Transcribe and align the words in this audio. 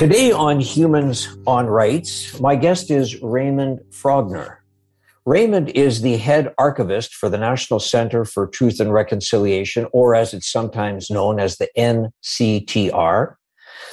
Today 0.00 0.32
on 0.32 0.60
Humans 0.60 1.28
on 1.46 1.66
Rights, 1.66 2.40
my 2.40 2.56
guest 2.56 2.90
is 2.90 3.20
Raymond 3.20 3.80
Frogner. 3.90 4.56
Raymond 5.26 5.68
is 5.68 6.00
the 6.00 6.16
head 6.16 6.54
archivist 6.56 7.12
for 7.12 7.28
the 7.28 7.36
National 7.36 7.78
Center 7.78 8.24
for 8.24 8.46
Truth 8.46 8.80
and 8.80 8.94
Reconciliation, 8.94 9.86
or 9.92 10.14
as 10.14 10.32
it's 10.32 10.50
sometimes 10.50 11.10
known 11.10 11.38
as 11.38 11.58
the 11.58 11.68
NCTR. 11.76 13.34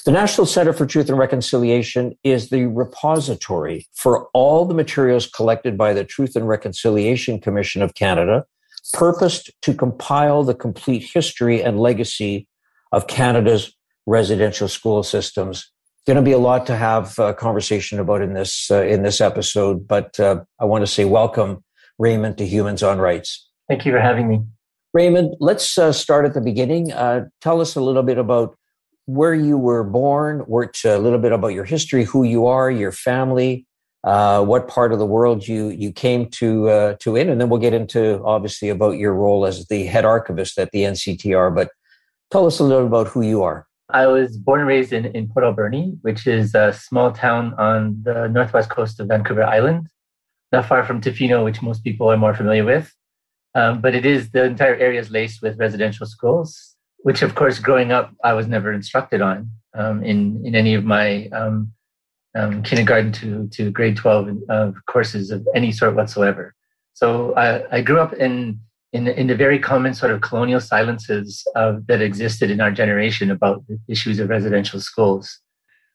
The 0.06 0.12
National 0.14 0.48
Center 0.48 0.72
for 0.72 0.86
Truth 0.86 1.10
and 1.10 1.18
Reconciliation 1.18 2.18
is 2.24 2.52
the 2.52 2.68
repository 2.68 3.86
for 3.94 4.30
all 4.34 4.64
the 4.64 4.74
materials 4.74 5.28
collected 5.28 5.78
by 5.78 5.92
the 5.92 6.06
Truth 6.06 6.38
and 6.38 6.48
Reconciliation 6.48 7.38
Commission 7.42 7.82
of 7.82 7.96
Canada, 7.96 8.46
purposed 8.94 9.52
to 9.64 9.74
compile 9.74 10.46
the 10.46 10.56
complete 10.56 11.04
history 11.14 11.62
and 11.62 11.82
legacy 11.82 12.48
of 12.94 13.08
Canada's 13.08 13.74
residential 14.06 14.70
school 14.70 15.04
systems 15.04 15.70
going 16.08 16.16
to 16.16 16.24
be 16.24 16.32
a 16.32 16.38
lot 16.38 16.66
to 16.66 16.76
have 16.76 17.20
a 17.20 17.34
conversation 17.34 18.00
about 18.00 18.22
in 18.22 18.34
this 18.34 18.72
uh, 18.72 18.82
in 18.84 19.04
this 19.04 19.20
episode. 19.20 19.86
But 19.86 20.18
uh, 20.20 20.44
I 20.60 20.66
want 20.66 20.84
to 20.84 20.88
say 20.88 21.04
welcome, 21.04 21.64
Raymond, 22.00 22.38
to 22.38 22.48
Humans 22.48 22.82
on 22.82 22.98
Rights. 22.98 23.48
Thank 23.68 23.86
you 23.86 23.92
for 23.92 24.00
having 24.00 24.30
me, 24.30 24.42
Raymond. 24.94 25.36
Let's 25.42 25.78
uh, 25.78 25.92
start 25.92 26.26
at 26.26 26.34
the 26.34 26.42
beginning. 26.42 26.94
Uh, 26.94 27.26
tell 27.42 27.60
us 27.60 27.76
a 27.76 27.82
little 27.82 28.04
bit 28.04 28.18
about 28.18 28.58
where 29.06 29.34
you 29.34 29.58
were 29.58 29.84
born. 29.84 30.46
Worked 30.48 30.86
a 30.86 30.98
little 30.98 31.20
bit 31.20 31.34
about 31.34 31.50
your 31.50 31.66
history, 31.66 32.06
who 32.06 32.24
you 32.24 32.48
are, 32.48 32.72
your 32.72 32.94
family. 32.94 33.66
Uh, 34.06 34.42
what 34.42 34.70
part 34.70 34.94
of 34.94 35.00
the 35.00 35.06
world 35.06 35.46
you 35.46 35.68
you 35.70 35.92
came 35.92 36.30
to 36.30 36.70
uh, 36.70 36.96
to 37.02 37.18
in, 37.18 37.28
and 37.28 37.42
then 37.42 37.50
we'll 37.50 37.60
get 37.60 37.74
into 37.74 38.24
obviously 38.24 38.70
about 38.70 38.98
your 38.98 39.14
role 39.14 39.46
as 39.46 39.68
the 39.68 39.84
head 39.84 40.06
archivist 40.06 40.58
at 40.58 40.72
the 40.72 40.84
NCTR. 40.84 41.54
But 41.54 41.70
tell 42.32 42.46
us 42.46 42.60
a 42.60 42.64
little 42.64 42.88
about 42.88 43.08
who 43.08 43.22
you 43.22 43.44
are. 43.44 43.67
I 43.90 44.08
was 44.08 44.38
born 44.38 44.60
and 44.60 44.68
raised 44.68 44.92
in, 44.92 45.06
in 45.06 45.30
Port 45.30 45.46
Alberni, 45.46 45.98
which 46.02 46.28
is 46.28 46.54
a 46.54 46.74
small 46.74 47.12
town 47.12 47.54
on 47.58 48.02
the 48.04 48.28
northwest 48.28 48.70
coast 48.70 49.00
of 49.00 49.08
Vancouver 49.08 49.44
Island, 49.44 49.88
not 50.52 50.66
far 50.66 50.84
from 50.84 51.00
Tofino, 51.00 51.44
which 51.44 51.62
most 51.62 51.84
people 51.84 52.12
are 52.12 52.18
more 52.18 52.34
familiar 52.34 52.66
with. 52.66 52.94
Um, 53.56 53.80
but 53.80 53.96
it 53.96 54.06
is 54.06 54.32
the 54.32 54.44
entire 54.44 54.76
area 54.76 55.00
is 55.00 55.10
laced 55.10 55.42
with 55.42 55.58
residential 55.58 56.06
schools, 56.06 56.76
which, 56.98 57.22
of 57.22 57.36
course, 57.36 57.60
growing 57.60 57.92
up, 57.92 58.14
I 58.24 58.34
was 58.34 58.48
never 58.48 58.74
instructed 58.74 59.22
on 59.22 59.52
um, 59.74 60.04
in 60.04 60.46
in 60.46 60.54
any 60.54 60.74
of 60.74 60.84
my 60.84 61.28
um, 61.30 61.72
um 62.36 62.62
kindergarten 62.62 63.12
to 63.14 63.48
to 63.54 63.72
grade 63.72 63.96
twelve 63.96 64.30
of 64.50 64.76
courses 64.86 65.32
of 65.32 65.48
any 65.56 65.72
sort 65.72 65.96
whatsoever. 65.96 66.54
So 66.94 67.34
I, 67.36 67.78
I 67.78 67.82
grew 67.82 68.00
up 68.00 68.14
in 68.14 68.60
in, 68.94 69.08
in 69.08 69.28
the 69.28 69.36
very 69.36 69.60
common 69.60 69.94
sort 69.94 70.12
of 70.12 70.22
colonial 70.22 70.62
silences 70.62 71.46
of, 71.56 71.88
that 71.88 72.02
existed 72.02 72.50
in 72.50 72.62
our 72.62 72.72
generation 72.72 73.30
about 73.32 73.66
the 73.68 73.80
issues 73.88 74.20
of 74.20 74.30
residential 74.30 74.80
schools. 74.80 75.40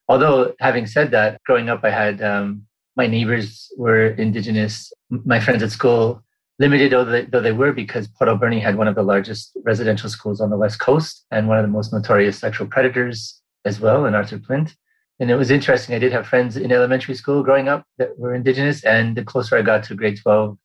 Although, 0.08 0.54
having 0.60 0.86
said 0.86 1.10
that, 1.12 1.42
growing 1.44 1.68
up, 1.68 1.80
I 1.84 1.90
had 1.90 2.22
um, 2.22 2.66
my 2.96 3.06
neighbors 3.06 3.72
were 3.76 4.08
Indigenous, 4.08 4.92
my 5.08 5.40
friends 5.40 5.62
at 5.62 5.70
school, 5.70 6.22
limited 6.58 6.92
though 6.92 7.04
they, 7.04 7.24
though 7.24 7.40
they 7.40 7.52
were, 7.52 7.72
because 7.72 8.08
Port 8.08 8.28
Alberni 8.28 8.60
had 8.60 8.76
one 8.76 8.88
of 8.88 8.94
the 8.94 9.02
largest 9.02 9.56
residential 9.64 10.10
schools 10.10 10.40
on 10.40 10.50
the 10.50 10.56
West 10.56 10.80
Coast 10.80 11.24
and 11.30 11.48
one 11.48 11.58
of 11.58 11.64
the 11.64 11.70
most 11.70 11.92
notorious 11.92 12.38
sexual 12.38 12.66
predators 12.66 13.40
as 13.64 13.80
well 13.80 14.04
in 14.04 14.14
Arthur 14.14 14.38
Plint. 14.38 14.74
And 15.18 15.30
it 15.30 15.36
was 15.36 15.50
interesting. 15.50 15.94
I 15.94 15.98
did 15.98 16.12
have 16.12 16.26
friends 16.26 16.56
in 16.56 16.72
elementary 16.72 17.14
school 17.14 17.42
growing 17.42 17.68
up 17.68 17.84
that 17.98 18.18
were 18.18 18.34
Indigenous, 18.34 18.84
and 18.84 19.16
the 19.16 19.24
closer 19.24 19.56
I 19.56 19.62
got 19.62 19.84
to 19.84 19.94
grade 19.94 20.18
12, 20.20 20.58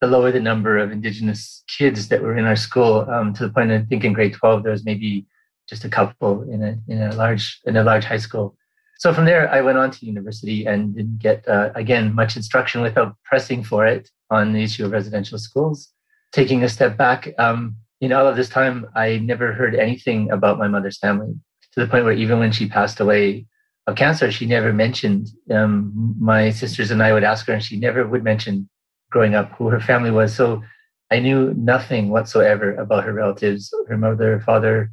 the 0.00 0.06
lower 0.06 0.30
the 0.30 0.40
number 0.40 0.78
of 0.78 0.92
indigenous 0.92 1.64
kids 1.66 2.08
that 2.08 2.22
were 2.22 2.36
in 2.36 2.44
our 2.44 2.56
school 2.56 3.08
um, 3.10 3.34
to 3.34 3.46
the 3.46 3.52
point 3.52 3.72
I 3.72 3.82
think 3.82 4.04
in 4.04 4.12
grade 4.12 4.34
12 4.34 4.62
there 4.62 4.72
was 4.72 4.84
maybe 4.84 5.26
just 5.68 5.84
a 5.84 5.88
couple 5.88 6.42
in 6.50 6.62
a 6.62 6.78
in 6.88 7.02
a 7.02 7.14
large 7.14 7.60
in 7.66 7.76
a 7.76 7.84
large 7.84 8.04
high 8.04 8.18
school. 8.18 8.56
So 8.98 9.12
from 9.12 9.26
there 9.26 9.52
I 9.52 9.60
went 9.60 9.78
on 9.78 9.90
to 9.92 10.06
university 10.06 10.66
and 10.66 10.94
didn't 10.94 11.18
get 11.18 11.46
uh, 11.48 11.70
again 11.74 12.14
much 12.14 12.36
instruction 12.36 12.80
without 12.80 13.16
pressing 13.24 13.62
for 13.62 13.86
it 13.86 14.08
on 14.30 14.52
the 14.52 14.62
issue 14.62 14.84
of 14.84 14.92
residential 14.92 15.38
schools. 15.38 15.88
Taking 16.32 16.62
a 16.62 16.68
step 16.68 16.96
back, 16.96 17.28
um, 17.38 17.76
in 18.00 18.12
all 18.12 18.26
of 18.26 18.36
this 18.36 18.48
time 18.48 18.86
I 18.94 19.18
never 19.18 19.52
heard 19.52 19.74
anything 19.74 20.30
about 20.30 20.58
my 20.58 20.68
mother's 20.68 20.98
family 20.98 21.34
to 21.72 21.80
the 21.80 21.86
point 21.86 22.04
where 22.04 22.14
even 22.14 22.38
when 22.38 22.52
she 22.52 22.68
passed 22.68 23.00
away 23.00 23.46
of 23.86 23.96
cancer, 23.96 24.30
she 24.30 24.46
never 24.46 24.72
mentioned 24.72 25.28
um, 25.50 26.14
my 26.20 26.50
sisters 26.50 26.90
and 26.90 27.02
I 27.02 27.12
would 27.12 27.24
ask 27.24 27.46
her, 27.46 27.54
and 27.54 27.62
she 27.62 27.78
never 27.78 28.06
would 28.06 28.22
mention 28.22 28.68
growing 29.10 29.34
up 29.34 29.52
who 29.52 29.68
her 29.68 29.80
family 29.80 30.10
was. 30.10 30.34
So 30.34 30.62
I 31.10 31.20
knew 31.20 31.54
nothing 31.54 32.10
whatsoever 32.10 32.74
about 32.74 33.04
her 33.04 33.12
relatives, 33.12 33.72
her 33.88 33.96
mother, 33.96 34.40
father, 34.40 34.90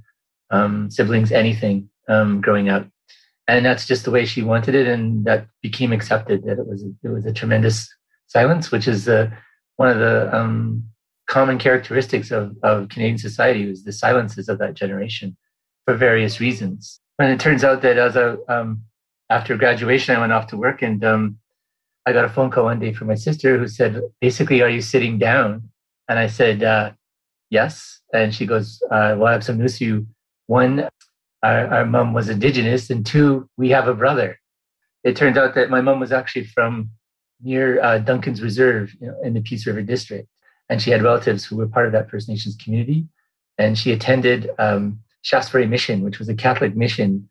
um, 0.49 0.89
siblings, 0.89 1.31
anything 1.31 1.89
um, 2.07 2.41
growing 2.41 2.69
up. 2.69 2.87
And 3.47 3.65
that's 3.65 3.85
just 3.85 4.05
the 4.05 4.11
way 4.11 4.25
she 4.25 4.41
wanted 4.41 4.73
it, 4.73 4.87
and 4.87 5.23
that 5.25 5.47
became 5.61 5.93
accepted. 5.93 6.43
That 6.45 6.57
it 6.57 6.65
was 6.65 6.83
it 7.03 7.09
was 7.09 7.25
a 7.25 7.33
tremendous 7.33 7.87
silence, 8.25 8.71
which 8.71 8.87
is 8.87 9.07
uh, 9.07 9.29
one 9.75 9.89
of 9.89 9.99
the 9.99 10.35
um, 10.35 10.83
common 11.27 11.59
characteristics 11.59 12.31
of, 12.31 12.55
of 12.63 12.89
Canadian 12.89 13.19
society 13.19 13.67
was 13.67 13.83
the 13.83 13.91
silences 13.91 14.49
of 14.49 14.57
that 14.59 14.73
generation 14.73 15.37
for 15.85 15.93
various 15.95 16.39
reasons. 16.39 16.99
And 17.19 17.31
it 17.31 17.39
turns 17.39 17.63
out 17.63 17.83
that 17.83 17.97
as 17.97 18.15
a 18.15 18.37
um, 18.49 18.81
after 19.29 19.55
graduation, 19.57 20.15
I 20.15 20.19
went 20.19 20.33
off 20.33 20.47
to 20.47 20.57
work, 20.57 20.81
and 20.81 21.03
um, 21.05 21.37
I 22.05 22.13
got 22.13 22.25
a 22.25 22.29
phone 22.29 22.51
call 22.51 22.65
one 22.65 22.79
day 22.79 22.93
from 22.93 23.07
my 23.07 23.15
sister 23.15 23.57
who 23.57 23.67
said, 23.67 24.01
basically, 24.21 24.61
are 24.61 24.69
you 24.69 24.81
sitting 24.81 25.17
down? 25.17 25.69
And 26.07 26.19
I 26.19 26.27
said, 26.27 26.63
uh, 26.63 26.91
yes. 27.49 28.01
And 28.13 28.33
she 28.33 28.45
goes, 28.45 28.79
uh, 28.91 29.15
well, 29.17 29.27
I 29.27 29.31
have 29.31 29.43
some 29.43 29.57
news 29.57 29.77
for 29.77 29.83
you. 29.83 30.07
One, 30.47 30.87
our, 31.41 31.67
our 31.73 31.85
mom 31.85 32.13
was 32.13 32.29
indigenous, 32.29 32.89
and 32.89 33.05
two, 33.05 33.49
we 33.57 33.69
have 33.69 33.87
a 33.87 33.93
brother. 33.95 34.39
It 35.03 35.15
turned 35.15 35.37
out 35.37 35.55
that 35.55 35.69
my 35.69 35.81
mom 35.81 35.99
was 35.99 36.11
actually 36.11 36.45
from 36.45 36.91
near 37.41 37.81
uh, 37.81 37.97
Duncan's 37.99 38.41
Reserve 38.41 38.93
you 38.99 39.07
know, 39.07 39.15
in 39.23 39.33
the 39.33 39.41
Peace 39.41 39.65
River 39.65 39.81
District. 39.81 40.27
And 40.69 40.81
she 40.81 40.91
had 40.91 41.03
relatives 41.03 41.45
who 41.45 41.57
were 41.57 41.67
part 41.67 41.85
of 41.85 41.91
that 41.91 42.09
First 42.09 42.29
Nations 42.29 42.55
community. 42.63 43.07
And 43.57 43.77
she 43.77 43.91
attended 43.91 44.49
um, 44.57 44.99
Shaftesbury 45.21 45.67
Mission, 45.67 46.03
which 46.03 46.19
was 46.19 46.29
a 46.29 46.35
Catholic 46.35 46.75
mission. 46.75 47.29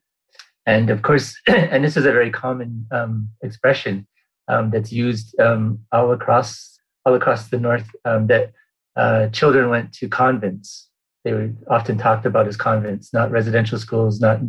And 0.66 0.90
of 0.90 1.02
course, 1.02 1.36
and 1.48 1.84
this 1.84 1.96
is 1.96 2.06
a 2.06 2.12
very 2.12 2.30
common 2.30 2.86
um, 2.90 3.28
expression, 3.42 4.06
um, 4.48 4.70
that's 4.70 4.92
used 4.92 5.38
um, 5.40 5.80
all 5.92 6.12
across 6.12 6.78
all 7.06 7.14
across 7.14 7.48
the 7.48 7.58
north. 7.58 7.88
Um, 8.04 8.26
that 8.28 8.52
uh, 8.96 9.28
children 9.28 9.70
went 9.70 9.92
to 9.94 10.08
convents. 10.08 10.88
They 11.24 11.32
were 11.32 11.50
often 11.70 11.98
talked 11.98 12.26
about 12.26 12.46
as 12.46 12.56
convents, 12.56 13.12
not 13.12 13.30
residential 13.30 13.78
schools, 13.78 14.20
not 14.20 14.40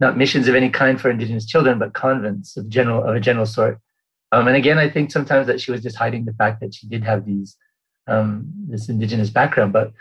not 0.00 0.16
missions 0.16 0.48
of 0.48 0.54
any 0.54 0.70
kind 0.70 1.00
for 1.00 1.10
Indigenous 1.10 1.46
children, 1.46 1.78
but 1.78 1.94
convents 1.94 2.56
of 2.56 2.68
general 2.68 3.04
of 3.04 3.16
a 3.16 3.20
general 3.20 3.46
sort. 3.46 3.78
Um, 4.30 4.46
and 4.46 4.56
again, 4.56 4.78
I 4.78 4.90
think 4.90 5.10
sometimes 5.10 5.46
that 5.46 5.60
she 5.60 5.70
was 5.70 5.82
just 5.82 5.96
hiding 5.96 6.24
the 6.24 6.34
fact 6.34 6.60
that 6.60 6.74
she 6.74 6.86
did 6.86 7.02
have 7.04 7.24
these 7.24 7.56
um, 8.06 8.52
this 8.68 8.88
Indigenous 8.88 9.30
background. 9.30 9.72
But 9.72 9.92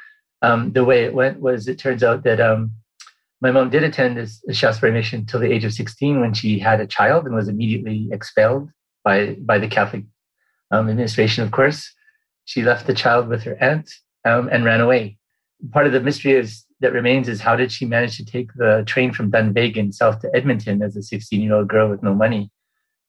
um, 0.42 0.74
the 0.74 0.84
way 0.84 1.04
it 1.06 1.14
went 1.14 1.40
was, 1.40 1.68
it 1.68 1.80
turns 1.80 2.04
out 2.04 2.24
that 2.24 2.40
my 3.42 3.52
mom 3.52 3.70
did 3.70 3.84
attend 3.84 4.18
this 4.18 4.42
Shaftesbury 4.52 4.92
mission 4.92 5.26
till 5.26 5.40
the 5.40 5.52
age 5.52 5.64
of 5.64 5.74
16 5.74 6.20
when 6.20 6.34
she 6.34 6.58
had 6.58 6.82
a 6.82 6.88
child 6.88 7.26
and 7.26 7.36
was 7.36 7.48
immediately 7.48 8.10
expelled 8.12 8.70
by 9.08 9.18
by 9.52 9.58
the 9.64 9.72
Catholic 9.78 10.04
um, 10.72 10.90
administration, 10.90 11.44
of 11.46 11.52
course. 11.52 11.80
She 12.52 12.62
left 12.70 12.88
the 12.88 13.00
child 13.04 13.24
with 13.32 13.42
her 13.48 13.58
aunt 13.70 13.88
um, 14.30 14.44
and 14.54 14.66
ran 14.66 14.82
away. 14.82 15.18
Part 15.76 15.88
of 15.88 15.94
the 15.94 16.06
mystery 16.08 16.34
is 16.44 16.50
that 16.82 16.94
remains 17.00 17.28
is 17.28 17.42
how 17.48 17.56
did 17.62 17.72
she 17.72 17.86
manage 17.86 18.16
to 18.18 18.26
take 18.26 18.50
the 18.62 18.84
train 18.86 19.10
from 19.12 19.32
Dunvegan 19.32 19.94
south 19.94 20.20
to 20.22 20.30
Edmonton 20.38 20.82
as 20.82 20.96
a 20.96 21.02
16 21.02 21.42
year 21.42 21.56
old 21.58 21.68
girl 21.68 21.90
with 21.90 22.04
no 22.04 22.14
money? 22.14 22.52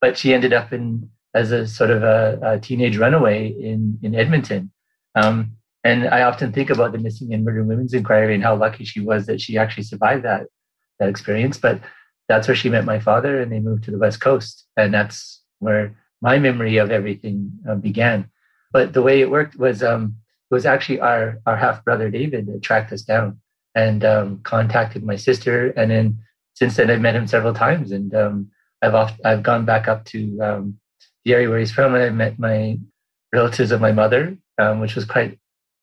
But 0.01 0.17
she 0.17 0.33
ended 0.33 0.53
up 0.59 0.71
in 0.77 1.09
as 1.41 1.51
a 1.51 1.67
sort 1.67 1.91
of 1.91 2.01
a, 2.03 2.39
a 2.51 2.59
teenage 2.67 2.97
runaway 2.97 3.39
in 3.69 3.99
in 4.05 4.15
Edmonton. 4.23 4.71
Um, 5.21 5.37
and 5.83 5.99
I 6.17 6.21
often 6.29 6.51
think 6.51 6.69
about 6.69 6.91
the 6.91 7.03
missing 7.05 7.33
and 7.33 7.43
murdered 7.45 7.67
women's 7.67 7.93
inquiry 7.93 8.33
and 8.35 8.43
how 8.43 8.55
lucky 8.55 8.83
she 8.91 9.01
was 9.09 9.25
that 9.25 9.39
she 9.43 9.57
actually 9.57 9.87
survived 9.91 10.23
that 10.29 10.43
that 10.99 11.09
experience. 11.13 11.57
But 11.65 11.77
that's 12.29 12.47
where 12.47 12.59
she 12.61 12.69
met 12.75 12.93
my 12.93 12.99
father, 13.09 13.41
and 13.41 13.51
they 13.51 13.67
moved 13.67 13.83
to 13.85 13.91
the 13.91 14.03
west 14.05 14.19
coast, 14.27 14.55
and 14.75 14.93
that's 14.93 15.39
where 15.59 15.95
my 16.21 16.37
memory 16.39 16.77
of 16.77 16.91
everything 16.91 17.51
uh, 17.67 17.75
began. 17.75 18.29
But 18.71 18.93
the 18.93 19.01
way 19.01 19.21
it 19.21 19.31
worked 19.31 19.57
was 19.57 19.81
um, 19.83 20.15
it 20.51 20.53
was 20.53 20.65
actually 20.65 20.99
our 20.99 21.39
our 21.45 21.55
half 21.55 21.83
brother 21.83 22.09
David 22.09 22.47
that 22.47 22.61
tracked 22.61 22.91
us 22.91 23.01
down 23.01 23.39
and 23.75 24.03
um, 24.03 24.39
contacted 24.43 25.03
my 25.03 25.15
sister, 25.15 25.69
and 25.77 25.91
then 25.91 26.19
since 26.55 26.75
then, 26.75 26.89
I've 26.89 27.01
met 27.01 27.15
him 27.15 27.27
several 27.27 27.53
times, 27.53 27.91
and 27.91 28.13
um, 28.13 28.51
I've 28.81 29.13
I've 29.23 29.43
gone 29.43 29.65
back 29.65 29.87
up 29.87 30.05
to 30.05 30.39
um, 30.41 30.79
the 31.23 31.33
area 31.33 31.49
where 31.49 31.59
he's 31.59 31.71
from, 31.71 31.95
and 31.95 32.03
I 32.03 32.09
met 32.09 32.39
my 32.39 32.79
relatives 33.31 33.71
of 33.71 33.81
my 33.81 33.91
mother, 33.91 34.37
um, 34.57 34.79
which 34.79 34.95
was 34.95 35.05
quite 35.05 35.39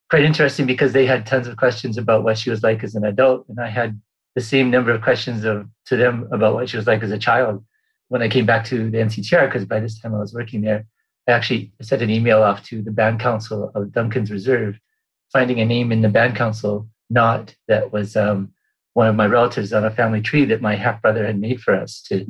quite 0.09 0.23
interesting 0.23 0.65
because 0.65 0.93
they 0.93 1.05
had 1.05 1.25
tons 1.25 1.47
of 1.47 1.57
questions 1.57 1.97
about 1.97 2.23
what 2.23 2.37
she 2.37 2.49
was 2.49 2.63
like 2.63 2.83
as 2.83 2.95
an 2.95 3.05
adult, 3.05 3.45
and 3.49 3.59
I 3.59 3.69
had 3.69 3.99
the 4.35 4.41
same 4.41 4.69
number 4.69 4.91
of 4.91 5.01
questions 5.01 5.43
of, 5.43 5.67
to 5.87 5.97
them 5.97 6.27
about 6.31 6.53
what 6.53 6.69
she 6.69 6.77
was 6.77 6.85
like 6.85 7.01
as 7.01 7.11
a 7.11 7.17
child. 7.17 7.65
When 8.09 8.21
I 8.21 8.29
came 8.29 8.45
back 8.45 8.65
to 8.65 8.89
the 8.89 8.97
NCTR, 8.99 9.47
because 9.47 9.65
by 9.65 9.79
this 9.79 9.99
time 9.99 10.15
I 10.15 10.19
was 10.19 10.33
working 10.33 10.61
there, 10.61 10.85
I 11.27 11.31
actually 11.31 11.73
sent 11.81 12.01
an 12.01 12.09
email 12.09 12.41
off 12.41 12.63
to 12.67 12.81
the 12.81 12.91
band 12.91 13.19
council 13.19 13.71
of 13.75 13.91
Duncan's 13.91 14.31
Reserve, 14.31 14.79
finding 15.33 15.59
a 15.59 15.65
name 15.65 15.91
in 15.91 16.01
the 16.01 16.09
band 16.09 16.35
council 16.35 16.87
not 17.09 17.55
that 17.67 17.91
was 17.91 18.15
um, 18.15 18.51
one 18.93 19.07
of 19.07 19.15
my 19.15 19.25
relatives 19.25 19.73
on 19.73 19.85
a 19.85 19.91
family 19.91 20.21
tree 20.21 20.45
that 20.45 20.61
my 20.61 20.75
half 20.75 21.01
brother 21.01 21.25
had 21.25 21.39
made 21.39 21.61
for 21.61 21.75
us 21.75 22.01
to 22.01 22.25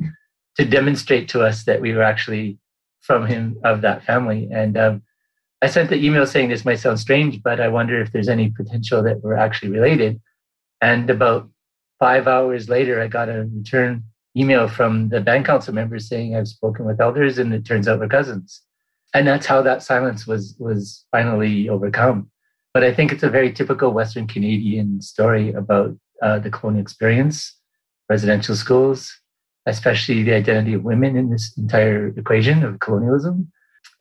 to 0.56 0.64
demonstrate 0.64 1.28
to 1.28 1.42
us 1.42 1.64
that 1.64 1.80
we 1.80 1.94
were 1.94 2.02
actually 2.02 2.58
from 3.00 3.26
him 3.26 3.58
of 3.62 3.80
that 3.82 4.04
family. 4.04 4.48
And 4.52 4.76
um, 4.76 5.02
I 5.62 5.68
sent 5.68 5.88
the 5.88 6.04
email 6.04 6.26
saying 6.26 6.48
this 6.48 6.64
might 6.64 6.80
sound 6.80 6.98
strange, 6.98 7.42
but 7.42 7.60
I 7.60 7.68
wonder 7.68 8.00
if 8.00 8.10
there's 8.10 8.28
any 8.28 8.50
potential 8.50 9.02
that 9.04 9.22
we're 9.22 9.36
actually 9.36 9.70
related. 9.70 10.20
And 10.80 11.08
about 11.08 11.48
five 12.00 12.26
hours 12.26 12.68
later, 12.68 13.00
I 13.00 13.06
got 13.06 13.28
a 13.28 13.48
return 13.54 14.04
email 14.36 14.68
from 14.68 15.08
the 15.08 15.20
band 15.20 15.44
council 15.46 15.74
members 15.74 16.08
saying 16.08 16.36
I've 16.36 16.48
spoken 16.48 16.84
with 16.84 17.00
elders, 17.00 17.38
and 17.38 17.52
it 17.52 17.64
turns 17.64 17.88
out 17.88 18.00
we're 18.00 18.08
cousins 18.08 18.62
and 19.14 19.26
that's 19.26 19.46
how 19.46 19.62
that 19.62 19.82
silence 19.82 20.26
was 20.26 20.54
was 20.58 21.04
finally 21.10 21.68
overcome. 21.68 22.30
But 22.74 22.84
I 22.84 22.92
think 22.92 23.12
it's 23.12 23.22
a 23.22 23.30
very 23.30 23.52
typical 23.52 23.92
Western 23.92 24.26
Canadian 24.26 25.00
story 25.00 25.52
about 25.52 25.96
uh, 26.22 26.38
the 26.38 26.50
colonial 26.50 26.82
experience, 26.82 27.56
residential 28.08 28.54
schools, 28.54 29.10
especially 29.66 30.22
the 30.22 30.34
identity 30.34 30.74
of 30.74 30.84
women 30.84 31.16
in 31.16 31.30
this 31.30 31.56
entire 31.56 32.08
equation 32.08 32.62
of 32.62 32.80
colonialism, 32.80 33.50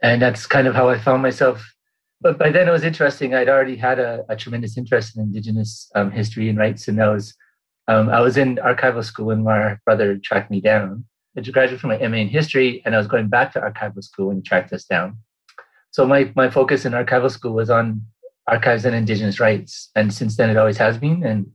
and 0.03 0.21
that's 0.21 0.45
kind 0.45 0.68
of 0.68 0.75
how 0.75 0.89
I 0.89 1.00
found 1.00 1.21
myself. 1.21 1.74
But 2.19 2.38
by 2.38 2.50
then 2.50 2.68
it 2.68 2.71
was 2.71 2.83
interesting. 2.83 3.33
I'd 3.33 3.50
already 3.50 3.75
had 3.75 4.00
a, 4.00 4.25
a 4.27 4.35
tremendous 4.35 4.77
interest 4.77 5.15
in 5.15 5.24
Indigenous 5.24 5.89
um, 5.95 6.12
history 6.12 6.50
and 6.50 6.57
rights, 6.57 6.88
and 6.88 7.01
I 7.01 7.09
was 7.09 7.33
um, 7.88 8.10
I 8.10 8.19
was 8.19 8.38
in 8.38 8.57
archival 8.57 9.04
school 9.04 9.28
when 9.28 9.44
my 9.44 9.78
brother 9.86 10.18
tracked 10.18 10.51
me 10.51 10.62
down 10.62 11.06
I 11.38 11.42
graduated 11.42 11.80
from 11.80 11.92
my 11.92 12.07
MA 12.07 12.18
in 12.18 12.30
history, 12.30 12.81
and 12.84 12.95
I 12.95 12.98
was 12.98 13.06
going 13.06 13.28
back 13.28 13.54
to 13.54 13.62
archival 13.62 14.04
school 14.04 14.28
when 14.28 14.38
he 14.38 14.42
tracked 14.42 14.74
us 14.74 14.86
down. 14.86 15.18
So 15.92 16.07
my 16.07 16.31
my 16.36 16.50
focus 16.50 16.84
in 16.84 16.94
archival 16.94 17.30
school 17.30 17.54
was 17.54 17.69
on 17.69 18.01
archives 18.48 18.86
and 18.86 18.95
Indigenous 18.95 19.39
rights, 19.39 19.92
and 19.95 20.12
since 20.12 20.36
then 20.36 20.50
it 20.50 20.57
always 20.57 20.78
has 20.78 20.98
been. 20.98 21.24
And 21.24 21.45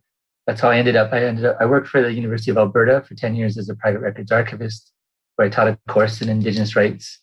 that's 0.46 0.60
how 0.60 0.70
I 0.70 0.78
ended 0.78 0.94
up. 0.94 1.12
I 1.12 1.24
ended 1.24 1.44
up. 1.46 1.56
I 1.60 1.66
worked 1.66 1.88
for 1.88 2.00
the 2.00 2.12
University 2.12 2.52
of 2.52 2.58
Alberta 2.58 3.02
for 3.06 3.14
ten 3.16 3.34
years 3.34 3.58
as 3.58 3.68
a 3.68 3.74
private 3.74 4.00
records 4.00 4.30
archivist, 4.30 4.92
where 5.34 5.46
I 5.46 5.50
taught 5.50 5.68
a 5.68 5.78
course 5.88 6.22
in 6.22 6.28
Indigenous 6.28 6.76
rights. 6.76 7.18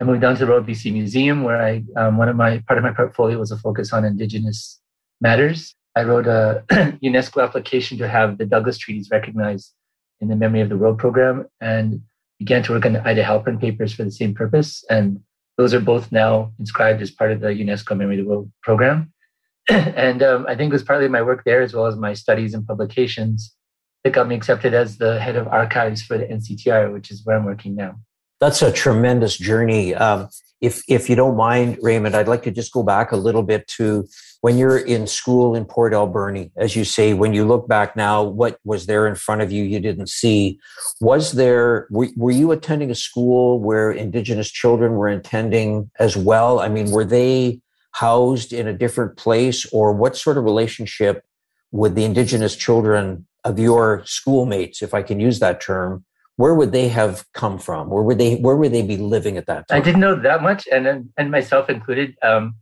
I 0.00 0.04
moved 0.04 0.22
down 0.22 0.34
to 0.34 0.44
the 0.44 0.50
Royal 0.50 0.64
BC 0.64 0.92
Museum, 0.92 1.44
where 1.44 1.62
I 1.62 1.84
um, 1.96 2.16
one 2.16 2.28
of 2.28 2.34
my 2.34 2.58
part 2.66 2.78
of 2.78 2.84
my 2.84 2.92
portfolio 2.92 3.38
was 3.38 3.52
a 3.52 3.58
focus 3.58 3.92
on 3.92 4.04
Indigenous 4.04 4.80
matters. 5.20 5.76
I 5.94 6.04
wrote 6.04 6.26
a 6.26 6.64
UNESCO 7.02 7.42
application 7.42 7.98
to 7.98 8.08
have 8.08 8.38
the 8.38 8.46
Douglas 8.46 8.78
Treaties 8.78 9.10
recognized 9.10 9.72
in 10.20 10.28
the 10.28 10.36
Memory 10.36 10.60
of 10.60 10.68
the 10.68 10.76
World 10.76 10.98
program 10.98 11.46
and 11.60 12.02
began 12.38 12.62
to 12.64 12.72
work 12.72 12.86
on 12.86 12.94
the 12.94 13.06
Ida 13.06 13.22
Halpern 13.22 13.60
papers 13.60 13.92
for 13.92 14.04
the 14.04 14.10
same 14.10 14.34
purpose. 14.34 14.84
And 14.88 15.20
those 15.58 15.74
are 15.74 15.80
both 15.80 16.10
now 16.10 16.52
inscribed 16.58 17.02
as 17.02 17.10
part 17.10 17.32
of 17.32 17.40
the 17.40 17.48
UNESCO 17.48 17.96
Memory 17.96 18.18
of 18.18 18.24
the 18.24 18.30
World 18.30 18.52
program. 18.62 19.12
and 19.68 20.22
um, 20.22 20.46
I 20.48 20.54
think 20.56 20.70
it 20.70 20.72
was 20.72 20.82
partly 20.82 21.08
my 21.08 21.22
work 21.22 21.44
there 21.44 21.62
as 21.62 21.74
well 21.74 21.86
as 21.86 21.96
my 21.96 22.14
studies 22.14 22.54
and 22.54 22.66
publications 22.66 23.54
that 24.02 24.12
got 24.12 24.26
me 24.26 24.34
accepted 24.34 24.74
as 24.74 24.98
the 24.98 25.20
head 25.20 25.36
of 25.36 25.46
archives 25.46 26.02
for 26.02 26.18
the 26.18 26.24
NCTR, 26.24 26.92
which 26.92 27.10
is 27.10 27.24
where 27.24 27.36
I'm 27.36 27.44
working 27.44 27.76
now. 27.76 27.96
That's 28.40 28.62
a 28.62 28.72
tremendous 28.72 29.36
journey. 29.36 29.94
Um, 29.94 30.28
if 30.62 30.82
if 30.88 31.10
you 31.10 31.16
don't 31.16 31.36
mind, 31.36 31.78
Raymond, 31.82 32.14
I'd 32.14 32.28
like 32.28 32.44
to 32.44 32.50
just 32.52 32.72
go 32.72 32.84
back 32.84 33.10
a 33.10 33.16
little 33.16 33.42
bit 33.42 33.66
to 33.78 34.08
when 34.42 34.56
you're 34.56 34.78
in 34.78 35.06
school 35.06 35.54
in 35.56 35.64
Port 35.64 35.92
Alberni, 35.92 36.50
as 36.56 36.74
you 36.76 36.84
say, 36.84 37.14
when 37.14 37.34
you 37.34 37.44
look 37.44 37.68
back 37.68 37.96
now, 37.96 38.22
what 38.22 38.58
was 38.64 38.86
there 38.86 39.06
in 39.06 39.16
front 39.16 39.42
of 39.42 39.52
you 39.52 39.64
you 39.64 39.80
didn't 39.80 40.08
see? 40.08 40.58
Was 41.00 41.32
there, 41.32 41.86
were, 41.90 42.08
were 42.16 42.30
you 42.30 42.50
attending 42.50 42.90
a 42.90 42.94
school 42.94 43.60
where 43.60 43.90
Indigenous 43.92 44.50
children 44.50 44.94
were 44.94 45.08
attending 45.08 45.90
as 46.00 46.16
well? 46.16 46.58
I 46.58 46.68
mean, 46.68 46.90
were 46.90 47.04
they 47.04 47.60
housed 47.92 48.52
in 48.52 48.66
a 48.66 48.72
different 48.72 49.16
place 49.16 49.64
or 49.72 49.92
what 49.92 50.16
sort 50.16 50.38
of 50.38 50.44
relationship 50.44 51.24
with 51.70 51.94
the 51.94 52.04
Indigenous 52.04 52.56
children 52.56 53.26
of 53.44 53.58
your 53.58 54.02
schoolmates, 54.06 54.82
if 54.82 54.92
I 54.92 55.02
can 55.02 55.20
use 55.20 55.38
that 55.38 55.60
term, 55.60 56.04
where 56.42 56.56
would 56.56 56.72
they 56.72 56.88
have 56.88 57.24
come 57.34 57.56
from? 57.56 57.88
Where 57.88 58.02
would 58.02 58.18
they 58.18 58.34
where 58.34 58.56
would 58.56 58.72
they 58.72 58.82
be 58.82 58.96
living 58.96 59.36
at 59.36 59.46
that 59.46 59.68
time? 59.68 59.80
I 59.80 59.84
didn't 59.86 60.00
know 60.00 60.16
that 60.28 60.42
much, 60.42 60.66
and 60.72 61.08
and 61.16 61.30
myself 61.30 61.70
included. 61.70 62.16
Um, 62.20 62.56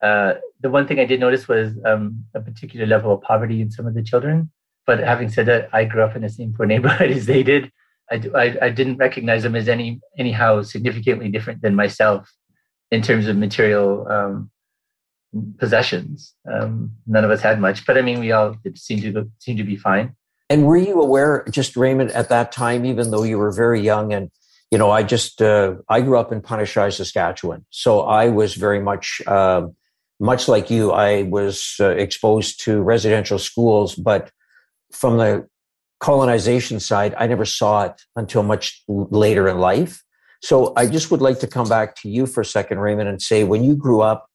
uh, 0.00 0.34
the 0.60 0.70
one 0.70 0.86
thing 0.86 1.00
I 1.00 1.06
did 1.06 1.18
notice 1.18 1.48
was 1.48 1.72
um, 1.84 2.24
a 2.34 2.40
particular 2.40 2.86
level 2.86 3.12
of 3.12 3.22
poverty 3.22 3.60
in 3.60 3.68
some 3.72 3.84
of 3.88 3.94
the 3.94 4.02
children. 4.10 4.52
But 4.86 5.00
having 5.00 5.28
said 5.28 5.46
that, 5.46 5.68
I 5.72 5.86
grew 5.86 6.04
up 6.04 6.14
in 6.14 6.22
the 6.22 6.28
same 6.28 6.54
poor 6.56 6.66
neighborhood 6.72 7.10
as 7.10 7.26
they 7.26 7.42
did. 7.42 7.72
I, 8.12 8.16
I, 8.42 8.46
I 8.66 8.68
didn't 8.68 8.98
recognize 8.98 9.42
them 9.42 9.56
as 9.56 9.68
any 9.68 10.00
anyhow 10.16 10.62
significantly 10.62 11.28
different 11.28 11.62
than 11.62 11.74
myself 11.74 12.32
in 12.92 13.02
terms 13.02 13.26
of 13.26 13.36
material 13.36 14.06
um, 14.08 14.50
possessions. 15.58 16.32
Um, 16.52 16.92
none 17.08 17.24
of 17.24 17.32
us 17.32 17.40
had 17.40 17.58
much, 17.58 17.84
but 17.86 17.98
I 17.98 18.02
mean, 18.02 18.20
we 18.20 18.30
all 18.30 18.54
seemed 18.76 19.02
to 19.02 19.28
seem 19.40 19.56
to 19.56 19.64
be 19.64 19.76
fine. 19.76 20.14
And 20.48 20.66
were 20.66 20.76
you 20.76 21.00
aware, 21.00 21.44
just 21.50 21.76
Raymond, 21.76 22.10
at 22.12 22.28
that 22.28 22.52
time, 22.52 22.84
even 22.84 23.10
though 23.10 23.24
you 23.24 23.38
were 23.38 23.52
very 23.52 23.80
young 23.80 24.12
and 24.12 24.30
you 24.70 24.78
know, 24.78 24.90
I 24.90 25.04
just 25.04 25.40
uh, 25.40 25.76
I 25.88 26.00
grew 26.00 26.18
up 26.18 26.32
in 26.32 26.40
Punnichy, 26.42 26.92
Saskatchewan, 26.92 27.64
so 27.70 28.00
I 28.02 28.28
was 28.28 28.54
very 28.54 28.80
much 28.80 29.22
uh, 29.26 29.68
much 30.18 30.48
like 30.48 30.70
you, 30.70 30.92
I 30.92 31.22
was 31.22 31.76
uh, 31.78 31.90
exposed 31.90 32.64
to 32.64 32.82
residential 32.82 33.38
schools, 33.38 33.94
but 33.94 34.30
from 34.92 35.18
the 35.18 35.48
colonization 36.00 36.80
side, 36.80 37.14
I 37.18 37.26
never 37.26 37.44
saw 37.44 37.84
it 37.84 38.02
until 38.16 38.42
much 38.42 38.82
later 38.88 39.48
in 39.48 39.58
life. 39.58 40.02
So 40.42 40.72
I 40.76 40.86
just 40.86 41.10
would 41.10 41.20
like 41.20 41.38
to 41.40 41.46
come 41.46 41.68
back 41.68 41.96
to 42.02 42.08
you 42.08 42.26
for 42.26 42.40
a 42.40 42.44
second, 42.44 42.78
Raymond, 42.78 43.08
and 43.08 43.20
say 43.20 43.44
when 43.44 43.64
you 43.64 43.76
grew 43.76 44.00
up, 44.00 44.28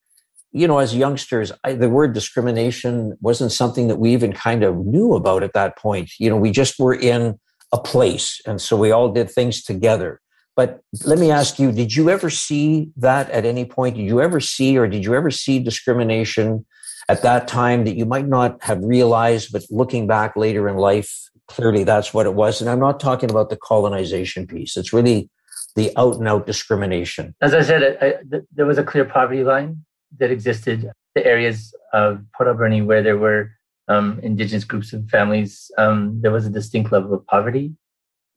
you 0.51 0.67
know, 0.67 0.79
as 0.79 0.95
youngsters, 0.95 1.51
I, 1.63 1.73
the 1.73 1.89
word 1.89 2.13
discrimination 2.13 3.17
wasn't 3.21 3.51
something 3.51 3.87
that 3.87 3.97
we 3.97 4.13
even 4.13 4.33
kind 4.33 4.63
of 4.63 4.85
knew 4.85 5.13
about 5.13 5.43
at 5.43 5.53
that 5.53 5.77
point. 5.77 6.11
You 6.19 6.29
know, 6.29 6.37
we 6.37 6.51
just 6.51 6.77
were 6.79 6.93
in 6.93 7.39
a 7.71 7.77
place, 7.77 8.41
and 8.45 8.59
so 8.59 8.75
we 8.75 8.91
all 8.91 9.11
did 9.11 9.29
things 9.29 9.63
together. 9.63 10.19
But 10.55 10.81
let 11.05 11.17
me 11.17 11.31
ask 11.31 11.57
you, 11.59 11.71
did 11.71 11.95
you 11.95 12.09
ever 12.09 12.29
see 12.29 12.91
that 12.97 13.29
at 13.29 13.45
any 13.45 13.63
point? 13.63 13.95
Did 13.95 14.05
you 14.05 14.21
ever 14.21 14.41
see 14.41 14.77
or 14.77 14.87
did 14.87 15.05
you 15.05 15.15
ever 15.15 15.31
see 15.31 15.59
discrimination 15.59 16.65
at 17.07 17.21
that 17.21 17.47
time 17.47 17.85
that 17.85 17.95
you 17.95 18.05
might 18.05 18.27
not 18.27 18.61
have 18.63 18.83
realized, 18.83 19.53
but 19.53 19.63
looking 19.69 20.07
back 20.07 20.35
later 20.35 20.67
in 20.67 20.75
life, 20.75 21.29
clearly 21.47 21.85
that's 21.85 22.13
what 22.13 22.25
it 22.25 22.33
was? 22.33 22.59
And 22.59 22.69
I'm 22.69 22.79
not 22.79 22.99
talking 22.99 23.31
about 23.31 23.49
the 23.49 23.55
colonization 23.55 24.45
piece. 24.45 24.75
It's 24.75 24.91
really 24.91 25.29
the 25.77 25.91
out 25.97 26.17
and 26.17 26.27
out 26.27 26.45
discrimination. 26.45 27.33
As 27.41 27.53
I 27.53 27.61
said, 27.61 27.97
I, 28.01 28.07
I, 28.07 28.41
there 28.53 28.65
was 28.65 28.77
a 28.77 28.83
clear 28.83 29.05
poverty 29.05 29.45
line 29.45 29.85
that 30.17 30.31
existed. 30.31 30.91
The 31.15 31.25
areas 31.25 31.73
of 31.93 32.23
Port 32.35 32.47
Alberni 32.47 32.81
where 32.81 33.03
there 33.03 33.17
were 33.17 33.51
um, 33.87 34.19
indigenous 34.23 34.63
groups 34.63 34.93
of 34.93 35.09
families, 35.09 35.69
um, 35.77 36.21
there 36.21 36.31
was 36.31 36.45
a 36.45 36.49
distinct 36.49 36.91
level 36.91 37.13
of 37.13 37.25
poverty. 37.27 37.73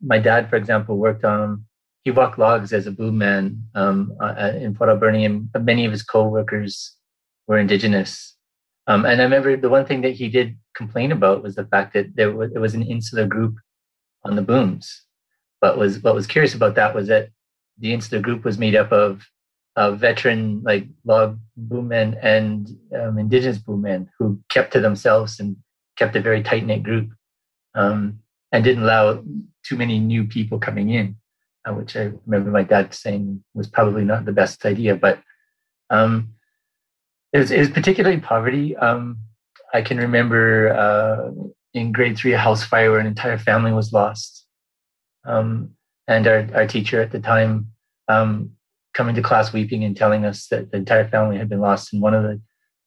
My 0.01 0.19
dad, 0.19 0.51
for 0.51 0.57
example, 0.57 0.97
worked 0.97 1.25
on 1.25 1.65
he 2.05 2.11
walked 2.11 2.39
logs 2.39 2.73
as 2.73 2.87
a 2.87 2.93
boom 2.93 3.17
man 3.19 3.65
um, 3.75 4.15
uh, 4.23 4.53
in 4.55 4.75
Port 4.75 4.91
Alberni, 4.91 5.25
and 5.25 5.49
many 5.61 5.87
of 5.87 5.93
his 5.93 6.03
co-workers 6.03 6.95
were 7.47 7.59
indigenous. 7.59 8.37
Um, 8.87 9.07
and 9.07 9.21
I 9.21 9.25
remember 9.25 9.57
the 9.57 9.71
one 9.71 9.87
thing 9.87 10.03
that 10.03 10.13
he 10.13 10.29
did 10.29 10.59
complain 10.77 11.13
about 11.13 11.43
was 11.43 11.55
the 11.55 11.65
fact 11.65 11.95
that 11.95 12.15
there 12.15 12.31
was, 12.31 12.51
was 12.53 12.75
an 12.75 12.83
insular 12.83 13.27
group 13.27 13.57
on 14.23 14.37
the 14.37 14.43
booms. 14.43 15.03
But 15.63 15.79
was 15.79 16.03
what 16.03 16.15
was 16.15 16.27
curious 16.27 16.55
about 16.55 16.75
that 16.75 16.95
was 16.95 17.09
that 17.09 17.31
the 17.79 17.95
insular 17.95 18.21
group 18.21 18.45
was 18.45 18.59
made 18.59 18.77
up 18.77 18.93
of 18.93 19.27
uh, 19.77 19.93
veteran 19.93 20.63
like 20.63 20.87
log 21.05 21.39
boommen 21.57 22.17
and 22.23 22.77
um, 22.99 23.19
indigenous 23.19 23.59
boommen 23.59 24.09
who 24.19 24.41
kept 24.49 24.73
to 24.73 24.81
themselves 24.81 25.41
and 25.41 25.57
kept 25.97 26.17
a 26.17 26.21
very 26.21 26.43
tight 26.43 26.65
knit 26.65 26.83
group 26.83 27.11
um, 27.75 28.19
and 28.53 28.65
didn't 28.65 28.85
allow 28.85 29.23
too 29.65 29.77
many 29.77 29.99
new 29.99 30.25
people 30.25 30.59
coming 30.59 30.91
in. 30.91 31.17
Uh, 31.67 31.73
which 31.73 31.97
I 31.97 32.13
remember 32.27 32.51
my 32.51 32.63
dad 32.63 32.93
saying 32.93 33.43
was 33.55 33.67
probably 33.67 34.05
not 34.05 34.27
the 34.27 34.33
best 34.33 34.67
idea. 34.67 34.97
But 34.97 35.21
um, 35.89 36.35
it, 37.33 37.39
was, 37.39 37.51
it 37.51 37.59
was 37.59 37.71
particularly 37.71 38.21
poverty. 38.21 38.77
Um, 38.77 39.19
I 39.73 39.81
can 39.81 39.97
remember 39.97 40.75
uh, 40.75 41.31
in 41.73 41.91
grade 41.93 42.19
three, 42.19 42.35
a 42.35 42.39
house 42.39 42.63
fire 42.63 42.91
where 42.91 43.01
an 43.01 43.07
entire 43.07 43.39
family 43.39 43.73
was 43.73 43.95
lost. 43.95 44.47
Um, 45.25 45.71
and 46.07 46.27
our, 46.27 46.47
our 46.55 46.67
teacher 46.67 47.01
at 47.01 47.13
the 47.13 47.19
time 47.19 47.73
um, 48.09 48.51
coming 48.95 49.15
to 49.15 49.23
class 49.23 49.53
weeping 49.53 49.85
and 49.85 49.97
telling 49.97 50.25
us 50.25 50.47
that 50.49 50.71
the 50.71 50.79
entire 50.79 51.07
family 51.09 51.37
had 51.37 51.49
been 51.49 51.61
lost. 51.61 51.93
And 51.93 52.01
one 52.01 52.15
of 52.15 52.23
the 52.23 52.41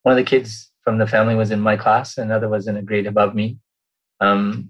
one 0.04 0.18
of 0.18 0.18
the 0.18 0.30
kids 0.30 0.72
from 0.84 0.98
the 0.98 1.08
family 1.08 1.36
was 1.36 1.52
in 1.52 1.60
my 1.60 1.76
class, 1.76 2.18
another 2.18 2.50
was 2.50 2.68
in 2.68 2.78
a 2.78 2.82
grade 2.82 3.08
above 3.08 3.36
me. 3.36 3.58
Um, 4.20 4.70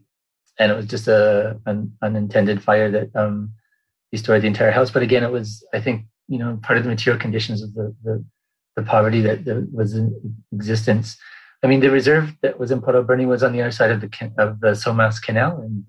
and 0.60 0.72
it 0.72 0.76
was 0.76 0.88
just 0.88 1.08
a 1.08 1.60
an 1.66 1.96
unintended 2.02 2.62
fire 2.64 2.90
that 2.92 3.16
um, 3.16 3.54
destroyed 4.12 4.42
the 4.42 4.48
entire 4.48 4.72
house. 4.72 4.92
But 4.92 5.04
again, 5.04 5.24
it 5.24 5.32
was 5.32 5.66
I 5.74 5.80
think 5.80 6.06
you 6.28 6.40
know 6.40 6.60
part 6.64 6.78
of 6.78 6.84
the 6.84 6.90
material 6.90 7.22
conditions 7.22 7.62
of 7.62 7.74
the 7.74 7.96
the, 8.04 8.26
the 8.76 8.84
poverty 8.84 9.22
that, 9.22 9.46
that, 9.46 9.70
was 9.72 9.94
in 9.94 10.36
existence. 10.52 11.18
I 11.64 11.68
mean, 11.68 11.80
the 11.80 11.90
reserve 11.90 12.36
that 12.42 12.60
was 12.60 12.72
in 12.72 12.82
Port 12.82 12.96
Alberni 12.96 13.26
was 13.26 13.44
on 13.44 13.52
the 13.52 13.62
other 13.62 13.72
side 13.72 13.92
of 13.92 14.02
the 14.02 14.32
of 14.38 14.60
the 14.60 14.72
Somas 14.72 15.22
Canal, 15.22 15.62
and 15.62 15.86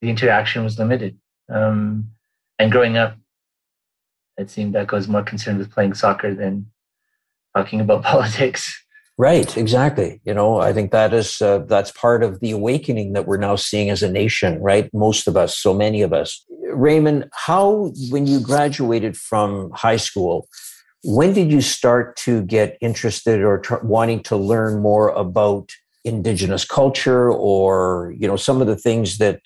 the 0.00 0.10
interaction 0.10 0.64
was 0.64 0.78
limited. 0.78 1.18
Um, 1.48 2.10
and 2.58 2.72
growing 2.72 2.96
up, 2.96 3.16
it 4.38 4.50
seemed 4.50 4.74
that 4.74 4.90
was 4.92 5.08
more 5.08 5.22
concerned 5.22 5.58
with 5.58 5.70
playing 5.70 5.94
soccer 5.94 6.34
than 6.34 6.70
talking 7.56 7.80
about 7.80 8.02
politics. 8.14 8.82
Right, 9.18 9.56
exactly. 9.56 10.20
You 10.24 10.34
know, 10.34 10.60
I 10.60 10.74
think 10.74 10.90
that 10.90 11.14
is 11.14 11.40
uh, 11.40 11.60
that's 11.66 11.90
part 11.90 12.22
of 12.22 12.40
the 12.40 12.50
awakening 12.50 13.14
that 13.14 13.26
we're 13.26 13.38
now 13.38 13.56
seeing 13.56 13.88
as 13.88 14.02
a 14.02 14.12
nation. 14.12 14.60
Right, 14.60 14.92
most 14.92 15.26
of 15.26 15.38
us, 15.38 15.56
so 15.56 15.72
many 15.72 16.02
of 16.02 16.12
us. 16.12 16.44
Raymond, 16.70 17.24
how 17.32 17.92
when 18.10 18.26
you 18.26 18.40
graduated 18.40 19.16
from 19.16 19.70
high 19.70 19.96
school, 19.96 20.48
when 21.02 21.32
did 21.32 21.50
you 21.50 21.62
start 21.62 22.16
to 22.16 22.42
get 22.42 22.76
interested 22.82 23.40
or 23.40 23.58
tr- 23.58 23.82
wanting 23.82 24.22
to 24.24 24.36
learn 24.36 24.82
more 24.82 25.08
about 25.10 25.70
indigenous 26.04 26.66
culture, 26.66 27.30
or 27.30 28.14
you 28.18 28.28
know, 28.28 28.36
some 28.36 28.60
of 28.60 28.66
the 28.66 28.76
things 28.76 29.16
that 29.16 29.40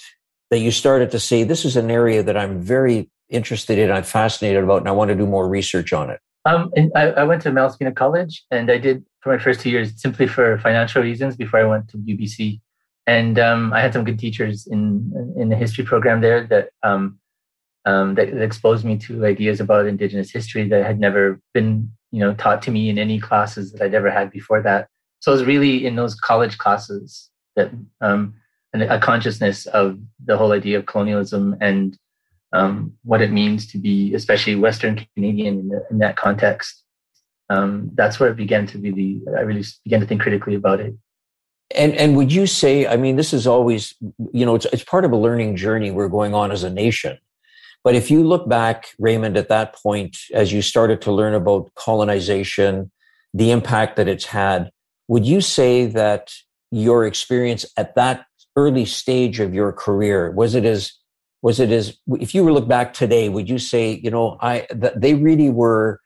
that 0.50 0.58
you 0.58 0.72
started 0.72 1.12
to 1.12 1.20
say 1.20 1.44
this 1.44 1.64
is 1.64 1.76
an 1.76 1.92
area 1.92 2.24
that 2.24 2.36
I'm 2.36 2.60
very 2.60 3.08
interested 3.30 3.78
in, 3.78 3.90
I'm 3.90 4.02
fascinated 4.02 4.62
about, 4.64 4.78
and 4.78 4.88
I 4.88 4.92
want 4.92 5.08
to 5.08 5.14
do 5.14 5.26
more 5.26 5.48
research 5.48 5.92
on 5.92 6.10
it. 6.10 6.20
Um, 6.44 6.72
I, 6.94 7.10
I 7.10 7.24
went 7.24 7.42
to 7.42 7.50
Malaspina 7.50 7.94
College, 7.94 8.44
and 8.50 8.70
I 8.70 8.78
did 8.78 9.04
for 9.20 9.34
my 9.34 9.42
first 9.42 9.60
two 9.60 9.70
years 9.70 10.00
simply 10.00 10.26
for 10.26 10.58
financial 10.58 11.02
reasons 11.02 11.36
before 11.36 11.60
I 11.60 11.64
went 11.64 11.88
to 11.88 11.98
UBC. 11.98 12.60
And 13.06 13.38
um, 13.38 13.72
I 13.72 13.80
had 13.80 13.92
some 13.92 14.04
good 14.04 14.18
teachers 14.18 14.66
in 14.66 15.34
in 15.36 15.48
the 15.48 15.56
history 15.56 15.84
program 15.84 16.20
there 16.20 16.46
that 16.46 16.70
um, 16.82 17.18
um, 17.84 18.14
that 18.14 18.28
exposed 18.42 18.84
me 18.84 18.96
to 18.98 19.24
ideas 19.24 19.60
about 19.60 19.86
Indigenous 19.86 20.30
history 20.30 20.68
that 20.68 20.84
had 20.84 21.00
never 21.00 21.40
been 21.52 21.90
you 22.10 22.20
know 22.20 22.34
taught 22.34 22.62
to 22.62 22.70
me 22.70 22.88
in 22.88 22.98
any 22.98 23.18
classes 23.18 23.72
that 23.72 23.82
I'd 23.82 23.94
ever 23.94 24.10
had 24.10 24.30
before 24.30 24.62
that. 24.62 24.88
So 25.20 25.32
it 25.32 25.36
was 25.36 25.44
really 25.44 25.84
in 25.86 25.96
those 25.96 26.14
college 26.14 26.56
classes 26.56 27.30
that 27.56 27.70
um, 28.00 28.34
a 28.72 28.98
consciousness 28.98 29.66
of 29.66 29.98
the 30.24 30.36
whole 30.36 30.52
idea 30.52 30.78
of 30.78 30.86
colonialism 30.86 31.56
and 31.60 31.98
um, 32.52 32.94
what 33.04 33.22
it 33.22 33.30
means 33.30 33.66
to 33.68 33.78
be, 33.78 34.14
especially 34.14 34.56
Western 34.56 35.06
Canadian 35.14 35.60
in, 35.60 35.68
the, 35.68 35.86
in 35.90 35.98
that 35.98 36.16
context, 36.16 36.84
um, 37.50 37.90
that's 37.94 38.18
where 38.18 38.30
it 38.30 38.36
began 38.36 38.66
to 38.68 38.78
the 38.78 39.20
i 39.36 39.40
really 39.40 39.64
began 39.84 40.00
to 40.00 40.06
think 40.06 40.22
critically 40.22 40.54
about 40.54 40.80
it. 40.80 40.94
And 41.74 41.94
and 41.94 42.16
would 42.16 42.32
you 42.32 42.46
say 42.46 42.86
i 42.86 42.96
mean 42.96 43.16
this 43.16 43.32
is 43.32 43.46
always 43.46 43.94
you 44.32 44.46
know 44.46 44.54
it's, 44.54 44.66
it's 44.66 44.84
part 44.84 45.04
of 45.04 45.12
a 45.12 45.16
learning 45.16 45.56
journey 45.56 45.90
we're 45.90 46.08
going 46.08 46.34
on 46.34 46.52
as 46.52 46.62
a 46.62 46.70
nation. 46.70 47.18
But 47.82 47.94
if 47.94 48.10
you 48.10 48.22
look 48.22 48.48
back 48.48 48.88
raymond 48.98 49.36
at 49.36 49.48
that 49.48 49.74
point 49.74 50.16
as 50.32 50.52
you 50.52 50.62
started 50.62 51.02
to 51.02 51.12
learn 51.12 51.34
about 51.34 51.70
colonization 51.74 52.90
the 53.34 53.50
impact 53.50 53.96
that 53.96 54.08
it's 54.08 54.26
had 54.26 54.70
would 55.08 55.26
you 55.26 55.40
say 55.40 55.86
that 55.86 56.32
your 56.70 57.04
experience 57.04 57.66
at 57.76 57.96
that 57.96 58.26
early 58.56 58.84
stage 58.84 59.40
of 59.40 59.54
your 59.54 59.72
career 59.72 60.30
was 60.30 60.54
it 60.54 60.64
as 60.64 60.99
was 61.42 61.60
it 61.60 61.70
as 61.70 61.96
if 62.20 62.34
you 62.34 62.44
were 62.44 62.52
look 62.52 62.68
back 62.68 62.92
today 62.92 63.28
would 63.28 63.48
you 63.48 63.58
say 63.58 64.00
you 64.02 64.10
know 64.10 64.36
i 64.40 64.66
that 64.70 65.00
they 65.00 65.14
really 65.14 65.50
were 65.50 66.00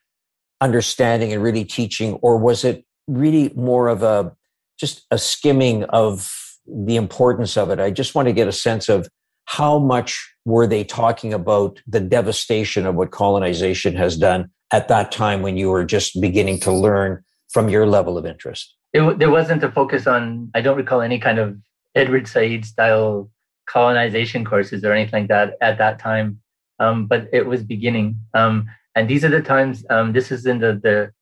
understanding 0.64 1.32
and 1.32 1.42
really 1.42 1.64
teaching, 1.64 2.14
or 2.14 2.38
was 2.38 2.64
it 2.64 2.84
really 3.06 3.52
more 3.54 3.88
of 3.88 4.02
a 4.02 4.34
just 4.78 5.06
a 5.10 5.18
skimming 5.18 5.84
of 5.84 6.32
the 6.66 6.96
importance 6.96 7.56
of 7.56 7.70
it? 7.70 7.78
I 7.78 7.90
just 7.90 8.14
want 8.14 8.26
to 8.28 8.32
get 8.32 8.48
a 8.48 8.52
sense 8.52 8.88
of 8.88 9.08
how 9.44 9.78
much 9.78 10.34
were 10.46 10.66
they 10.66 10.82
talking 10.82 11.34
about 11.34 11.80
the 11.86 12.00
devastation 12.00 12.86
of 12.86 12.94
what 12.94 13.10
colonization 13.10 13.94
has 13.96 14.16
done 14.16 14.50
at 14.72 14.88
that 14.88 15.12
time 15.12 15.42
when 15.42 15.56
you 15.58 15.68
were 15.70 15.84
just 15.84 16.18
beginning 16.20 16.58
to 16.60 16.72
learn 16.72 17.22
from 17.52 17.68
your 17.68 17.86
level 17.86 18.16
of 18.16 18.24
interest? 18.24 18.74
It, 18.94 19.18
there 19.18 19.30
wasn't 19.30 19.62
a 19.62 19.70
focus 19.70 20.06
on, 20.06 20.50
I 20.54 20.62
don't 20.62 20.78
recall 20.78 21.02
any 21.02 21.18
kind 21.18 21.38
of 21.38 21.58
Edward 21.94 22.26
Said 22.26 22.64
style 22.64 23.30
colonization 23.66 24.44
courses 24.44 24.84
or 24.84 24.92
anything 24.92 25.22
like 25.22 25.28
that 25.28 25.56
at 25.60 25.78
that 25.78 25.98
time, 25.98 26.40
um, 26.78 27.06
but 27.06 27.28
it 27.32 27.46
was 27.46 27.62
beginning. 27.62 28.18
Um, 28.34 28.68
and 28.94 29.08
these 29.08 29.24
are 29.24 29.28
the 29.28 29.42
times 29.42 29.84
um, 29.90 30.12
this 30.12 30.30
is 30.30 30.46
in 30.46 30.60
the 30.60 30.80
the, 30.82 31.12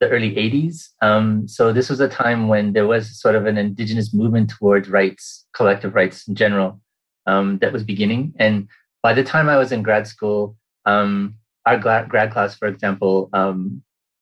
the 0.00 0.08
early 0.08 0.34
80s 0.34 0.88
um, 1.02 1.46
so 1.46 1.72
this 1.72 1.90
was 1.90 2.00
a 2.00 2.08
time 2.08 2.48
when 2.48 2.72
there 2.72 2.86
was 2.86 3.20
sort 3.20 3.34
of 3.34 3.46
an 3.46 3.58
indigenous 3.58 4.14
movement 4.14 4.50
towards 4.50 4.88
rights 4.88 5.46
collective 5.54 5.94
rights 5.94 6.26
in 6.26 6.34
general 6.34 6.80
um, 7.26 7.58
that 7.58 7.72
was 7.72 7.84
beginning. 7.84 8.34
And 8.38 8.68
by 9.02 9.14
the 9.14 9.24
time 9.24 9.48
i 9.48 9.56
was 9.56 9.72
in 9.72 9.82
grad 9.82 10.06
school 10.06 10.56
our 10.86 11.78
grad 11.78 12.32
class 12.32 12.54
for 12.54 12.66
example 12.68 13.30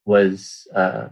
was 0.05 0.67
uh, 0.75 1.09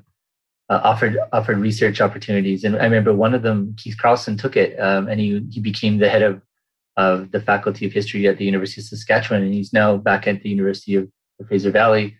uh, 0.68 0.80
offered 0.82 1.16
offered 1.32 1.58
research 1.58 2.00
opportunities. 2.00 2.64
And 2.64 2.76
i 2.76 2.84
remember 2.84 3.14
one 3.14 3.34
of 3.34 3.42
them 3.42 3.74
keith 3.76 3.96
carlson 3.98 4.36
took 4.36 4.56
it 4.56 4.78
um, 4.80 5.08
and 5.08 5.20
he, 5.20 5.46
he 5.50 5.60
became 5.60 5.98
the 5.98 6.08
head 6.08 6.22
of 6.22 6.42
of 6.96 7.30
the 7.30 7.40
faculty 7.40 7.86
of 7.86 7.92
history 7.92 8.26
at 8.26 8.38
the 8.38 8.44
university 8.44 8.80
of 8.80 8.86
saskatchewan 8.86 9.42
and 9.42 9.52
he's 9.52 9.72
now 9.72 9.96
back 9.96 10.26
at 10.26 10.42
the 10.42 10.48
university 10.48 10.94
of 10.94 11.08
the 11.38 11.46
Fraser 11.46 11.70
Valley. 11.70 12.16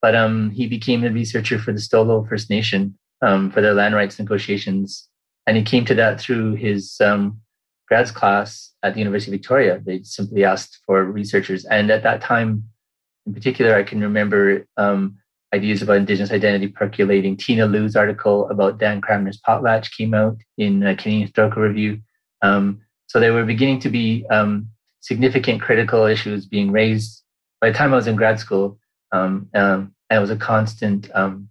But 0.00 0.14
um, 0.14 0.50
he 0.50 0.66
became 0.66 1.00
the 1.00 1.10
researcher 1.10 1.58
for 1.58 1.72
the 1.72 1.80
Stolo 1.80 2.28
First 2.28 2.50
Nation 2.50 2.98
um, 3.22 3.50
for 3.50 3.60
their 3.60 3.74
land 3.74 3.94
rights 3.94 4.18
negotiations. 4.18 5.08
And 5.46 5.56
he 5.56 5.62
came 5.62 5.84
to 5.86 5.94
that 5.94 6.20
through 6.20 6.54
his 6.54 7.00
um, 7.00 7.40
grads 7.88 8.10
class 8.10 8.72
at 8.82 8.94
the 8.94 9.00
University 9.00 9.30
of 9.30 9.40
Victoria. 9.40 9.80
They 9.84 10.02
simply 10.02 10.44
asked 10.44 10.80
for 10.86 11.04
researchers. 11.04 11.64
And 11.66 11.90
at 11.90 12.02
that 12.02 12.20
time, 12.20 12.64
in 13.26 13.34
particular, 13.34 13.74
I 13.74 13.82
can 13.82 14.00
remember 14.00 14.66
um, 14.76 15.18
ideas 15.54 15.82
about 15.82 15.96
Indigenous 15.96 16.32
identity 16.32 16.68
percolating. 16.68 17.36
Tina 17.36 17.66
Loo's 17.66 17.96
article 17.96 18.48
about 18.50 18.78
Dan 18.78 19.00
Cranmer's 19.00 19.40
potlatch 19.40 19.96
came 19.96 20.14
out 20.14 20.36
in 20.58 20.82
a 20.82 20.96
Canadian 20.96 21.22
Historical 21.22 21.62
Review. 21.62 22.00
Um, 22.42 22.80
so 23.06 23.20
there 23.20 23.32
were 23.32 23.44
beginning 23.44 23.80
to 23.80 23.88
be 23.88 24.26
um, 24.30 24.68
significant 25.00 25.60
critical 25.60 26.04
issues 26.04 26.46
being 26.46 26.70
raised 26.70 27.24
by 27.64 27.70
the 27.70 27.78
time 27.78 27.94
I 27.94 27.96
was 27.96 28.06
in 28.06 28.14
grad 28.14 28.38
school, 28.38 28.78
um, 29.10 29.48
um, 29.54 29.94
it 30.10 30.18
was 30.18 30.28
a 30.28 30.36
constant, 30.36 31.10
um, 31.14 31.48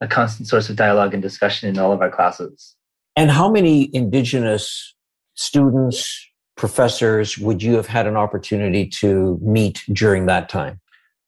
a 0.00 0.06
constant 0.06 0.48
source 0.48 0.70
of 0.70 0.76
dialogue 0.76 1.12
and 1.12 1.20
discussion 1.20 1.68
in 1.68 1.76
all 1.76 1.90
of 1.90 2.00
our 2.00 2.08
classes. 2.08 2.76
And 3.16 3.32
how 3.32 3.50
many 3.50 3.90
Indigenous 3.92 4.94
students, 5.34 6.24
professors 6.56 7.36
would 7.36 7.64
you 7.64 7.74
have 7.74 7.88
had 7.88 8.06
an 8.06 8.16
opportunity 8.16 8.86
to 9.00 9.36
meet 9.42 9.82
during 9.92 10.26
that 10.26 10.48
time? 10.48 10.80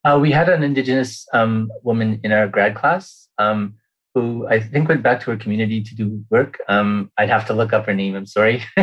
Uh, 0.05 0.21
we 0.21 0.31
had 0.31 0.49
an 0.49 0.63
Indigenous 0.63 1.27
um, 1.33 1.73
woman 1.83 2.21
in 2.23 2.31
our 2.31 2.47
grad 2.47 2.77
class 2.77 3.27
um, 3.39 3.75
who 4.15 4.47
I 4.47 4.61
think 4.61 4.89
went 4.89 5.03
back 5.03 5.19
to 5.23 5.33
her 5.33 5.37
community 5.37 5.83
to 5.83 5.95
do 5.97 6.25
work. 6.31 6.61
Um, 6.69 7.11
I'd 7.19 7.29
have 7.29 7.49
to 7.49 7.55
look 7.55 7.73
up 7.73 7.87
her 7.87 7.95
name. 7.95 8.15
I'm 8.15 8.27
sorry. 8.27 8.63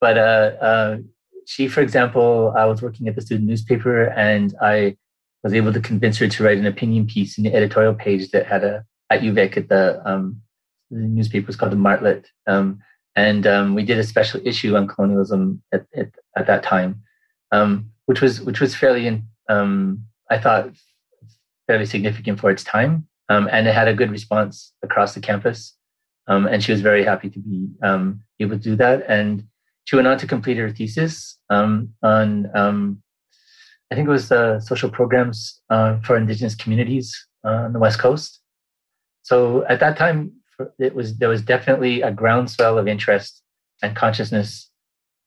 but 0.00 0.18
uh, 0.18 0.52
uh, 0.60 0.98
she, 1.46 1.68
for 1.68 1.80
example, 1.80 2.54
I 2.56 2.64
was 2.66 2.82
working 2.82 3.08
at 3.08 3.14
the 3.16 3.22
student 3.22 3.48
newspaper 3.48 4.04
and 4.04 4.54
I 4.62 4.96
was 5.42 5.54
able 5.54 5.72
to 5.72 5.80
convince 5.80 6.18
her 6.18 6.28
to 6.28 6.44
write 6.44 6.58
an 6.58 6.66
opinion 6.66 7.06
piece 7.06 7.38
in 7.38 7.44
the 7.44 7.54
editorial 7.54 7.94
page 7.94 8.30
that 8.30 8.46
had 8.46 8.64
a 8.64 8.84
at 9.10 9.22
UVic 9.22 9.56
at 9.56 9.68
the, 9.68 10.00
um, 10.08 10.40
the 10.90 11.00
newspaper 11.00 11.48
was 11.48 11.56
called 11.56 11.72
the 11.72 11.76
Martlet. 11.76 12.26
Um, 12.46 12.80
and 13.16 13.46
um, 13.46 13.74
we 13.74 13.84
did 13.84 13.98
a 13.98 14.04
special 14.04 14.40
issue 14.44 14.76
on 14.76 14.86
colonialism 14.86 15.62
at, 15.72 15.84
at, 15.96 16.10
at 16.36 16.46
that 16.46 16.62
time, 16.62 17.02
um, 17.50 17.90
which 18.06 18.20
was 18.20 18.40
which 18.40 18.60
was 18.60 18.74
fairly, 18.74 19.22
um, 19.48 20.04
I 20.30 20.38
thought, 20.38 20.70
fairly 21.66 21.86
significant 21.86 22.38
for 22.38 22.50
its 22.50 22.62
time, 22.62 23.08
um, 23.28 23.48
and 23.50 23.66
it 23.66 23.74
had 23.74 23.88
a 23.88 23.94
good 23.94 24.12
response 24.12 24.72
across 24.82 25.14
the 25.14 25.20
campus. 25.20 25.76
And 26.28 26.62
she 26.62 26.72
was 26.72 26.80
very 26.80 27.04
happy 27.04 27.28
to 27.30 27.38
be 27.38 27.68
able 28.40 28.56
to 28.56 28.62
do 28.62 28.76
that. 28.76 29.04
And 29.08 29.44
she 29.84 29.96
went 29.96 30.08
on 30.08 30.18
to 30.18 30.26
complete 30.26 30.56
her 30.56 30.70
thesis 30.70 31.38
um, 31.50 31.92
on, 32.02 32.48
um, 32.54 33.02
I 33.90 33.94
think 33.96 34.06
it 34.06 34.10
was 34.10 34.30
uh, 34.30 34.60
social 34.60 34.88
programs 34.88 35.60
uh, 35.68 35.98
for 36.00 36.16
Indigenous 36.16 36.54
communities 36.54 37.26
uh, 37.44 37.64
on 37.66 37.72
the 37.72 37.78
West 37.80 37.98
Coast. 37.98 38.40
So 39.22 39.64
at 39.66 39.80
that 39.80 39.96
time, 39.96 40.32
it 40.78 40.94
was 40.94 41.18
there 41.18 41.28
was 41.28 41.42
definitely 41.42 42.02
a 42.02 42.12
groundswell 42.12 42.78
of 42.78 42.86
interest 42.86 43.42
and 43.82 43.96
consciousness 43.96 44.70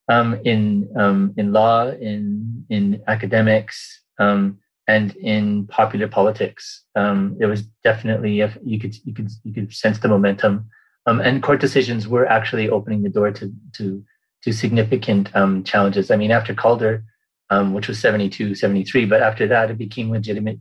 um, 0.09 0.39
in 0.45 0.89
um, 0.97 1.33
in 1.37 1.51
law, 1.51 1.89
in 1.89 2.65
in 2.69 3.01
academics, 3.07 4.01
um, 4.19 4.59
and 4.87 5.15
in 5.17 5.67
popular 5.67 6.07
politics. 6.07 6.83
Um, 6.95 7.35
there 7.39 7.47
was 7.47 7.63
definitely 7.83 8.41
you 8.63 8.79
could 8.79 8.95
you 9.05 9.13
could 9.13 9.29
you 9.43 9.53
could 9.53 9.73
sense 9.73 9.99
the 9.99 10.07
momentum, 10.07 10.69
um, 11.05 11.19
and 11.19 11.43
court 11.43 11.59
decisions 11.59 12.07
were 12.07 12.25
actually 12.25 12.69
opening 12.69 13.03
the 13.03 13.09
door 13.09 13.31
to 13.31 13.51
to 13.73 14.03
to 14.43 14.51
significant 14.51 15.33
um, 15.35 15.63
challenges. 15.63 16.11
I 16.11 16.17
mean, 16.17 16.31
after 16.31 16.53
Calder, 16.53 17.03
um, 17.49 17.73
which 17.73 17.87
was 17.87 17.99
72, 17.99 18.55
73, 18.55 19.05
but 19.05 19.21
after 19.21 19.47
that, 19.47 19.71
it 19.71 19.77
became 19.77 20.11
legitimate 20.11 20.59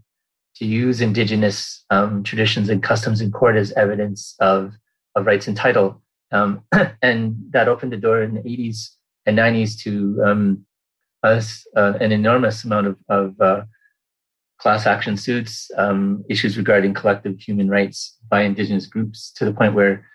to 0.56 0.64
use 0.64 1.00
indigenous 1.00 1.84
um, 1.90 2.22
traditions 2.22 2.68
and 2.68 2.82
customs 2.82 3.20
in 3.20 3.32
court 3.32 3.56
as 3.56 3.72
evidence 3.72 4.36
of, 4.38 4.74
of 5.16 5.26
rights 5.26 5.48
and 5.48 5.56
title. 5.56 6.00
Um, 6.30 6.62
and 7.02 7.34
that 7.50 7.66
opened 7.68 7.92
the 7.92 7.96
door 7.96 8.22
in 8.22 8.34
the 8.34 8.40
80s 8.42 8.90
and 9.26 9.36
90s 9.36 9.76
to 9.80 10.22
um, 10.24 10.66
us, 11.24 11.66
uh, 11.76 11.94
an 12.00 12.12
enormous 12.12 12.62
amount 12.62 12.86
of, 12.86 12.96
of 13.08 13.40
uh, 13.40 13.62
class 14.58 14.86
action 14.86 15.16
suits, 15.16 15.70
issues 16.28 16.56
regarding 16.56 16.94
collective 16.94 17.40
human 17.40 17.68
rights 17.68 18.16
by 18.28 18.42
indigenous 18.42 18.86
groups, 18.86 19.32
to 19.32 19.44
the 19.44 19.52
point 19.52 19.74
where 19.74 20.06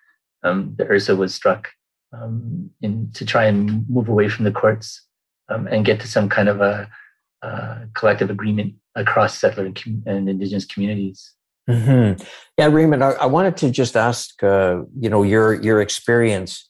um, 0.44 0.76
the 0.78 0.86
IRSSA 0.86 1.18
was 1.18 1.34
struck 1.34 1.70
um, 2.14 2.70
in, 2.82 3.12
to 3.14 3.26
try 3.26 3.46
and 3.46 3.88
move 3.90 4.10
away 4.10 4.30
from 4.30 4.46
the 4.46 4.52
courts 4.52 5.02
um, 5.50 5.68
and 5.68 5.86
get 5.86 6.00
to 6.02 6.08
some 6.08 6.30
kind 6.30 6.50
of 6.50 6.62
a, 6.62 6.90
a 7.42 7.88
collective 7.94 8.30
agreement 8.30 8.76
across 8.96 9.38
settler 9.38 9.66
and, 9.66 9.82
com- 9.82 10.04
and 10.06 10.30
indigenous 10.30 10.66
communities. 10.66 11.34
Mm-hmm. 11.70 12.24
Yeah, 12.58 12.68
Raymond, 12.68 13.04
I, 13.04 13.12
I, 13.12 13.26
wanted 13.26 13.58
to 13.58 13.70
just 13.70 13.98
ask, 13.98 14.42
uh, 14.42 14.84
you 14.98 15.10
know, 15.10 15.24
your 15.24 15.54
your 15.62 15.82
experience. 15.82 16.66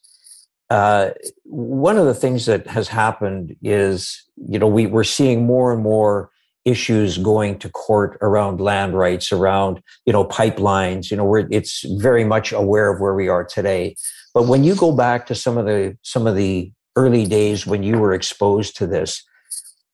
Uh, 0.70 1.10
one 1.44 1.96
of 1.96 2.04
the 2.04 2.14
things 2.14 2.46
that 2.46 2.66
has 2.66 2.88
happened 2.88 3.56
is, 3.62 4.24
you 4.36 4.58
know, 4.58 4.66
we 4.66 4.86
we're 4.86 5.04
seeing 5.04 5.46
more 5.46 5.72
and 5.72 5.82
more 5.82 6.30
issues 6.64 7.18
going 7.18 7.58
to 7.60 7.68
court 7.70 8.18
around 8.20 8.60
land 8.60 8.96
rights, 8.96 9.32
around 9.32 9.80
you 10.06 10.12
know 10.12 10.24
pipelines. 10.24 11.10
You 11.10 11.16
know, 11.16 11.24
where 11.24 11.48
it's 11.50 11.84
very 12.00 12.24
much 12.24 12.52
aware 12.52 12.92
of 12.92 13.00
where 13.00 13.14
we 13.14 13.28
are 13.28 13.44
today. 13.44 13.96
But 14.34 14.46
when 14.46 14.64
you 14.64 14.74
go 14.74 14.92
back 14.94 15.26
to 15.26 15.34
some 15.34 15.58
of 15.58 15.66
the 15.66 15.96
some 16.02 16.26
of 16.26 16.36
the 16.36 16.72
early 16.96 17.26
days 17.26 17.66
when 17.66 17.82
you 17.82 17.98
were 17.98 18.12
exposed 18.12 18.76
to 18.76 18.86
this, 18.86 19.22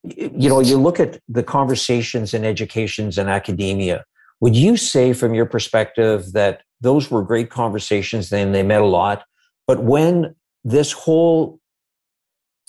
you 0.02 0.48
know, 0.48 0.60
you 0.60 0.78
look 0.78 0.98
at 0.98 1.20
the 1.28 1.42
conversations 1.42 2.32
in 2.34 2.44
educations 2.44 3.18
and 3.18 3.28
academia 3.28 4.04
would 4.44 4.56
you 4.56 4.76
say, 4.76 5.14
from 5.14 5.32
your 5.32 5.46
perspective, 5.46 6.32
that 6.32 6.62
those 6.82 7.10
were 7.10 7.22
great 7.22 7.48
conversations 7.48 8.30
and 8.30 8.54
they 8.54 8.62
meant 8.62 8.82
a 8.82 8.86
lot? 8.86 9.24
But 9.66 9.82
when 9.82 10.34
this 10.64 10.92
whole 10.92 11.60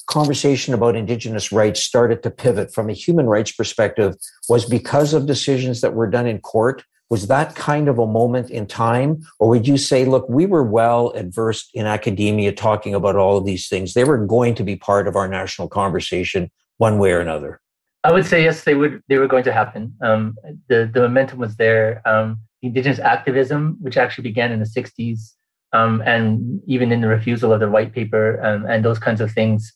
conversation 0.08 0.74
about 0.74 0.96
Indigenous 0.96 1.52
rights 1.52 1.82
started 1.82 2.24
to 2.24 2.32
pivot 2.32 2.74
from 2.74 2.90
a 2.90 2.94
human 2.94 3.26
rights 3.28 3.52
perspective 3.52 4.16
was 4.50 4.66
because 4.66 5.14
of 5.14 5.26
decisions 5.26 5.82
that 5.82 5.94
were 5.94 6.10
done 6.10 6.28
in 6.28 6.40
court? 6.40 6.84
Was 7.10 7.28
that 7.28 7.56
kind 7.56 7.88
of 7.88 8.00
a 8.00 8.08
moment 8.08 8.50
in 8.50 8.66
time? 8.66 9.24
Or 9.40 9.50
would 9.50 9.68
you 9.68 9.78
say, 9.78 10.06
look, 10.06 10.28
we 10.28 10.46
were 10.46 10.64
well 10.64 11.14
adversed 11.16 11.70
in 11.74 11.86
academia 11.86 12.52
talking 12.52 12.96
about 12.96 13.16
all 13.16 13.38
of 13.38 13.46
these 13.46 13.68
things? 13.68 13.94
They 13.94 14.04
were 14.04 14.26
going 14.26 14.56
to 14.56 14.64
be 14.64 14.76
part 14.76 15.08
of 15.08 15.16
our 15.16 15.28
national 15.28 15.68
conversation 15.68 16.50
one 16.78 16.98
way 16.98 17.12
or 17.12 17.20
another? 17.20 17.62
I 18.04 18.12
would 18.12 18.26
say 18.26 18.44
yes, 18.44 18.64
they 18.64 18.76
would. 18.76 19.02
They 19.10 19.18
were 19.18 19.28
going 19.28 19.44
to 19.46 19.52
happen. 19.52 19.96
Um, 20.02 20.36
the 20.68 20.90
the 20.94 21.02
momentum 21.02 21.40
was 21.40 21.56
there. 21.56 22.02
Um, 22.06 22.40
the 22.62 22.68
indigenous 22.68 23.00
activism, 23.00 23.78
which 23.82 23.98
actually 23.98 24.24
began 24.24 24.52
in 24.52 24.60
the 24.60 24.66
'60s, 24.66 25.34
um, 25.74 26.04
and 26.06 26.62
even 26.68 26.92
in 26.92 27.02
the 27.02 27.08
refusal 27.08 27.52
of 27.52 27.60
the 27.60 27.70
white 27.70 27.94
paper 27.94 28.40
um, 28.46 28.66
and 28.68 28.86
those 28.86 29.00
kinds 29.00 29.22
of 29.22 29.32
things, 29.32 29.74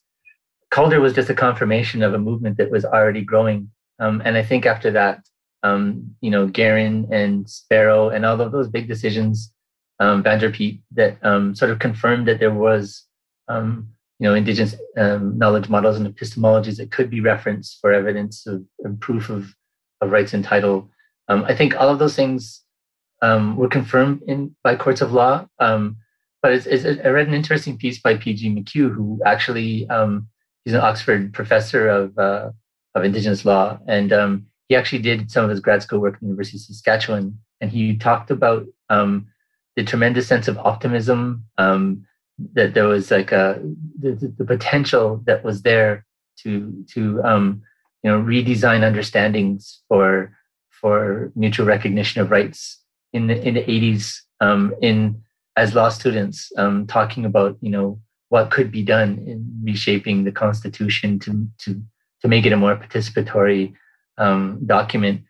Calder 0.72 1.00
was 1.00 1.14
just 1.14 1.30
a 1.30 1.36
confirmation 1.36 2.04
of 2.04 2.14
a 2.14 2.20
movement 2.20 2.58
that 2.58 2.72
was 2.72 2.86
already 2.86 3.22
growing. 3.22 3.72
Um, 4.00 4.22
and 4.24 4.38
I 4.38 4.44
think 4.44 4.66
after 4.66 4.92
that, 4.92 5.22
um, 5.64 6.16
you 6.22 6.32
know, 6.32 6.48
Guerin 6.48 7.08
and 7.12 7.50
Sparrow 7.50 8.10
and 8.10 8.26
all 8.26 8.40
of 8.40 8.52
those 8.52 8.70
big 8.70 8.88
decisions, 8.88 9.52
um, 10.00 10.24
Van 10.24 10.40
der 10.40 10.52
Peet, 10.52 10.80
that 10.92 11.18
sort 11.58 11.72
of 11.72 11.80
confirmed 11.80 12.28
that 12.28 12.40
there 12.40 12.54
was 12.54 13.06
you 14.20 14.28
know, 14.28 14.36
indigenous 14.36 14.76
um, 14.98 15.38
knowledge 15.38 15.70
models 15.70 15.98
and 15.98 16.06
epistemologies 16.06 16.78
that 16.78 16.92
could 16.92 17.10
be 17.10 17.22
referenced 17.22 17.80
for 17.80 17.94
evidence 17.94 18.46
of 18.46 18.64
and 18.84 19.00
proof 19.00 19.30
of, 19.30 19.56
of 20.02 20.12
rights 20.12 20.34
and 20.34 20.44
title. 20.44 20.90
Um, 21.30 21.46
I 21.46 21.56
think 21.56 21.76
all 21.76 21.90
of 21.90 22.00
those 22.00 22.16
things 22.16 22.64
um, 23.22 23.56
were 23.56 23.70
confirmed 23.70 24.22
in 24.28 24.56
by 24.64 24.76
courts 24.76 25.02
of 25.02 25.14
law. 25.14 25.48
Um, 25.60 25.98
but 26.42 26.54
it's, 26.54 26.66
it's, 26.66 26.86
I 27.04 27.10
read 27.10 27.28
an 27.28 27.34
interesting 27.34 27.78
piece 27.78 28.00
by 28.00 28.18
P.G. 28.18 28.50
McHugh, 28.50 28.94
who 28.94 29.20
actually 29.26 29.90
um, 29.90 30.28
he's 30.66 30.74
an 30.74 30.82
Oxford 30.82 31.34
professor 31.34 31.88
of 31.88 32.18
uh, 32.18 32.52
of 32.96 33.04
indigenous 33.04 33.46
law, 33.46 33.80
and 33.88 34.12
um, 34.14 34.46
he 34.68 34.76
actually 34.76 35.02
did 35.02 35.32
some 35.32 35.44
of 35.44 35.50
his 35.50 35.60
grad 35.60 35.82
school 35.82 36.00
work 36.00 36.16
at 36.16 36.20
the 36.20 36.26
University 36.26 36.58
of 36.58 36.62
Saskatchewan, 36.62 37.40
and 37.62 37.72
he 37.72 37.96
talked 37.96 38.32
about 38.32 38.66
the 38.90 39.84
tremendous 39.86 40.28
sense 40.28 40.48
of 40.48 40.58
optimism 40.58 41.46
that 42.54 42.74
there 42.74 42.88
was 42.88 43.12
like 43.12 43.32
a 43.32 43.62
the, 44.00 44.34
the 44.38 44.46
potential 44.46 45.22
that 45.26 45.44
was 45.44 45.62
there 45.62 46.06
to 46.38 46.86
to 46.94 47.22
um, 47.24 47.62
you 48.04 48.12
know 48.12 48.22
redesign 48.22 48.84
understandings 48.84 49.82
for 49.88 50.36
for 50.70 51.32
mutual 51.36 51.66
recognition 51.66 52.22
of 52.22 52.32
rights 52.32 52.82
in 53.14 53.28
the 53.28 53.48
in 53.48 53.56
the 53.56 53.64
80s 53.64 54.20
um, 54.40 54.74
in 54.82 55.22
as 55.58 55.76
law 55.76 55.90
students 55.90 56.52
um, 56.58 56.88
talking 56.88 57.26
about 57.26 57.58
you 57.62 57.70
know 57.70 58.00
what 58.30 58.52
could 58.52 58.72
be 58.72 58.84
done 58.84 59.24
in 59.28 59.62
reshaping 59.64 60.24
the 60.24 60.32
constitution 60.32 61.20
to 61.20 61.48
to 61.58 61.82
to 62.22 62.28
make 62.28 62.46
it 62.46 62.54
a 62.54 62.58
more 62.58 62.76
participatory 62.76 63.74
um, 64.18 64.60
document 64.66 65.22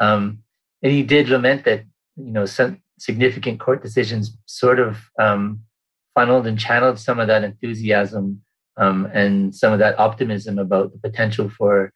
um, 0.00 0.38
and 0.82 0.92
he 0.92 1.02
did 1.02 1.28
lament 1.28 1.64
that 1.64 1.84
you 2.16 2.32
know 2.32 2.46
some 2.46 2.80
significant 2.98 3.60
court 3.60 3.82
decisions 3.82 4.36
sort 4.46 4.78
of 4.78 4.98
um, 5.18 5.60
funneled 6.14 6.46
and 6.46 6.58
channeled 6.58 6.98
some 6.98 7.20
of 7.20 7.28
that 7.28 7.44
enthusiasm 7.44 8.40
um, 8.76 9.06
and 9.12 9.54
some 9.54 9.72
of 9.72 9.78
that 9.78 9.98
optimism 9.98 10.58
about 10.58 10.92
the 10.92 10.98
potential 10.98 11.48
for 11.48 11.92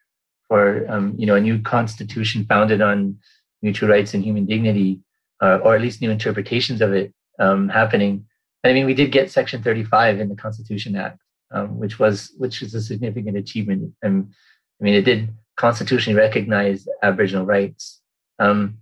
for 0.47 0.85
um, 0.89 1.15
you 1.17 1.25
know 1.25 1.35
a 1.35 1.41
new 1.41 1.59
constitution 1.61 2.45
founded 2.45 2.81
on 2.81 3.17
mutual 3.61 3.89
rights 3.89 4.13
and 4.13 4.23
human 4.23 4.45
dignity, 4.45 4.99
uh, 5.41 5.57
or 5.63 5.75
at 5.75 5.81
least 5.81 6.01
new 6.01 6.11
interpretations 6.11 6.81
of 6.81 6.93
it 6.93 7.13
um, 7.39 7.69
happening. 7.69 8.25
I 8.63 8.73
mean, 8.73 8.85
we 8.85 8.93
did 8.93 9.11
get 9.11 9.31
Section 9.31 9.61
35 9.61 10.19
in 10.19 10.29
the 10.29 10.35
Constitution 10.35 10.95
Act, 10.95 11.19
um, 11.51 11.79
which 11.79 11.99
was 11.99 12.31
which 12.37 12.61
is 12.61 12.73
a 12.73 12.81
significant 12.81 13.37
achievement. 13.37 13.93
And 14.01 14.31
I 14.79 14.83
mean, 14.83 14.93
it 14.93 15.03
did 15.03 15.29
constitutionally 15.57 16.19
recognize 16.19 16.87
Aboriginal 17.01 17.45
rights, 17.45 18.01
um, 18.39 18.77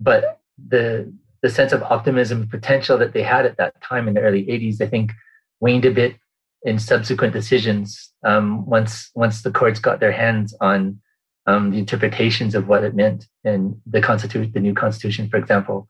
but 0.00 0.40
the 0.68 1.12
the 1.42 1.50
sense 1.50 1.72
of 1.72 1.82
optimism 1.82 2.48
potential 2.48 2.98
that 2.98 3.12
they 3.12 3.22
had 3.22 3.46
at 3.46 3.56
that 3.56 3.80
time 3.82 4.06
in 4.06 4.14
the 4.14 4.20
early 4.20 4.44
80s, 4.46 4.80
I 4.80 4.86
think, 4.86 5.12
waned 5.60 5.84
a 5.84 5.90
bit 5.90 6.16
in 6.62 6.78
subsequent 6.78 7.32
decisions 7.32 8.12
um, 8.24 8.64
once 8.66 9.10
once 9.14 9.42
the 9.42 9.50
courts 9.50 9.80
got 9.80 10.00
their 10.00 10.12
hands 10.12 10.54
on 10.60 11.00
um, 11.46 11.70
the 11.70 11.78
interpretations 11.78 12.54
of 12.54 12.68
what 12.68 12.84
it 12.84 12.94
meant 12.94 13.26
in 13.44 13.80
the 13.86 14.00
constitution, 14.00 14.52
the 14.52 14.60
new 14.60 14.74
constitution, 14.74 15.28
for 15.28 15.38
example. 15.38 15.88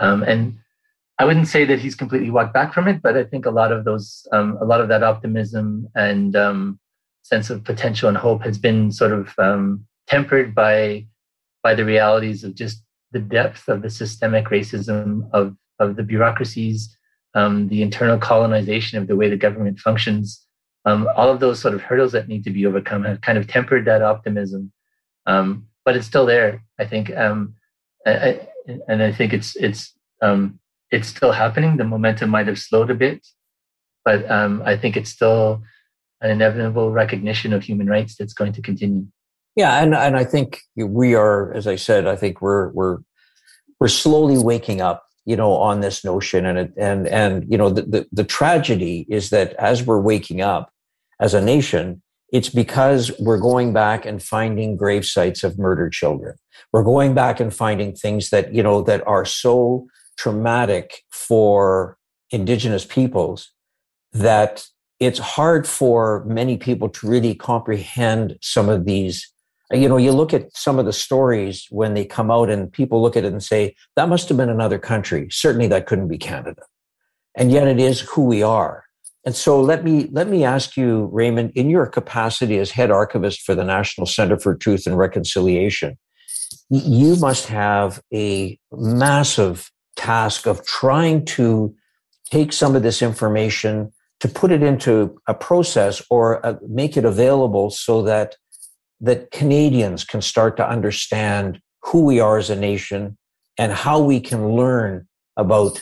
Um, 0.00 0.22
and 0.22 0.58
I 1.20 1.24
wouldn't 1.24 1.48
say 1.48 1.66
that 1.66 1.80
he's 1.80 1.94
completely 1.94 2.30
walked 2.30 2.54
back 2.54 2.72
from 2.72 2.88
it, 2.88 3.02
but 3.02 3.14
I 3.14 3.24
think 3.24 3.44
a 3.44 3.50
lot 3.50 3.72
of 3.72 3.84
those, 3.84 4.26
um, 4.32 4.56
a 4.58 4.64
lot 4.64 4.80
of 4.80 4.88
that 4.88 5.02
optimism 5.02 5.86
and 5.94 6.34
um, 6.34 6.80
sense 7.22 7.50
of 7.50 7.62
potential 7.62 8.08
and 8.08 8.16
hope 8.16 8.42
has 8.42 8.56
been 8.56 8.90
sort 8.90 9.12
of 9.12 9.38
um, 9.38 9.84
tempered 10.06 10.54
by 10.54 11.06
by 11.62 11.74
the 11.74 11.84
realities 11.84 12.42
of 12.42 12.54
just 12.54 12.82
the 13.12 13.18
depth 13.18 13.68
of 13.68 13.82
the 13.82 13.90
systemic 13.90 14.46
racism 14.46 15.28
of, 15.34 15.54
of 15.78 15.96
the 15.96 16.02
bureaucracies, 16.02 16.96
um, 17.34 17.68
the 17.68 17.82
internal 17.82 18.16
colonization 18.16 18.96
of 18.96 19.06
the 19.06 19.14
way 19.14 19.28
the 19.28 19.36
government 19.36 19.78
functions, 19.78 20.46
um, 20.86 21.06
all 21.16 21.28
of 21.28 21.40
those 21.40 21.60
sort 21.60 21.74
of 21.74 21.82
hurdles 21.82 22.12
that 22.12 22.28
need 22.28 22.44
to 22.44 22.50
be 22.50 22.64
overcome 22.64 23.04
have 23.04 23.20
kind 23.20 23.36
of 23.36 23.46
tempered 23.46 23.84
that 23.84 24.00
optimism. 24.00 24.72
Um, 25.26 25.66
but 25.84 25.96
it's 25.96 26.06
still 26.06 26.24
there, 26.24 26.64
I 26.78 26.86
think. 26.86 27.14
Um, 27.14 27.56
I, 28.06 28.48
and 28.88 29.02
I 29.02 29.12
think 29.12 29.34
it's 29.34 29.54
it's 29.56 29.92
um, 30.22 30.59
it's 30.90 31.08
still 31.08 31.32
happening. 31.32 31.76
The 31.76 31.84
momentum 31.84 32.30
might 32.30 32.46
have 32.46 32.58
slowed 32.58 32.90
a 32.90 32.94
bit, 32.94 33.26
but 34.04 34.28
um, 34.30 34.62
I 34.64 34.76
think 34.76 34.96
it's 34.96 35.10
still 35.10 35.62
an 36.20 36.30
inevitable 36.30 36.90
recognition 36.90 37.52
of 37.52 37.62
human 37.62 37.86
rights 37.86 38.16
that's 38.16 38.34
going 38.34 38.52
to 38.54 38.62
continue. 38.62 39.06
Yeah, 39.56 39.82
and 39.82 39.94
and 39.94 40.16
I 40.16 40.24
think 40.24 40.60
we 40.76 41.14
are, 41.14 41.52
as 41.54 41.66
I 41.66 41.76
said, 41.76 42.06
I 42.06 42.16
think 42.16 42.40
we're 42.40 42.68
we're 42.70 42.98
we're 43.80 43.88
slowly 43.88 44.38
waking 44.38 44.80
up, 44.80 45.04
you 45.24 45.36
know, 45.36 45.54
on 45.54 45.80
this 45.80 46.04
notion, 46.04 46.46
and 46.46 46.58
it, 46.58 46.72
and 46.76 47.08
and 47.08 47.50
you 47.50 47.58
know, 47.58 47.70
the, 47.70 47.82
the 47.82 48.06
the 48.12 48.24
tragedy 48.24 49.06
is 49.08 49.30
that 49.30 49.54
as 49.54 49.82
we're 49.82 50.00
waking 50.00 50.40
up 50.40 50.72
as 51.20 51.34
a 51.34 51.40
nation, 51.40 52.02
it's 52.32 52.48
because 52.48 53.10
we're 53.18 53.40
going 53.40 53.72
back 53.72 54.06
and 54.06 54.22
finding 54.22 54.76
grave 54.76 55.04
sites 55.04 55.42
of 55.42 55.58
murdered 55.58 55.92
children. 55.92 56.36
We're 56.72 56.84
going 56.84 57.14
back 57.14 57.40
and 57.40 57.52
finding 57.52 57.94
things 57.94 58.30
that 58.30 58.54
you 58.54 58.62
know 58.62 58.82
that 58.82 59.06
are 59.06 59.24
so 59.24 59.88
traumatic 60.20 61.02
for 61.10 61.96
indigenous 62.30 62.84
peoples 62.84 63.50
that 64.12 64.64
it's 64.98 65.18
hard 65.18 65.66
for 65.66 66.24
many 66.26 66.58
people 66.58 66.88
to 66.90 67.08
really 67.08 67.34
comprehend 67.34 68.36
some 68.42 68.68
of 68.68 68.84
these 68.84 69.32
you 69.72 69.88
know, 69.88 69.98
you 69.98 70.10
look 70.10 70.34
at 70.34 70.48
some 70.52 70.80
of 70.80 70.84
the 70.84 70.92
stories 70.92 71.68
when 71.70 71.94
they 71.94 72.04
come 72.04 72.28
out 72.28 72.50
and 72.50 72.72
people 72.72 73.00
look 73.00 73.16
at 73.16 73.24
it 73.24 73.32
and 73.32 73.40
say, 73.42 73.76
that 73.94 74.08
must 74.08 74.28
have 74.28 74.36
been 74.36 74.48
another 74.48 74.80
country. 74.80 75.28
Certainly 75.30 75.68
that 75.68 75.86
couldn't 75.86 76.08
be 76.08 76.18
Canada. 76.18 76.62
And 77.36 77.52
yet 77.52 77.68
it 77.68 77.78
is 77.78 78.00
who 78.00 78.24
we 78.24 78.42
are. 78.42 78.82
And 79.24 79.36
so 79.36 79.60
let 79.60 79.84
me, 79.84 80.08
let 80.10 80.26
me 80.26 80.44
ask 80.44 80.76
you, 80.76 81.08
Raymond, 81.12 81.52
in 81.54 81.70
your 81.70 81.86
capacity 81.86 82.58
as 82.58 82.72
head 82.72 82.90
archivist 82.90 83.42
for 83.42 83.54
the 83.54 83.62
National 83.62 84.08
Center 84.08 84.40
for 84.40 84.56
Truth 84.56 84.88
and 84.88 84.98
Reconciliation, 84.98 85.96
you 86.68 87.14
must 87.16 87.46
have 87.46 88.02
a 88.12 88.58
massive 88.72 89.70
task 90.00 90.46
of 90.46 90.64
trying 90.64 91.24
to 91.26 91.74
take 92.30 92.52
some 92.52 92.74
of 92.74 92.82
this 92.82 93.02
information 93.02 93.92
to 94.20 94.28
put 94.28 94.50
it 94.50 94.62
into 94.62 95.18
a 95.26 95.34
process 95.34 96.02
or 96.10 96.44
uh, 96.44 96.54
make 96.68 96.96
it 96.96 97.04
available 97.04 97.70
so 97.70 98.02
that 98.02 98.36
that 99.02 99.30
Canadians 99.30 100.04
can 100.04 100.20
start 100.20 100.56
to 100.58 100.68
understand 100.68 101.58
who 101.82 102.04
we 102.04 102.20
are 102.20 102.36
as 102.36 102.50
a 102.50 102.56
nation 102.56 103.16
and 103.56 103.72
how 103.72 103.98
we 103.98 104.20
can 104.20 104.54
learn 104.54 105.06
about 105.36 105.80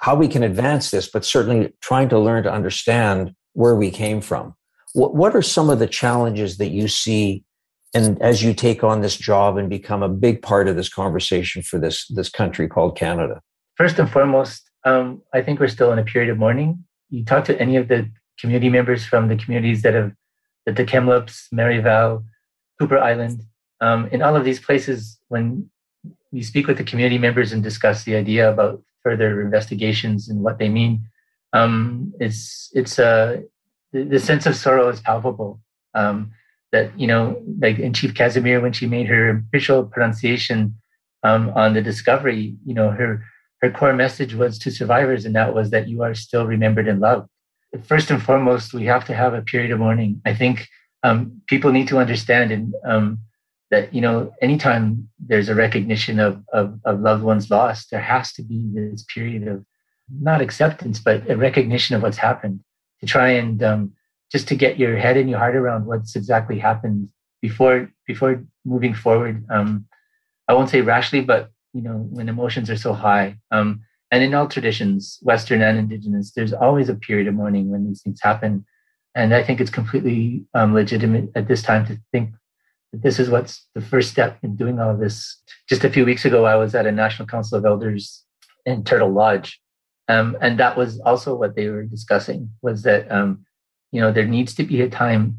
how 0.00 0.14
we 0.14 0.28
can 0.28 0.42
advance 0.42 0.90
this, 0.90 1.10
but 1.10 1.24
certainly 1.24 1.72
trying 1.80 2.08
to 2.08 2.18
learn 2.18 2.42
to 2.44 2.52
understand 2.52 3.34
where 3.54 3.74
we 3.74 3.90
came 3.90 4.20
from. 4.20 4.54
What, 4.94 5.14
what 5.14 5.34
are 5.34 5.42
some 5.42 5.68
of 5.68 5.80
the 5.80 5.86
challenges 5.86 6.58
that 6.58 6.70
you 6.70 6.88
see 6.88 7.44
and 7.92 8.22
as 8.22 8.42
you 8.42 8.54
take 8.54 8.84
on 8.84 9.00
this 9.00 9.16
job 9.16 9.56
and 9.56 9.68
become 9.68 10.02
a 10.02 10.08
big 10.08 10.42
part 10.42 10.68
of 10.68 10.76
this 10.76 10.88
conversation 10.88 11.60
for 11.62 11.78
this 11.78 12.06
this 12.08 12.28
country 12.28 12.68
called 12.68 12.96
Canada? 12.96 13.40
First 13.80 13.98
and 13.98 14.10
foremost, 14.10 14.70
um, 14.84 15.22
I 15.32 15.40
think 15.40 15.58
we're 15.58 15.68
still 15.68 15.90
in 15.90 15.98
a 15.98 16.04
period 16.04 16.28
of 16.30 16.36
mourning. 16.36 16.84
You 17.08 17.24
talk 17.24 17.46
to 17.46 17.58
any 17.58 17.76
of 17.76 17.88
the 17.88 18.10
community 18.38 18.68
members 18.68 19.06
from 19.06 19.28
the 19.28 19.36
communities 19.36 19.80
that 19.80 19.94
have 19.94 20.12
the, 20.66 20.72
the 20.72 20.84
Kamloops, 20.84 21.48
Marieval, 21.50 22.22
Kuper 22.78 23.00
Island. 23.00 23.40
Um, 23.80 24.06
in 24.12 24.20
all 24.20 24.36
of 24.36 24.44
these 24.44 24.60
places, 24.60 25.18
when 25.28 25.70
you 26.30 26.42
speak 26.42 26.66
with 26.66 26.76
the 26.76 26.84
community 26.84 27.16
members 27.16 27.52
and 27.54 27.62
discuss 27.62 28.04
the 28.04 28.16
idea 28.16 28.52
about 28.52 28.82
further 29.02 29.40
investigations 29.40 30.28
and 30.28 30.42
what 30.42 30.58
they 30.58 30.68
mean, 30.68 31.00
um, 31.54 32.12
it's 32.20 32.68
it's 32.74 32.98
a 32.98 33.06
uh, 33.06 33.36
the, 33.94 34.04
the, 34.04 34.20
sense 34.20 34.44
of 34.44 34.56
sorrow 34.56 34.90
is 34.90 35.00
palpable. 35.00 35.58
Um, 35.94 36.32
that 36.70 36.86
you 37.00 37.06
know, 37.06 37.42
like 37.58 37.78
in 37.78 37.94
Chief 37.94 38.12
Casimir, 38.12 38.60
when 38.60 38.74
she 38.74 38.86
made 38.86 39.06
her 39.06 39.30
official 39.30 39.84
pronunciation 39.84 40.74
um, 41.22 41.48
on 41.56 41.72
the 41.72 41.80
discovery, 41.80 42.56
you 42.66 42.74
know, 42.74 42.90
her 42.90 43.24
her 43.62 43.70
core 43.70 43.92
message 43.92 44.34
was 44.34 44.58
to 44.60 44.70
survivors, 44.70 45.24
and 45.24 45.34
that 45.34 45.54
was 45.54 45.70
that 45.70 45.88
you 45.88 46.02
are 46.02 46.14
still 46.14 46.46
remembered 46.46 46.88
and 46.88 47.00
loved. 47.00 47.28
First 47.84 48.10
and 48.10 48.22
foremost, 48.22 48.72
we 48.72 48.84
have 48.86 49.04
to 49.06 49.14
have 49.14 49.34
a 49.34 49.42
period 49.42 49.70
of 49.70 49.78
mourning. 49.78 50.20
I 50.24 50.34
think 50.34 50.66
um, 51.02 51.40
people 51.46 51.72
need 51.72 51.88
to 51.88 51.98
understand 51.98 52.50
and 52.50 52.74
um, 52.84 53.20
that 53.70 53.94
you 53.94 54.00
know, 54.00 54.32
anytime 54.42 55.08
there's 55.18 55.48
a 55.48 55.54
recognition 55.54 56.18
of, 56.18 56.42
of 56.52 56.78
of 56.84 57.00
loved 57.00 57.22
ones 57.22 57.50
lost, 57.50 57.90
there 57.90 58.00
has 58.00 58.32
to 58.34 58.42
be 58.42 58.68
this 58.74 59.04
period 59.04 59.46
of 59.46 59.64
not 60.20 60.40
acceptance, 60.40 60.98
but 60.98 61.28
a 61.30 61.36
recognition 61.36 61.94
of 61.94 62.02
what's 62.02 62.16
happened 62.16 62.60
to 63.00 63.06
try 63.06 63.30
and 63.30 63.62
um, 63.62 63.92
just 64.32 64.48
to 64.48 64.56
get 64.56 64.78
your 64.78 64.96
head 64.96 65.16
and 65.16 65.30
your 65.30 65.38
heart 65.38 65.54
around 65.54 65.86
what's 65.86 66.16
exactly 66.16 66.58
happened 66.58 67.08
before 67.40 67.90
before 68.06 68.44
moving 68.64 68.94
forward. 68.94 69.44
Um, 69.50 69.86
I 70.48 70.54
won't 70.54 70.70
say 70.70 70.80
rashly, 70.80 71.20
but 71.20 71.50
you 71.72 71.82
know 71.82 72.06
when 72.10 72.28
emotions 72.28 72.70
are 72.70 72.76
so 72.76 72.92
high. 72.92 73.36
Um, 73.50 73.82
and 74.10 74.24
in 74.24 74.34
all 74.34 74.48
traditions, 74.48 75.18
Western 75.22 75.62
and 75.62 75.78
Indigenous, 75.78 76.32
there's 76.32 76.52
always 76.52 76.88
a 76.88 76.94
period 76.94 77.28
of 77.28 77.34
mourning 77.34 77.70
when 77.70 77.86
these 77.86 78.02
things 78.02 78.20
happen. 78.20 78.64
And 79.14 79.34
I 79.34 79.42
think 79.42 79.60
it's 79.60 79.70
completely 79.70 80.44
um, 80.54 80.74
legitimate 80.74 81.30
at 81.36 81.46
this 81.46 81.62
time 81.62 81.86
to 81.86 81.98
think 82.12 82.30
that 82.92 83.02
this 83.02 83.18
is 83.20 83.30
what's 83.30 83.66
the 83.74 83.80
first 83.80 84.10
step 84.10 84.38
in 84.42 84.56
doing 84.56 84.80
all 84.80 84.96
this. 84.96 85.40
Just 85.68 85.84
a 85.84 85.90
few 85.90 86.04
weeks 86.04 86.24
ago, 86.24 86.44
I 86.44 86.56
was 86.56 86.74
at 86.74 86.86
a 86.86 86.92
National 86.92 87.26
Council 87.26 87.58
of 87.58 87.64
Elders 87.64 88.24
in 88.66 88.82
Turtle 88.82 89.12
Lodge, 89.12 89.60
um, 90.08 90.36
and 90.40 90.58
that 90.58 90.76
was 90.76 91.00
also 91.00 91.34
what 91.34 91.54
they 91.54 91.68
were 91.68 91.84
discussing 91.84 92.50
was 92.62 92.82
that 92.82 93.10
um, 93.12 93.44
you 93.92 94.00
know 94.00 94.12
there 94.12 94.26
needs 94.26 94.54
to 94.54 94.64
be 94.64 94.80
a 94.80 94.90
time 94.90 95.38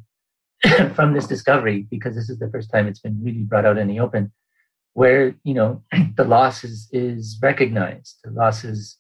from 0.96 1.14
this 1.14 1.28
discovery 1.28 1.88
because 1.90 2.16
this 2.16 2.30
is 2.30 2.40
the 2.40 2.50
first 2.50 2.72
time 2.72 2.88
it's 2.88 3.00
been 3.00 3.22
really 3.22 3.44
brought 3.44 3.66
out 3.66 3.78
in 3.78 3.88
the 3.88 4.00
open 4.00 4.32
where 4.94 5.36
you 5.44 5.54
know 5.54 5.84
the 6.16 6.24
loss 6.24 6.64
is 6.64 6.88
is 6.92 7.38
recognized 7.42 8.18
the 8.24 8.32
loss 8.32 8.64
is 8.64 8.98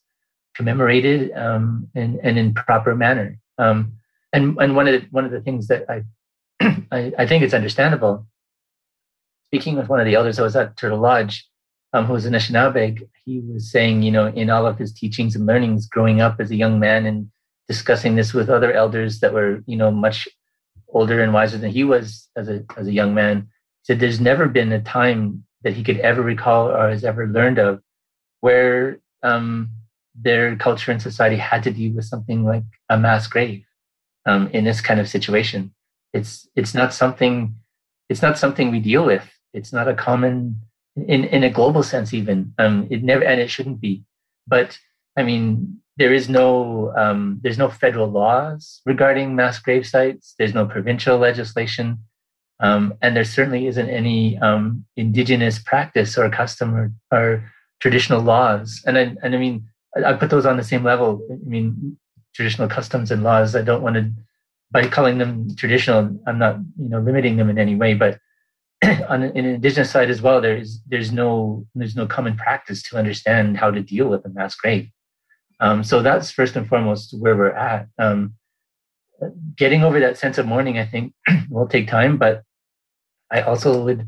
commemorated 0.55 1.31
um, 1.31 1.87
and, 1.95 2.19
and 2.23 2.37
in 2.37 2.53
proper 2.53 2.95
manner 2.95 3.37
um, 3.57 3.93
and 4.33 4.57
and 4.59 4.75
one 4.75 4.87
of 4.87 5.01
the, 5.01 5.07
one 5.11 5.25
of 5.25 5.31
the 5.31 5.41
things 5.41 5.67
that 5.67 5.85
I, 5.89 6.03
I, 6.91 7.13
I 7.19 7.27
think 7.27 7.43
it's 7.43 7.53
understandable 7.53 8.27
speaking 9.47 9.75
with 9.75 9.89
one 9.89 9.99
of 9.99 10.05
the 10.05 10.15
elders 10.15 10.39
I 10.39 10.43
was 10.43 10.55
at 10.55 10.77
Turtle 10.77 10.99
Lodge 10.99 11.47
um, 11.93 12.05
who 12.05 12.13
was 12.13 12.25
an 12.25 12.33
Anishinaabe 12.33 13.07
he 13.25 13.41
was 13.41 13.71
saying 13.71 14.01
you 14.01 14.11
know 14.11 14.27
in 14.27 14.49
all 14.49 14.65
of 14.65 14.77
his 14.77 14.93
teachings 14.93 15.35
and 15.35 15.45
learnings 15.45 15.87
growing 15.87 16.21
up 16.21 16.39
as 16.39 16.51
a 16.51 16.55
young 16.55 16.79
man 16.79 17.05
and 17.05 17.31
discussing 17.71 18.15
this 18.15 18.33
with 18.33 18.49
other 18.49 18.73
elders 18.73 19.21
that 19.21 19.33
were, 19.33 19.63
you 19.65 19.77
know, 19.77 19.91
much 19.91 20.27
older 20.89 21.23
and 21.23 21.33
wiser 21.33 21.57
than 21.57 21.71
he 21.71 21.85
was 21.85 22.27
as 22.35 22.49
a 22.49 22.65
as 22.75 22.87
a 22.87 22.91
young 22.91 23.13
man. 23.13 23.35
He 23.79 23.83
said 23.85 23.99
there's 23.99 24.19
never 24.19 24.47
been 24.47 24.71
a 24.73 24.81
time 24.81 25.45
that 25.63 25.73
he 25.73 25.83
could 25.83 25.99
ever 25.99 26.21
recall 26.21 26.69
or 26.69 26.89
has 26.89 27.03
ever 27.03 27.27
learned 27.27 27.59
of 27.59 27.81
where 28.41 28.99
um, 29.23 29.69
their 30.15 30.55
culture 30.55 30.91
and 30.91 31.01
society 31.01 31.37
had 31.37 31.63
to 31.63 31.71
deal 31.71 31.93
with 31.93 32.05
something 32.05 32.43
like 32.43 32.63
a 32.89 32.97
mass 32.97 33.27
grave 33.27 33.63
um, 34.25 34.47
in 34.49 34.63
this 34.63 34.81
kind 34.81 34.99
of 34.99 35.09
situation. 35.09 35.73
It's 36.13 36.47
it's 36.55 36.73
not 36.73 36.93
something 36.93 37.55
it's 38.09 38.21
not 38.21 38.37
something 38.37 38.71
we 38.71 38.79
deal 38.79 39.05
with. 39.05 39.27
It's 39.53 39.71
not 39.71 39.87
a 39.87 39.93
common 39.93 40.61
in 40.95 41.23
in 41.25 41.43
a 41.43 41.49
global 41.49 41.83
sense 41.83 42.13
even. 42.13 42.53
Um, 42.57 42.87
it 42.89 43.03
never 43.03 43.23
and 43.23 43.39
it 43.39 43.49
shouldn't 43.49 43.79
be. 43.79 44.03
But 44.47 44.77
I 45.17 45.23
mean, 45.23 45.81
there 45.97 46.13
is 46.13 46.27
no 46.27 46.93
um, 46.97 47.39
there's 47.41 47.57
no 47.57 47.69
federal 47.69 48.09
laws 48.09 48.81
regarding 48.85 49.35
mass 49.35 49.59
grave 49.59 49.87
sites. 49.87 50.35
There's 50.37 50.53
no 50.53 50.65
provincial 50.65 51.17
legislation, 51.17 51.99
um, 52.61 52.93
and 53.01 53.15
there 53.15 53.23
certainly 53.23 53.67
isn't 53.67 53.89
any 53.89 54.37
um, 54.37 54.85
indigenous 54.95 55.59
practice 55.59 56.17
or 56.17 56.29
custom 56.29 56.75
or, 56.75 56.91
or, 57.11 57.51
traditional 57.79 58.21
laws. 58.21 58.79
And 58.85 58.95
I, 58.95 59.15
and 59.23 59.33
I 59.33 59.37
mean, 59.39 59.67
I, 60.05 60.13
put 60.13 60.29
those 60.29 60.45
on 60.45 60.55
the 60.55 60.63
same 60.63 60.83
level. 60.83 61.27
I 61.31 61.49
mean, 61.49 61.97
traditional 62.35 62.67
customs 62.67 63.09
and 63.09 63.23
laws. 63.23 63.55
I 63.55 63.63
don't 63.63 63.81
want 63.81 63.95
to 63.95 64.11
by 64.71 64.87
calling 64.87 65.17
them 65.17 65.53
traditional. 65.55 66.15
I'm 66.27 66.37
not 66.37 66.57
you 66.79 66.89
know 66.89 66.99
limiting 66.99 67.37
them 67.37 67.49
in 67.49 67.57
any 67.57 67.75
way, 67.75 67.95
but 67.95 68.19
on 69.09 69.23
an 69.23 69.35
indigenous 69.35 69.89
side 69.89 70.11
as 70.11 70.21
well, 70.21 70.41
there's 70.41 70.79
there's 70.87 71.11
no 71.11 71.65
there's 71.73 71.95
no 71.95 72.05
common 72.05 72.37
practice 72.37 72.83
to 72.83 72.97
understand 72.97 73.57
how 73.57 73.71
to 73.71 73.81
deal 73.81 74.07
with 74.07 74.25
a 74.25 74.29
mass 74.29 74.55
grave. 74.55 74.87
Um, 75.59 75.83
so 75.83 76.01
that's 76.01 76.31
first 76.31 76.55
and 76.55 76.67
foremost 76.67 77.15
where 77.17 77.35
we're 77.35 77.49
at. 77.49 77.87
Um, 77.99 78.35
getting 79.55 79.83
over 79.83 79.99
that 79.99 80.17
sense 80.17 80.37
of 80.37 80.47
mourning, 80.47 80.79
I 80.79 80.85
think, 80.85 81.13
will 81.49 81.67
take 81.67 81.87
time, 81.87 82.17
but 82.17 82.43
I 83.31 83.41
also 83.41 83.83
would 83.83 84.07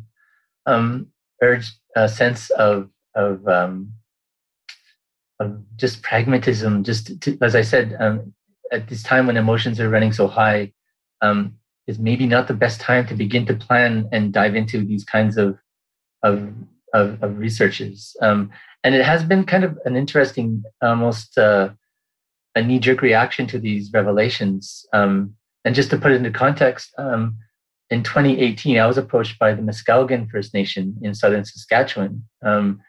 um, 0.66 1.08
urge 1.42 1.72
a 1.96 2.08
sense 2.10 2.50
of 2.52 2.90
of, 3.16 3.48
um, 3.48 3.94
of 5.40 5.62
just 5.78 6.02
pragmatism. 6.02 6.84
Just 6.84 7.22
to, 7.22 7.38
as 7.42 7.56
I 7.56 7.62
said, 7.62 7.96
um, 8.00 8.34
at 8.72 8.88
this 8.88 9.04
time 9.04 9.28
when 9.28 9.38
emotions 9.38 9.80
are 9.80 9.90
running 9.90 10.12
so 10.14 10.28
high, 10.28 10.74
um, 11.22 11.54
is 11.88 12.00
maybe 12.00 12.26
not 12.26 12.48
the 12.48 12.54
best 12.54 12.82
time 12.82 13.06
to 13.08 13.16
begin 13.16 13.46
to 13.46 13.56
plan 13.56 14.10
and 14.12 14.34
dive 14.34 14.56
into 14.56 14.84
these 14.84 15.04
kinds 15.04 15.38
of 15.38 15.58
of 16.24 16.54
of, 16.94 17.22
of 17.24 17.38
researches. 17.38 18.16
Um, 18.22 18.52
and 18.84 18.96
it 18.96 19.06
has 19.06 19.24
been 19.24 19.46
kind 19.46 19.64
of 19.64 19.78
an 19.86 19.96
interesting, 19.96 20.64
almost 20.82 21.38
uh, 21.38 21.70
a 22.56 22.62
knee 22.62 22.80
jerk 22.80 23.02
reaction 23.02 23.48
to 23.48 23.60
these 23.60 23.92
revelations. 23.94 24.86
Um, 24.94 25.36
and 25.66 25.74
just 25.74 25.90
to 25.92 25.98
put 25.98 26.12
it 26.12 26.16
into 26.16 26.32
context, 26.32 26.94
um, 26.98 27.38
in 27.90 28.04
2018, 28.04 28.80
I 28.80 28.88
was 28.88 28.98
approached 28.98 29.38
by 29.40 29.54
the 29.54 29.62
Muskowekwan 29.62 30.30
First 30.30 30.54
Nation 30.54 30.98
in 31.02 31.14
southern 31.14 31.46
Saskatchewan. 31.46 32.24
Um, 32.44 32.82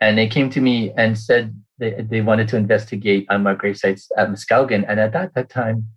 and 0.00 0.18
they 0.18 0.28
came 0.28 0.50
to 0.50 0.60
me 0.60 0.92
and 0.96 1.18
said 1.18 1.54
they, 1.78 2.06
they 2.08 2.20
wanted 2.20 2.48
to 2.48 2.56
investigate 2.56 3.26
unmarked 3.28 3.60
grave 3.60 3.78
sites 3.78 4.10
at 4.16 4.28
Muskowekwan. 4.28 4.84
And 4.88 5.00
at 5.00 5.12
that, 5.12 5.34
that 5.34 5.48
time, 5.48 5.88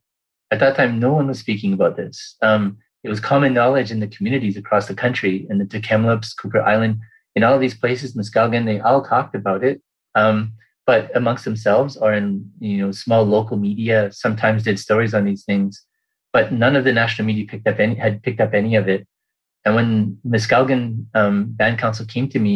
at 0.52 0.60
that 0.60 0.76
time, 0.76 1.00
no 1.00 1.14
one 1.14 1.28
was 1.28 1.40
speaking 1.40 1.74
about 1.74 1.98
this. 1.98 2.36
Um, 2.42 2.78
it 3.04 3.10
was 3.10 3.20
common 3.20 3.54
knowledge 3.54 3.92
in 3.92 4.00
the 4.00 4.08
communities 4.08 4.58
across 4.58 4.88
the 4.88 4.96
country, 4.96 5.46
in 5.50 5.60
the 5.60 5.80
Kamloops, 5.80 6.34
Kuper 6.34 6.64
Island, 6.64 7.00
in 7.36 7.44
all 7.44 7.54
of 7.54 7.62
these 7.62 7.78
places, 7.78 8.16
Muskowekwan, 8.16 8.66
they 8.66 8.80
all 8.80 9.04
talked 9.04 9.36
about 9.36 9.64
it. 9.64 9.82
Um, 10.16 10.54
but 10.86 11.16
amongst 11.16 11.46
themselves 11.46 11.98
or 11.98 12.14
in 12.14 12.50
you 12.60 12.78
know 12.78 12.92
small 12.92 13.24
local 13.24 13.58
media 13.58 14.12
sometimes 14.12 14.64
did 14.64 14.80
stories 14.80 15.14
on 15.14 15.26
these 15.26 15.44
things 15.44 15.84
but 16.36 16.52
none 16.52 16.76
of 16.76 16.84
the 16.84 16.92
national 17.02 17.26
media 17.26 17.46
picked 17.52 17.68
up 17.72 17.80
any 17.80 17.96
had 17.96 18.22
picked 18.26 18.42
up 18.46 18.54
any 18.54 18.76
of 18.76 18.90
it. 18.94 19.08
And 19.64 19.74
when 19.78 20.18
Muskowekwan 20.34 21.06
um, 21.20 21.36
band 21.60 21.80
council 21.80 22.06
came 22.06 22.28
to 22.30 22.40
me 22.48 22.56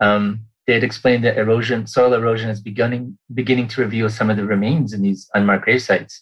um, 0.00 0.24
they 0.66 0.74
had 0.74 0.84
explained 0.84 1.22
that 1.24 1.36
erosion 1.36 1.86
soil 1.86 2.12
erosion 2.14 2.48
is 2.54 2.60
beginning 2.70 3.18
beginning 3.40 3.68
to 3.68 3.82
reveal 3.86 4.08
some 4.08 4.30
of 4.30 4.36
the 4.38 4.46
remains 4.54 4.92
in 4.94 5.02
these 5.02 5.28
unmarked 5.34 5.64
grave 5.64 5.82
sites 5.82 6.14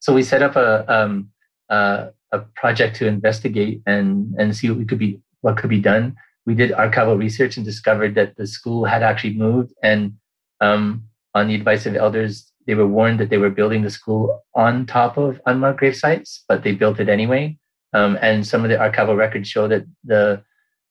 so 0.00 0.14
we 0.14 0.22
set 0.22 0.42
up 0.42 0.56
a 0.56 0.68
um, 0.92 1.30
a, 1.68 2.08
a 2.32 2.38
project 2.60 2.96
to 2.96 3.06
investigate 3.06 3.82
and 3.86 4.34
and 4.38 4.56
see 4.56 4.68
what 4.70 4.78
we 4.78 4.84
could 4.84 4.98
be 4.98 5.20
what 5.42 5.56
could 5.56 5.70
be 5.70 5.80
done. 5.80 6.16
We 6.46 6.54
did 6.54 6.72
archival 6.72 7.18
research 7.18 7.56
and 7.56 7.64
discovered 7.64 8.14
that 8.14 8.36
the 8.36 8.46
school 8.46 8.84
had 8.84 9.02
actually 9.02 9.34
moved 9.34 9.72
and 9.82 10.14
um, 10.60 11.04
on 11.34 11.48
the 11.48 11.54
advice 11.54 11.86
of 11.86 11.94
elders 11.94 12.49
they 12.70 12.76
were 12.76 12.86
warned 12.86 13.18
that 13.18 13.30
they 13.30 13.42
were 13.44 13.50
building 13.58 13.82
the 13.82 13.90
school 13.90 14.42
on 14.54 14.86
top 14.86 15.16
of 15.16 15.40
unmarked 15.46 15.80
grave 15.80 15.96
sites 15.96 16.44
but 16.48 16.62
they 16.62 16.72
built 16.72 17.00
it 17.00 17.08
anyway 17.08 17.44
um, 17.92 18.16
and 18.22 18.46
some 18.46 18.62
of 18.62 18.70
the 18.70 18.76
archival 18.76 19.16
records 19.16 19.48
show 19.48 19.66
that 19.66 19.84
the 20.04 20.22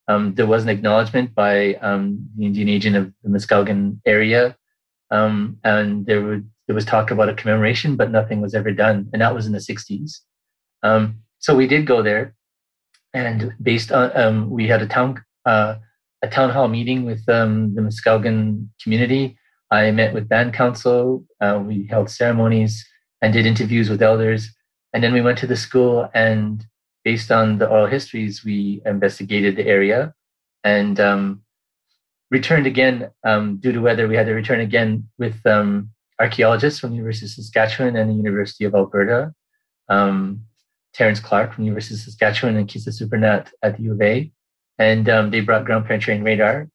um, 0.10 0.34
there 0.36 0.48
was 0.48 0.64
an 0.64 0.70
acknowledgement 0.70 1.36
by 1.36 1.76
um, 1.76 2.04
the 2.36 2.46
Indian 2.48 2.68
agent 2.68 2.96
of 2.96 3.14
the 3.24 3.30
Muskowekwan 3.30 4.00
area 4.06 4.58
um, 5.12 5.58
and 5.64 6.06
there 6.06 6.22
were 6.22 6.42
there 6.68 6.76
was 6.76 6.86
talk 6.86 7.10
about 7.10 7.30
a 7.30 7.34
commemoration, 7.34 7.96
but 7.96 8.12
nothing 8.12 8.42
was 8.42 8.54
ever 8.54 8.72
done, 8.72 9.10
and 9.12 9.24
that 9.24 9.34
was 9.34 9.48
in 9.48 9.54
the 9.54 9.58
'60s. 9.58 10.20
Um, 10.84 11.16
so 11.40 11.56
we 11.56 11.66
did 11.66 11.88
go 11.88 12.04
there, 12.04 12.36
and 13.12 13.54
based 13.62 13.92
on 13.92 14.16
um, 14.16 14.50
we 14.52 14.68
had 14.68 14.84
a 14.84 14.88
town 14.88 15.24
uh, 15.46 15.76
a 16.22 16.30
town 16.30 16.52
hall 16.52 16.68
meeting 16.68 17.06
with 17.06 17.26
the 17.26 17.48
Muskowekwan 17.76 18.68
community. 18.84 19.39
I 19.72 19.92
met 19.92 20.14
with 20.14 20.30
band 20.30 20.54
council. 20.54 21.26
Uh, 21.40 21.62
we 21.64 21.86
held 21.88 22.10
ceremonies 22.10 22.86
and 23.22 23.34
did 23.34 23.46
interviews 23.46 23.90
with 23.90 24.02
elders, 24.02 24.50
and 24.94 25.04
then 25.04 25.14
we 25.14 25.22
went 25.22 25.38
to 25.40 25.48
the 25.48 25.56
school 25.56 26.10
and 26.14 26.66
based 27.04 27.32
on 27.32 27.58
the 27.58 27.68
oral 27.68 27.88
histories, 27.88 28.44
we 28.44 28.82
investigated 28.86 29.56
the 29.56 29.66
area 29.66 30.14
and 30.64 31.00
um, 31.00 31.42
returned 32.30 32.68
again 32.68 33.10
um, 33.24 33.58
due 33.58 33.72
to 33.72 33.82
weather. 33.82 34.08
We 34.08 34.16
had 34.16 34.28
to 34.28 34.34
return 34.34 34.60
again 34.60 35.08
with 35.18 35.38
um, 35.46 35.92
archaeologists 36.20 36.80
from 36.80 36.92
the 36.92 36.98
University 36.98 37.26
of 37.26 37.32
Saskatchewan 37.32 37.96
and 37.96 38.10
the 38.10 38.14
University 38.14 38.66
of 38.66 38.76
Alberta, 38.76 39.34
um, 39.88 40.42
Terence 40.94 41.20
Clark 41.20 41.54
from 41.54 41.64
the 41.64 41.68
University 41.68 41.96
of 41.96 42.02
Saskatchewan 42.02 42.58
and 42.58 42.68
Kisha 42.68 42.94
Supernant 42.94 43.52
at 43.64 43.78
the 43.78 43.84
U 43.84 43.94
of 43.94 44.02
A. 44.02 44.32
And 44.78 45.10
um, 45.10 45.32
they 45.32 45.42
brought 45.42 45.66
ground 45.66 45.86
penetrating 45.86 46.24
radar. 46.24 46.70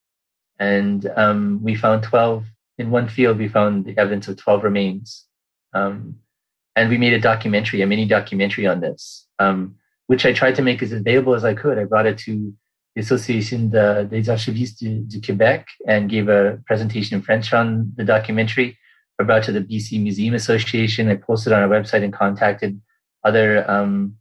And 0.59 1.07
um, 1.16 1.61
we 1.62 1.74
found 1.74 2.02
12, 2.04 2.44
in 2.78 2.90
one 2.90 3.08
field, 3.08 3.38
we 3.38 3.48
found 3.48 3.84
the 3.84 3.96
evidence 3.98 4.28
of 4.28 4.37
12 4.37 4.64
remains. 4.64 5.26
and 5.74 6.88
we 6.88 6.98
made 6.98 7.12
a 7.12 7.20
documentary, 7.20 7.82
a 7.82 7.87
mini 7.87 8.04
documentary 8.04 8.66
on 8.66 8.80
this. 8.80 9.26
Um, 9.38 9.76
which 10.06 10.26
I 10.26 10.32
tried 10.32 10.54
to 10.56 10.62
make 10.62 10.82
as 10.82 10.92
available 10.92 11.34
as 11.34 11.44
I 11.44 11.54
could. 11.54 11.78
I 11.78 11.84
brought 11.84 12.06
it 12.06 12.18
to 12.18 12.52
the 12.94 13.00
Association 13.00 13.70
des 13.70 14.30
Archivistes 14.30 14.78
du, 14.78 15.00
du 15.00 15.20
Québec 15.20 15.64
and 15.88 16.08
gave 16.08 16.28
a 16.28 16.58
presentation 16.66 17.16
in 17.16 17.22
French 17.22 17.52
on 17.52 17.92
the 17.96 18.04
documentary. 18.04 18.78
I 19.18 19.24
brought 19.24 19.44
to 19.44 19.52
the 19.52 19.60
BC 19.60 20.02
Museum 20.02 20.34
Association. 20.34 21.08
I 21.08 21.16
posted 21.16 21.52
on 21.52 21.62
our 21.62 21.68
website 21.68 22.04
and 22.04 22.12
contacted 22.12 22.80
other 23.24 23.68
um, 23.70 24.16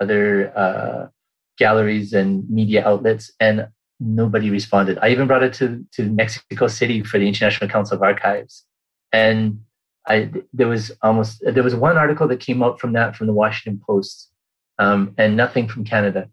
other 0.00 0.56
uh, 0.56 1.08
galleries 1.58 2.12
and 2.12 2.48
media 2.48 2.86
outlets, 2.86 3.32
and 3.40 3.68
nobody 4.00 4.50
responded. 4.50 4.98
I 5.02 5.08
even 5.08 5.26
brought 5.26 5.42
it 5.42 5.54
to 5.54 5.84
to 5.92 6.04
Mexico 6.04 6.66
City 6.66 7.02
for 7.02 7.18
the 7.18 7.28
International 7.28 7.68
Council 7.68 7.96
of 7.96 8.02
Archives, 8.02 8.64
and 9.12 9.60
I 10.06 10.30
there 10.52 10.68
was 10.68 10.92
almost 11.02 11.42
there 11.42 11.62
was 11.62 11.74
one 11.74 11.96
article 11.96 12.28
that 12.28 12.40
came 12.40 12.62
out 12.62 12.80
from 12.80 12.92
that 12.94 13.16
from 13.16 13.26
the 13.26 13.32
Washington 13.32 13.80
Post 13.86 14.30
um, 14.78 15.14
and 15.18 15.36
nothing 15.36 15.68
from 15.68 15.84
Canada. 15.84 16.28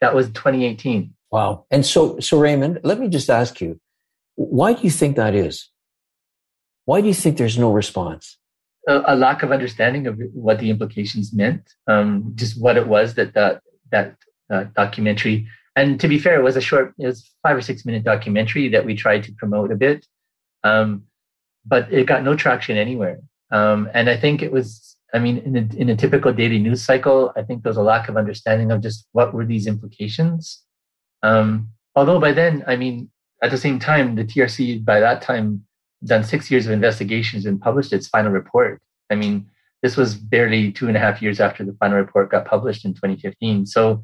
That 0.00 0.14
was 0.14 0.26
2018. 0.28 1.14
Wow. 1.30 1.64
And 1.70 1.84
so, 1.84 2.18
so 2.20 2.38
Raymond, 2.38 2.80
let 2.82 2.98
me 2.98 3.08
just 3.08 3.30
ask 3.30 3.60
you, 3.60 3.80
why 4.34 4.74
do 4.74 4.82
you 4.82 4.90
think 4.90 5.16
that 5.16 5.34
is? 5.34 5.70
Why 6.84 7.00
do 7.00 7.08
you 7.08 7.14
think 7.14 7.38
there's 7.38 7.58
no 7.58 7.72
response? 7.72 8.38
A, 8.88 9.14
a 9.14 9.16
lack 9.16 9.42
of 9.42 9.52
understanding 9.52 10.06
of 10.06 10.20
what 10.34 10.58
the 10.58 10.70
implications 10.70 11.32
meant, 11.32 11.62
um, 11.86 12.32
just 12.34 12.60
what 12.60 12.76
it 12.76 12.88
was 12.88 13.14
that 13.14 13.34
that 13.34 13.62
that 13.90 14.16
uh, 14.50 14.64
documentary. 14.74 15.46
And 15.74 15.98
to 16.00 16.08
be 16.08 16.18
fair, 16.18 16.38
it 16.38 16.44
was 16.44 16.56
a 16.56 16.60
short, 16.60 16.94
it 16.98 17.06
was 17.06 17.30
five 17.42 17.56
or 17.56 17.62
six 17.62 17.86
minute 17.86 18.04
documentary 18.04 18.68
that 18.68 18.84
we 18.84 18.94
tried 18.94 19.24
to 19.24 19.32
promote 19.32 19.72
a 19.72 19.76
bit, 19.76 20.06
um, 20.64 21.04
but 21.64 21.92
it 21.92 22.06
got 22.06 22.24
no 22.24 22.36
traction 22.36 22.76
anywhere. 22.76 23.20
Um, 23.50 23.88
and 23.94 24.08
I 24.08 24.16
think 24.16 24.42
it 24.42 24.52
was 24.52 24.92
I 25.12 25.18
mean, 25.18 25.38
in 25.38 25.56
a, 25.56 25.76
in 25.76 25.88
a 25.90 25.96
typical 25.96 26.32
daily 26.32 26.58
news 26.58 26.82
cycle, 26.82 27.32
I 27.36 27.42
think 27.42 27.62
there's 27.62 27.76
a 27.76 27.82
lack 27.82 28.08
of 28.08 28.16
understanding 28.16 28.70
of 28.70 28.80
just 28.80 29.06
what 29.12 29.34
were 29.34 29.44
these 29.44 29.66
implications. 29.66 30.62
Um, 31.22 31.68
although 31.94 32.18
by 32.18 32.32
then, 32.32 32.64
I 32.66 32.76
mean, 32.76 33.10
at 33.42 33.50
the 33.50 33.58
same 33.58 33.78
time, 33.78 34.14
the 34.14 34.24
TRC 34.24 34.84
by 34.84 35.00
that 35.00 35.20
time 35.20 35.64
done 36.04 36.24
six 36.24 36.50
years 36.50 36.66
of 36.66 36.72
investigations 36.72 37.44
and 37.44 37.60
published 37.60 37.92
its 37.92 38.08
final 38.08 38.32
report. 38.32 38.80
I 39.10 39.14
mean, 39.14 39.46
this 39.82 39.96
was 39.96 40.14
barely 40.14 40.72
two 40.72 40.88
and 40.88 40.96
a 40.96 41.00
half 41.00 41.20
years 41.20 41.40
after 41.40 41.64
the 41.64 41.74
final 41.74 41.98
report 41.98 42.30
got 42.30 42.46
published 42.46 42.84
in 42.84 42.94
2015. 42.94 43.66
So, 43.66 44.02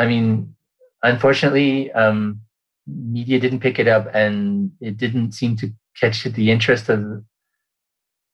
I 0.00 0.06
mean, 0.06 0.54
unfortunately, 1.02 1.92
um, 1.92 2.40
media 2.86 3.38
didn't 3.38 3.60
pick 3.60 3.78
it 3.78 3.86
up, 3.86 4.08
and 4.14 4.72
it 4.80 4.96
didn't 4.96 5.32
seem 5.32 5.56
to 5.56 5.70
catch 6.00 6.24
the 6.24 6.50
interest 6.50 6.88
of 6.88 7.22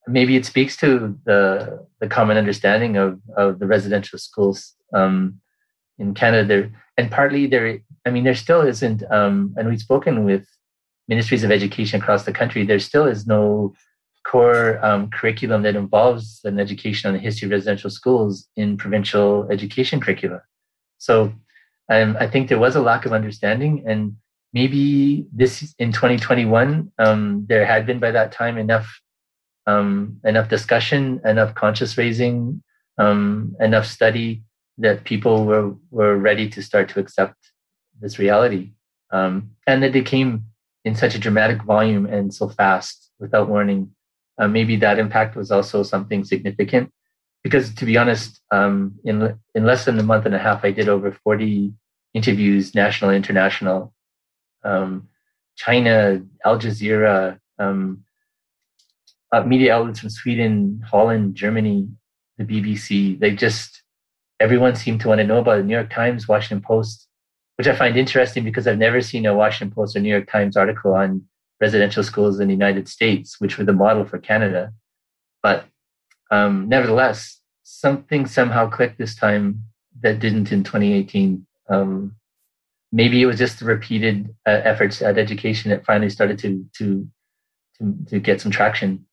maybe 0.07 0.37
it 0.37 0.45
speaks 0.45 0.77
to 0.77 1.17
the 1.25 1.85
the 1.99 2.07
common 2.07 2.37
understanding 2.37 2.95
of 2.95 3.19
of 3.35 3.59
the 3.59 3.67
residential 3.67 4.17
schools 4.17 4.75
um, 4.93 5.41
in 5.99 6.13
Canada. 6.13 6.47
There 6.47 6.71
and 6.97 7.11
partly 7.11 7.47
there, 7.47 7.79
I 8.05 8.09
mean, 8.09 8.23
there 8.23 8.35
still 8.45 8.61
isn't. 8.61 9.03
Um, 9.11 9.53
and 9.57 9.67
we've 9.67 9.87
spoken 9.89 10.23
with 10.23 10.45
ministries 11.07 11.43
of 11.43 11.51
education 11.51 12.01
across 12.01 12.23
the 12.23 12.37
country. 12.39 12.65
There 12.65 12.79
still 12.79 13.05
is 13.05 13.27
no 13.27 13.73
core 14.25 14.83
um, 14.83 15.09
curriculum 15.09 15.61
that 15.63 15.75
involves 15.75 16.41
an 16.43 16.59
education 16.59 17.07
on 17.07 17.13
the 17.13 17.19
history 17.27 17.45
of 17.47 17.51
residential 17.51 17.89
schools 17.89 18.47
in 18.55 18.77
provincial 18.77 19.47
education 19.51 19.99
curricula. 19.99 20.41
So 20.97 21.33
um, 21.89 22.17
I 22.19 22.27
think 22.27 22.49
there 22.49 22.59
was 22.59 22.75
a 22.75 22.81
lack 22.81 23.05
of 23.05 23.13
understanding, 23.13 23.83
and 23.87 24.17
maybe 24.53 25.25
this 25.33 25.73
in 25.79 25.91
2021 25.91 26.91
um, 26.99 27.45
there 27.47 27.65
had 27.65 27.85
been 27.85 27.99
by 27.99 28.11
that 28.11 28.31
time 28.31 28.57
enough 28.57 29.01
um, 29.65 30.19
enough 30.23 30.49
discussion, 30.49 31.19
enough 31.25 31.53
conscious 31.53 31.97
raising, 31.97 32.63
um, 32.97 33.55
enough 33.59 33.85
study 33.85 34.43
that 34.77 35.03
people 35.03 35.45
were 35.45 35.73
were 35.91 36.17
ready 36.17 36.49
to 36.49 36.61
start 36.61 36.89
to 36.89 36.99
accept 36.99 37.35
this 37.99 38.19
reality, 38.19 38.71
um, 39.11 39.51
and 39.65 39.83
that 39.83 39.93
they 39.93 40.01
came 40.01 40.45
in 40.85 40.95
such 40.95 41.15
a 41.15 41.19
dramatic 41.19 41.63
volume 41.63 42.05
and 42.05 42.33
so 42.33 42.47
fast 42.47 43.11
without 43.19 43.49
warning. 43.49 43.91
Uh, 44.39 44.47
maybe 44.47 44.75
that 44.75 44.99
impact 44.99 45.35
was 45.35 45.51
also 45.51 45.81
something 45.83 46.23
significant, 46.23 46.91
because 47.47 47.73
to 47.75 47.85
be 47.85 47.97
honest, 47.97 48.41
um, 48.51 48.99
in 49.03 49.15
in 49.55 49.63
less 49.65 49.85
than 49.85 49.99
a 49.99 50.03
month 50.03 50.25
and 50.25 50.35
a 50.35 50.39
half, 50.47 50.65
I 50.65 50.71
did 50.71 50.89
over 50.89 51.11
forty 51.11 51.73
interviews, 52.13 52.75
national, 52.75 53.11
international, 53.11 53.93
um, 54.63 55.07
China, 55.55 56.21
Al 56.45 56.59
Jazeera. 56.59 57.39
Um, 57.59 58.03
uh, 59.31 59.43
media 59.43 59.75
outlets 59.75 59.99
from 59.99 60.09
Sweden, 60.09 60.81
Holland, 60.89 61.35
Germany, 61.35 61.89
the 62.37 62.45
BBC. 62.45 63.19
They 63.19 63.31
just 63.31 63.83
everyone 64.39 64.75
seemed 64.75 65.01
to 65.01 65.07
want 65.07 65.19
to 65.19 65.27
know 65.27 65.39
about 65.39 65.59
it. 65.59 65.65
New 65.65 65.73
York 65.73 65.89
Times, 65.89 66.27
Washington 66.27 66.63
Post, 66.65 67.07
which 67.57 67.67
I 67.67 67.75
find 67.75 67.97
interesting 67.97 68.43
because 68.43 68.67
I've 68.67 68.77
never 68.77 69.01
seen 69.01 69.25
a 69.25 69.35
Washington 69.35 69.73
Post 69.73 69.95
or 69.95 69.99
New 69.99 70.09
York 70.09 70.29
Times 70.31 70.55
article 70.55 70.93
on 70.93 71.23
residential 71.59 72.03
schools 72.03 72.39
in 72.39 72.47
the 72.47 72.53
United 72.53 72.87
States, 72.87 73.41
which 73.41 73.57
were 73.57 73.65
the 73.65 73.73
model 73.73 74.05
for 74.05 74.19
Canada. 74.19 74.71
But 75.41 75.65
um, 76.29 76.69
nevertheless, 76.69 77.36
something 77.67 78.25
somehow 78.25 78.69
clicked 78.69 78.97
this 78.97 79.13
time 79.13 79.61
that 80.01 80.19
didn't 80.19 80.51
in 80.53 80.63
2018. 80.63 81.45
Um, 81.69 82.15
maybe 82.93 83.21
it 83.21 83.25
was 83.25 83.37
just 83.37 83.59
the 83.59 83.65
repeated 83.65 84.33
uh, 84.47 84.61
efforts 84.63 85.01
at 85.01 85.17
education 85.17 85.69
that 85.71 85.85
finally 85.85 86.09
started 86.09 86.39
to 86.39 86.65
to 86.77 87.07
to, 87.77 87.95
to 88.07 88.19
get 88.19 88.41
some 88.41 88.51
traction. 88.51 89.05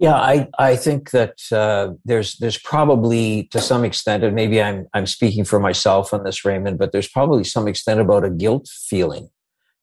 Yeah, 0.00 0.14
I, 0.14 0.48
I 0.58 0.76
think 0.76 1.10
that 1.10 1.38
uh, 1.52 1.92
there's 2.04 2.36
there's 2.38 2.58
probably 2.58 3.44
to 3.52 3.60
some 3.60 3.84
extent, 3.84 4.24
and 4.24 4.34
maybe 4.34 4.60
I'm 4.60 4.88
I'm 4.92 5.06
speaking 5.06 5.44
for 5.44 5.60
myself 5.60 6.12
on 6.12 6.24
this, 6.24 6.44
Raymond, 6.44 6.78
but 6.78 6.90
there's 6.90 7.08
probably 7.08 7.44
some 7.44 7.68
extent 7.68 8.00
about 8.00 8.24
a 8.24 8.30
guilt 8.30 8.68
feeling. 8.88 9.30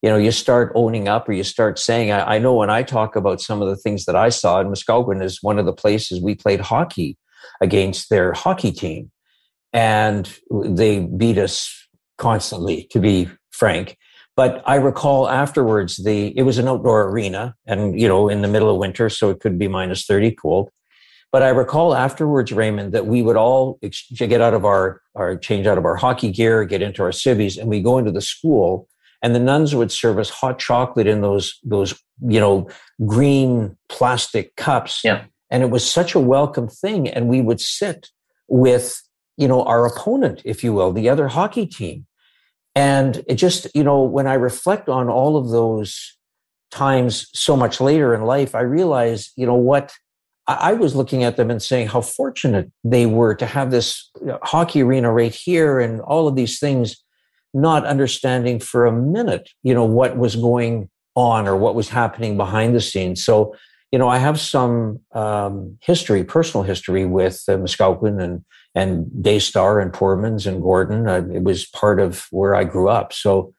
You 0.01 0.09
know, 0.09 0.17
you 0.17 0.31
start 0.31 0.73
owning 0.75 1.07
up, 1.07 1.29
or 1.29 1.31
you 1.31 1.43
start 1.43 1.79
saying, 1.79 2.11
I, 2.11 2.35
I 2.35 2.39
know 2.39 2.53
when 2.55 2.69
I 2.69 2.83
talk 2.83 3.15
about 3.15 3.41
some 3.41 3.61
of 3.61 3.69
the 3.69 3.77
things 3.77 4.05
that 4.05 4.15
I 4.15 4.29
saw, 4.29 4.59
and 4.59 4.69
Muskowekwan 4.69 5.23
is 5.23 5.41
one 5.41 5.59
of 5.59 5.65
the 5.65 5.73
places 5.73 6.21
we 6.21 6.35
played 6.35 6.59
hockey 6.59 7.17
against 7.61 8.09
their 8.09 8.33
hockey 8.33 8.71
team, 8.71 9.11
and 9.73 10.37
they 10.51 10.99
beat 10.99 11.37
us 11.37 11.87
constantly, 12.17 12.87
to 12.91 12.99
be 12.99 13.29
frank. 13.51 13.97
But 14.35 14.61
I 14.67 14.75
recall 14.75 15.27
afterwards 15.27 15.97
the 15.97 16.37
it 16.37 16.43
was 16.43 16.59
an 16.59 16.67
outdoor 16.67 17.09
arena 17.09 17.55
and 17.65 17.99
you 17.99 18.07
know 18.07 18.29
in 18.29 18.43
the 18.43 18.47
middle 18.47 18.69
of 18.69 18.77
winter, 18.77 19.09
so 19.09 19.29
it 19.29 19.39
could 19.39 19.57
be 19.57 19.67
minus 19.67 20.05
30 20.05 20.31
cold. 20.31 20.69
But 21.31 21.43
I 21.43 21.49
recall 21.49 21.93
afterwards, 21.93 22.51
Raymond, 22.51 22.93
that 22.93 23.05
we 23.05 23.21
would 23.21 23.35
all 23.35 23.79
get 24.15 24.39
out 24.39 24.53
of 24.53 24.63
our, 24.63 25.01
our 25.13 25.35
change 25.35 25.67
out 25.67 25.77
of 25.77 25.85
our 25.85 25.97
hockey 25.97 26.31
gear, 26.31 26.63
get 26.63 26.81
into 26.81 27.03
our 27.03 27.11
civvies, 27.11 27.57
and 27.57 27.67
we 27.67 27.81
go 27.81 27.97
into 27.97 28.11
the 28.11 28.21
school, 28.21 28.87
and 29.21 29.35
the 29.35 29.39
nuns 29.39 29.75
would 29.75 29.91
serve 29.91 30.19
us 30.19 30.29
hot 30.29 30.57
chocolate 30.57 31.07
in 31.07 31.21
those 31.21 31.59
those 31.63 31.93
you 32.21 32.39
know 32.39 32.69
green 33.05 33.75
plastic 33.89 34.55
cups. 34.55 35.01
Yeah. 35.03 35.25
And 35.49 35.63
it 35.63 35.69
was 35.69 35.89
such 35.89 36.13
a 36.13 36.19
welcome 36.19 36.67
thing, 36.67 37.07
and 37.07 37.27
we 37.27 37.41
would 37.41 37.61
sit 37.61 38.09
with 38.47 39.01
you 39.37 39.47
know 39.47 39.63
our 39.63 39.85
opponent, 39.85 40.41
if 40.45 40.63
you 40.63 40.73
will, 40.73 40.91
the 40.91 41.09
other 41.09 41.27
hockey 41.27 41.65
team, 41.65 42.05
and 42.77 43.23
it 43.27 43.35
just, 43.35 43.65
you 43.73 43.83
know, 43.83 44.03
when 44.03 44.27
I 44.27 44.35
reflect 44.35 44.87
on 44.87 45.09
all 45.09 45.35
of 45.35 45.49
those 45.49 46.15
times 46.69 47.27
so 47.33 47.57
much 47.57 47.81
later 47.81 48.13
in 48.13 48.21
life, 48.21 48.53
I 48.53 48.59
realize, 48.59 49.31
you 49.35 49.47
know, 49.47 49.55
what 49.55 49.93
I 50.47 50.73
was 50.73 50.95
looking 50.95 51.23
at 51.23 51.37
them 51.37 51.49
and 51.49 51.59
saying 51.59 51.87
how 51.87 52.01
fortunate 52.01 52.71
they 52.83 53.07
were 53.07 53.33
to 53.33 53.47
have 53.47 53.71
this 53.71 54.11
hockey 54.43 54.83
arena 54.83 55.11
right 55.11 55.33
here 55.33 55.79
and 55.79 56.01
all 56.01 56.27
of 56.27 56.35
these 56.35 56.59
things, 56.59 57.03
not 57.51 57.83
understanding 57.83 58.59
for 58.59 58.85
a 58.85 58.91
minute, 58.91 59.49
you 59.63 59.73
know, 59.73 59.85
what 59.85 60.15
was 60.15 60.35
going 60.35 60.87
on 61.15 61.47
or 61.47 61.57
what 61.57 61.73
was 61.73 61.89
happening 61.89 62.37
behind 62.37 62.75
the 62.75 62.81
scenes. 62.81 63.23
So 63.23 63.55
you 63.91 63.99
know, 63.99 64.09
I 64.09 64.17
have 64.17 64.39
some 64.39 64.99
um, 65.13 65.77
history, 65.81 66.23
personal 66.23 66.63
history 66.63 67.05
with 67.05 67.43
uh, 67.47 67.53
Muskowekwan 67.53 68.21
and 68.21 68.43
and 68.75 69.07
Daystar 69.21 69.79
and 69.79 69.91
Poormans 69.91 70.45
and 70.45 70.61
Gordon. 70.61 71.07
Uh, 71.07 71.27
it 71.33 71.43
was 71.43 71.65
part 71.65 71.99
of 71.99 72.27
where 72.29 72.53
I 72.53 72.63
grew 72.63 72.89
up. 72.89 73.11
So, 73.11 73.53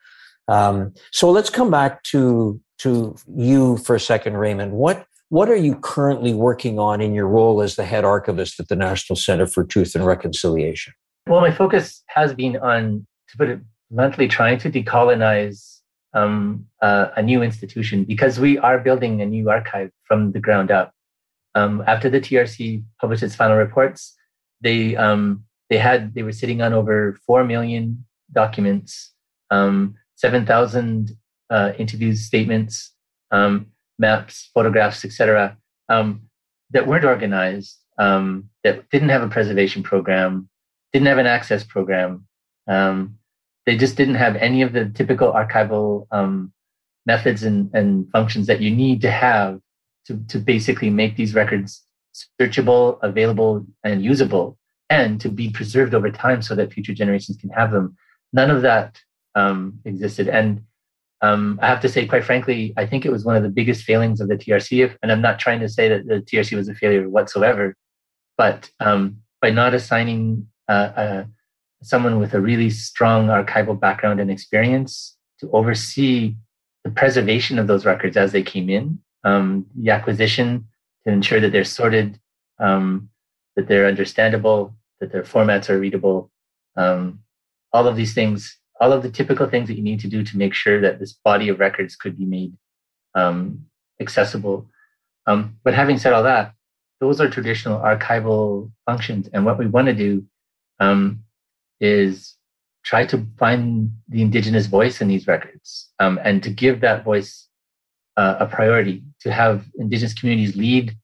um, 0.47 0.95
so 1.11 1.31
let's 1.31 1.51
come 1.51 1.71
back 1.71 2.03
to 2.05 2.61
to 2.79 3.17
you 3.37 3.79
for 3.79 3.97
a 3.97 4.01
second, 4.01 4.37
Raymond. 4.37 4.73
What 4.73 5.07
what 5.31 5.49
are 5.49 5.57
you 5.57 5.77
currently 5.77 6.35
working 6.35 6.79
on 6.79 7.01
in 7.01 7.15
your 7.15 7.27
role 7.27 7.61
as 7.61 7.77
the 7.77 7.85
head 7.85 8.05
archivist 8.05 8.61
at 8.61 8.69
the 8.69 8.77
National 8.77 9.17
Center 9.17 9.47
for 9.47 9.65
Truth 9.65 9.95
and 9.95 10.07
Reconciliation? 10.07 10.95
Well, 11.27 11.43
my 11.43 11.51
focus 11.51 12.03
has 12.07 12.33
been 12.33 12.57
on, 12.57 13.07
to 13.29 13.37
put 13.37 13.51
it 13.51 13.61
bluntly, 13.91 14.29
trying 14.29 14.59
to 14.61 14.71
decolonize 14.71 15.78
um, 16.15 16.67
uh, 16.83 17.09
a 17.17 17.23
new 17.23 17.43
institution 17.43 18.05
because 18.05 18.41
we 18.41 18.59
are 18.59 18.79
building 18.79 19.21
a 19.21 19.27
new 19.27 19.51
archive 19.51 19.91
from 20.05 20.33
the 20.33 20.41
ground 20.41 20.71
up. 20.71 20.93
Um, 21.55 21.83
after 21.87 22.09
the 22.09 22.21
TRC 22.21 22.83
published 23.01 23.23
its 23.23 23.35
final 23.35 23.57
reports, 23.57 24.15
they 24.61 24.97
um, 24.97 25.45
they 25.71 25.79
had 25.79 26.15
they 26.15 26.23
were 26.23 26.33
sitting 26.33 26.63
on 26.63 26.73
over 26.73 27.19
four 27.27 27.45
million 27.45 28.05
documents, 28.33 29.13
um, 29.51 29.95
seven 30.15 30.47
thousand 30.47 31.13
uh, 31.51 31.73
interviews, 31.79 32.23
statements, 32.23 32.93
um, 33.31 33.67
maps, 33.99 34.51
photographs, 34.55 35.05
etc., 35.05 35.57
um, 35.89 36.23
that 36.71 36.87
weren't 36.87 37.05
organized, 37.05 37.77
um, 37.99 38.49
that 38.63 38.89
didn't 38.91 39.09
have 39.09 39.23
a 39.23 39.29
preservation 39.29 39.83
program, 39.83 40.49
didn't 40.93 41.09
have 41.09 41.19
an 41.19 41.27
access 41.27 41.65
program. 41.65 42.27
Um, 42.67 43.18
they 43.69 43.77
just 43.77 43.97
didn't 43.97 44.15
have 44.15 44.35
any 44.37 44.63
of 44.63 44.73
the 44.73 44.89
typical 44.89 45.31
archival 45.31 46.07
um, 46.11 46.51
methods 47.05 47.43
and, 47.43 47.71
and 47.75 48.11
functions 48.13 48.47
that 48.47 48.63
you 48.63 48.71
need 48.75 49.03
to 49.03 49.11
have 49.11 49.61
to, 50.07 50.19
to 50.29 50.39
basically 50.39 50.89
make 50.89 51.17
these 51.17 51.35
records 51.35 51.85
searchable, 52.41 52.99
available, 53.03 53.67
and 53.85 54.03
usable, 54.03 54.57
and 54.89 55.21
to 55.21 55.29
be 55.29 55.51
preserved 55.51 55.93
over 55.93 56.11
time 56.11 56.41
so 56.41 56.55
that 56.55 56.73
future 56.73 56.95
generations 56.95 57.37
can 57.37 57.51
have 57.51 57.71
them. 57.71 57.95
None 58.33 58.51
of 58.51 58.63
that 58.63 59.03
um, 59.35 59.81
existed. 59.85 60.29
And 60.29 60.63
um, 61.21 61.61
I 61.61 61.67
have 61.67 61.83
to 61.83 61.91
say, 61.91 62.07
quite 62.07 62.25
frankly, 62.25 62.73
I 62.79 62.87
think 62.87 63.05
it 63.05 63.13
was 63.13 63.27
one 63.27 63.37
of 63.37 63.43
the 63.43 63.51
biggest 63.51 63.85
failings 63.85 64.23
of 64.23 64.29
the 64.29 64.39
TRC. 64.39 64.97
And 65.03 65.13
I'm 65.13 65.21
not 65.21 65.39
trying 65.39 65.61
to 65.61 65.69
say 65.69 65.91
that 65.91 66.07
the 66.07 66.23
TRC 66.23 66.57
was 66.57 66.71
a 66.71 66.75
failure 66.75 67.07
whatsoever, 67.07 67.77
but 68.39 68.71
um, 68.81 69.19
by 69.43 69.51
not 69.51 69.75
assigning 69.75 70.49
uh, 70.71 70.91
uh, 71.05 71.25
someone 71.83 72.19
with 72.19 72.35
a 72.35 72.41
really 72.41 72.71
strong 72.71 73.29
archival 73.29 73.79
background 73.79 74.21
and 74.21 74.31
experience 74.31 75.17
to 75.41 75.51
oversee 75.53 76.35
the 76.85 76.91
preservation 76.91 77.59
of 77.59 77.67
those 77.67 77.85
records 77.85 78.17
as 78.17 78.33
they 78.33 78.43
came 78.43 78.69
in, 78.69 78.99
um, 79.25 79.67
the 79.77 79.91
acquisition 79.91 80.67
to 81.05 81.13
ensure 81.13 81.41
that 81.41 81.53
they're 81.53 81.65
sorted, 81.65 82.19
um, 82.59 83.09
that 83.57 83.69
they're 83.69 83.87
understandable, 83.87 84.75
that 85.01 85.13
their 85.13 85.23
formats 85.23 85.71
are 85.71 85.79
readable, 85.79 86.31
um, 86.77 87.21
all 87.73 87.87
of 87.87 87.97
these 87.97 88.15
things 88.15 88.59
all 88.81 88.93
of 88.93 89.03
the 89.03 89.11
typical 89.11 89.49
things 89.49 89.69
that 89.69 89.77
you 89.77 89.83
need 89.83 90.01
to 90.01 90.09
do 90.09 90.23
to 90.23 90.37
make 90.37 90.55
sure 90.55 90.81
that 90.81 90.99
this 90.99 91.13
body 91.13 91.49
of 91.49 91.59
records 91.59 91.97
could 91.97 92.17
be 92.17 92.25
made 92.25 92.53
um, 93.15 93.67
accessible. 94.01 94.69
Um, 95.27 95.59
but 95.65 95.75
having 95.75 95.99
said 95.99 96.13
all 96.13 96.23
that, 96.23 96.55
those 97.01 97.21
are 97.21 97.29
traditional 97.29 97.81
archival 97.81 98.71
functions. 98.87 99.29
And 99.33 99.45
what 99.45 99.59
we 99.59 99.67
want 99.67 99.87
to 99.87 99.95
do 99.95 100.25
um, 100.81 101.25
is 101.81 102.35
try 102.85 103.05
to 103.07 103.27
find 103.39 103.91
the 104.09 104.23
indigenous 104.23 104.67
voice 104.67 105.01
in 105.01 105.09
these 105.09 105.27
records 105.27 105.91
um, 105.99 106.19
and 106.25 106.43
to 106.43 106.51
give 106.51 106.81
that 106.81 107.05
voice 107.05 107.49
uh, 108.17 108.37
a 108.41 108.47
priority, 108.47 109.05
to 109.21 109.31
have 109.31 109.65
indigenous 109.79 110.15
communities 110.15 110.57
lead 110.57 110.97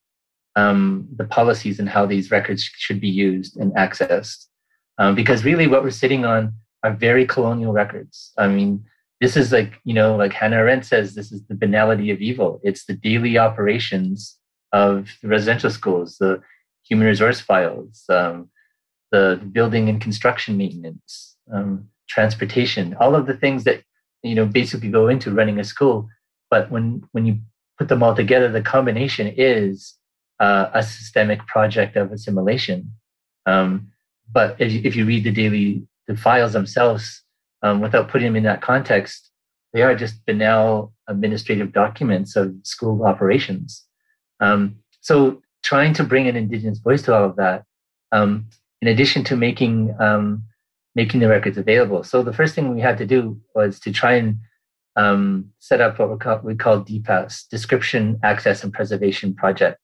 um, 0.55 1.07
the 1.15 1.25
policies 1.25 1.79
and 1.79 1.89
how 1.89 2.05
these 2.05 2.31
records 2.31 2.63
should 2.63 2.99
be 2.99 3.09
used 3.09 3.57
and 3.57 3.73
accessed. 3.73 4.45
Um, 4.97 5.15
because 5.15 5.43
really, 5.43 5.67
what 5.67 5.83
we're 5.83 5.91
sitting 5.91 6.25
on 6.25 6.53
are 6.83 6.93
very 6.93 7.25
colonial 7.25 7.73
records. 7.73 8.31
I 8.37 8.47
mean, 8.47 8.85
this 9.21 9.35
is 9.37 9.51
like, 9.51 9.79
you 9.83 9.93
know, 9.93 10.15
like 10.15 10.33
Hannah 10.33 10.57
Arendt 10.57 10.85
says, 10.85 11.15
this 11.15 11.31
is 11.31 11.45
the 11.45 11.55
banality 11.55 12.11
of 12.11 12.21
evil. 12.21 12.61
It's 12.63 12.85
the 12.85 12.93
daily 12.93 13.37
operations 13.37 14.37
of 14.71 15.09
the 15.21 15.27
residential 15.27 15.69
schools, 15.69 16.17
the 16.17 16.41
human 16.83 17.07
resource 17.07 17.39
files, 17.39 18.03
um, 18.09 18.49
the 19.11 19.39
building 19.51 19.89
and 19.89 20.01
construction 20.01 20.57
maintenance, 20.57 21.35
um, 21.53 21.87
transportation, 22.07 22.95
all 22.99 23.15
of 23.15 23.25
the 23.27 23.37
things 23.37 23.63
that, 23.63 23.83
you 24.23 24.35
know, 24.35 24.45
basically 24.45 24.89
go 24.89 25.07
into 25.07 25.31
running 25.31 25.59
a 25.59 25.63
school. 25.63 26.07
But 26.49 26.71
when, 26.71 27.03
when 27.11 27.25
you 27.25 27.39
put 27.77 27.87
them 27.87 28.03
all 28.03 28.15
together, 28.15 28.51
the 28.51 28.61
combination 28.61 29.33
is 29.35 29.95
uh, 30.39 30.69
a 30.73 30.83
systemic 30.83 31.45
project 31.47 31.95
of 31.95 32.11
assimilation. 32.11 32.91
Um, 33.45 33.91
but 34.31 34.55
if 34.59 34.71
you, 34.71 34.81
if 34.83 34.95
you 34.95 35.05
read 35.05 35.23
the 35.23 35.31
daily 35.31 35.87
the 36.07 36.15
files 36.15 36.53
themselves, 36.53 37.23
um, 37.63 37.81
without 37.81 38.09
putting 38.09 38.27
them 38.27 38.35
in 38.35 38.43
that 38.43 38.61
context, 38.61 39.31
they 39.73 39.81
are 39.81 39.95
just 39.95 40.23
banal 40.25 40.93
administrative 41.07 41.73
documents 41.73 42.35
of 42.35 42.53
school 42.63 43.05
operations. 43.05 43.83
Um, 44.39 44.77
so 45.01 45.41
trying 45.63 45.93
to 45.95 46.03
bring 46.03 46.27
an 46.27 46.35
indigenous 46.35 46.79
voice 46.79 47.01
to 47.03 47.15
all 47.15 47.25
of 47.25 47.35
that, 47.37 47.63
um, 48.11 48.47
in 48.81 48.87
addition 48.87 49.23
to 49.25 49.35
making 49.35 49.95
um, 49.99 50.43
making 50.95 51.19
the 51.19 51.27
records 51.27 51.57
available. 51.57 52.03
So 52.03 52.23
the 52.23 52.33
first 52.33 52.55
thing 52.55 52.73
we 52.73 52.81
had 52.81 52.97
to 52.99 53.05
do 53.05 53.39
was 53.53 53.79
to 53.81 53.91
try 53.91 54.13
and 54.13 54.37
um, 54.95 55.51
set 55.59 55.81
up 55.81 55.99
what 55.99 56.09
we 56.09 56.17
call, 56.17 56.39
we 56.39 56.55
call 56.55 56.81
DPAS, 56.81 57.49
Description, 57.49 58.19
Access, 58.23 58.63
and 58.63 58.73
Preservation 58.73 59.35
Project. 59.35 59.77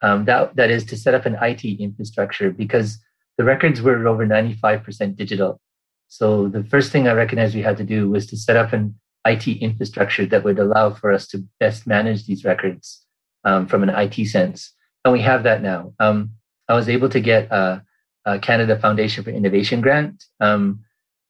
Um, 0.00 0.26
that, 0.26 0.54
that 0.56 0.70
is 0.70 0.84
to 0.86 0.96
set 0.96 1.14
up 1.14 1.26
an 1.26 1.36
IT 1.42 1.64
infrastructure 1.64 2.50
because 2.50 2.98
the 3.36 3.44
records 3.44 3.82
were 3.82 4.06
over 4.06 4.26
95% 4.26 5.16
digital. 5.16 5.60
So 6.08 6.48
the 6.48 6.62
first 6.62 6.92
thing 6.92 7.08
I 7.08 7.12
recognized 7.12 7.54
we 7.54 7.62
had 7.62 7.78
to 7.78 7.84
do 7.84 8.08
was 8.08 8.26
to 8.26 8.36
set 8.36 8.56
up 8.56 8.72
an 8.72 8.94
IT 9.26 9.48
infrastructure 9.48 10.26
that 10.26 10.44
would 10.44 10.58
allow 10.58 10.90
for 10.90 11.10
us 11.10 11.26
to 11.28 11.44
best 11.58 11.86
manage 11.86 12.26
these 12.26 12.44
records 12.44 13.04
um, 13.44 13.66
from 13.66 13.82
an 13.82 13.88
IT 13.88 14.26
sense. 14.26 14.72
And 15.04 15.12
we 15.12 15.20
have 15.22 15.42
that 15.44 15.62
now. 15.62 15.94
Um, 15.98 16.32
I 16.68 16.74
was 16.74 16.88
able 16.88 17.08
to 17.08 17.20
get 17.20 17.50
a, 17.50 17.82
a, 18.24 18.38
Canada 18.38 18.78
Foundation 18.78 19.24
for 19.24 19.30
Innovation 19.30 19.80
grant 19.80 20.24
um, 20.40 20.80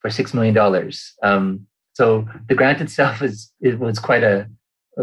for 0.01 0.11
$6 0.11 0.35
million. 0.35 0.93
Um, 1.23 1.67
so 1.93 2.27
the 2.49 2.55
grant 2.55 2.81
itself 2.81 3.23
is, 3.23 3.53
it 3.61 3.79
was 3.79 3.99
quite 3.99 4.23
a, 4.23 4.49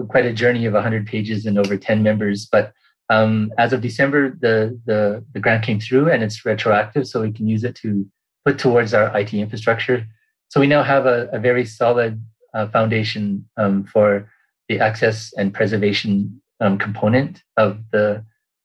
quite 0.10 0.25
a 0.25 0.34
journey 0.34 0.65
of 0.65 0.73
100 0.73 1.06
pages 1.06 1.45
and 1.45 1.58
over 1.58 1.77
10 1.77 2.04
members, 2.04 2.47
but 2.51 2.73
um, 3.10 3.51
as 3.58 3.73
of 3.73 3.82
December, 3.82 4.30
the, 4.30 4.80
the, 4.86 5.23
the 5.34 5.39
grant 5.39 5.65
came 5.65 5.82
through 5.82 6.10
and 6.10 6.23
it's 6.23 6.45
retroactive, 6.45 7.08
so 7.08 7.21
we 7.21 7.32
can 7.32 7.45
use 7.45 7.65
it 7.65 7.75
to 7.75 8.06
put 8.45 8.58
towards 8.58 8.93
our 8.93 9.15
IT 9.17 9.34
infrastructure. 9.34 10.08
So 10.47 10.60
we 10.62 10.67
now 10.67 10.82
have 10.84 11.06
a, 11.06 11.27
a 11.34 11.39
very 11.39 11.65
solid 11.65 12.23
uh, 12.54 12.67
foundation 12.69 13.49
um, 13.58 13.84
for 13.84 14.30
the 14.69 14.80
access 14.80 15.34
and 15.38 15.54
preservation 15.54 16.41
um, 16.62 16.77
component 16.77 17.43
of 17.58 17.80
the 17.91 18.23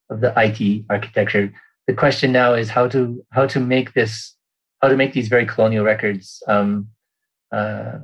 of 0.09 0.21
the 0.21 0.33
IT 0.37 0.85
architecture. 0.89 1.51
The 1.87 1.93
question 1.93 2.31
now 2.31 2.53
is 2.53 2.69
how 2.69 2.87
to 2.89 3.25
how 3.31 3.47
to 3.47 3.59
make 3.59 3.93
this 3.93 4.35
how 4.81 4.89
to 4.89 4.97
make 4.97 5.13
these 5.13 5.29
very 5.29 5.45
colonial 5.45 5.85
records 5.85 6.43
um, 6.47 6.89
uh, 7.51 7.99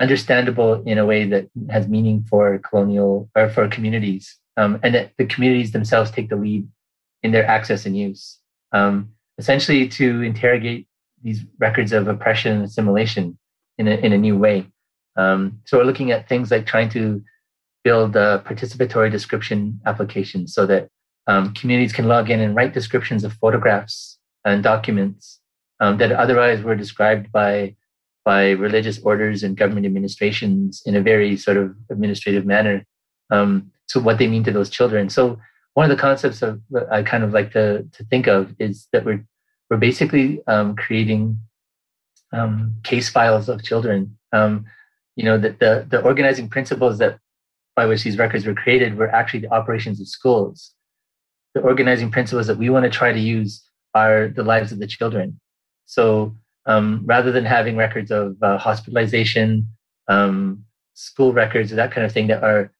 understandable 0.00 0.82
in 0.86 0.98
a 0.98 1.06
way 1.06 1.26
that 1.26 1.48
has 1.70 1.88
meaning 1.88 2.24
for 2.28 2.58
colonial 2.58 3.28
or 3.34 3.48
for 3.48 3.68
communities 3.68 4.38
um, 4.56 4.78
and 4.82 4.94
that 4.94 5.12
the 5.18 5.26
communities 5.26 5.72
themselves 5.72 6.10
take 6.10 6.28
the 6.28 6.36
lead 6.36 6.66
in 7.22 7.32
their 7.32 7.46
access 7.46 7.86
and 7.86 7.96
use, 7.96 8.38
um, 8.72 9.10
essentially 9.38 9.88
to 9.88 10.22
interrogate 10.22 10.86
these 11.22 11.44
records 11.58 11.92
of 11.92 12.06
oppression 12.06 12.52
and 12.52 12.64
assimilation 12.64 13.38
in 13.78 13.88
a, 13.88 13.92
in 13.96 14.12
a 14.12 14.18
new 14.18 14.36
way. 14.36 14.66
Um, 15.16 15.60
so 15.64 15.78
we're 15.78 15.84
looking 15.84 16.10
at 16.10 16.28
things 16.28 16.50
like 16.50 16.66
trying 16.66 16.90
to 16.90 17.22
build 17.82 18.16
a 18.16 18.42
participatory 18.46 19.10
description 19.10 19.80
applications 19.86 20.54
so 20.54 20.66
that 20.66 20.88
um, 21.26 21.54
communities 21.54 21.92
can 21.92 22.06
log 22.06 22.30
in 22.30 22.40
and 22.40 22.54
write 22.54 22.74
descriptions 22.74 23.24
of 23.24 23.32
photographs 23.34 24.18
and 24.44 24.62
documents 24.62 25.40
um, 25.80 25.96
that 25.98 26.12
otherwise 26.12 26.62
were 26.62 26.76
described 26.76 27.32
by 27.32 27.74
by 28.24 28.50
religious 28.52 28.98
orders 29.00 29.42
and 29.42 29.56
government 29.56 29.84
administrations 29.84 30.82
in 30.86 30.96
a 30.96 31.00
very 31.02 31.36
sort 31.36 31.58
of 31.58 31.74
administrative 31.90 32.46
manner. 32.46 32.86
Um, 33.30 33.70
to 33.88 34.00
what 34.00 34.18
they 34.18 34.26
mean 34.26 34.44
to 34.44 34.52
those 34.52 34.70
children. 34.70 35.08
So 35.08 35.38
one 35.74 35.90
of 35.90 35.96
the 35.96 36.00
concepts 36.00 36.42
of 36.42 36.60
I 36.90 37.02
kind 37.02 37.24
of 37.24 37.32
like 37.32 37.52
to 37.52 37.86
to 37.92 38.04
think 38.04 38.26
of 38.26 38.54
is 38.58 38.88
that 38.92 39.04
we're 39.04 39.24
we're 39.70 39.76
basically 39.76 40.40
um, 40.46 40.76
creating 40.76 41.38
um, 42.32 42.74
case 42.82 43.08
files 43.08 43.48
of 43.48 43.62
children. 43.62 44.16
Um, 44.32 44.66
you 45.16 45.24
know, 45.24 45.38
that 45.38 45.58
the 45.58 45.86
the 45.88 46.02
organizing 46.02 46.48
principles 46.48 46.98
that 46.98 47.18
by 47.76 47.86
which 47.86 48.04
these 48.04 48.18
records 48.18 48.46
were 48.46 48.54
created 48.54 48.96
were 48.96 49.08
actually 49.08 49.40
the 49.40 49.52
operations 49.52 50.00
of 50.00 50.08
schools. 50.08 50.73
The 51.54 51.60
organizing 51.60 52.10
principles 52.10 52.46
that 52.48 52.58
we 52.58 52.70
want 52.70 52.84
to 52.84 52.90
try 52.90 53.12
to 53.12 53.18
use 53.18 53.62
are 53.94 54.28
the 54.28 54.42
lives 54.42 54.72
of 54.72 54.78
the 54.78 54.86
children. 54.86 55.40
So 55.86 56.34
um, 56.66 57.02
rather 57.04 57.30
than 57.30 57.44
having 57.44 57.76
records 57.76 58.10
of 58.10 58.36
uh, 58.42 58.58
hospitalization, 58.58 59.68
um, 60.08 60.64
school 60.94 61.32
records, 61.32 61.70
that 61.70 61.92
kind 61.92 62.04
of 62.04 62.12
thing 62.12 62.26
that 62.28 62.42
are 62.42 62.72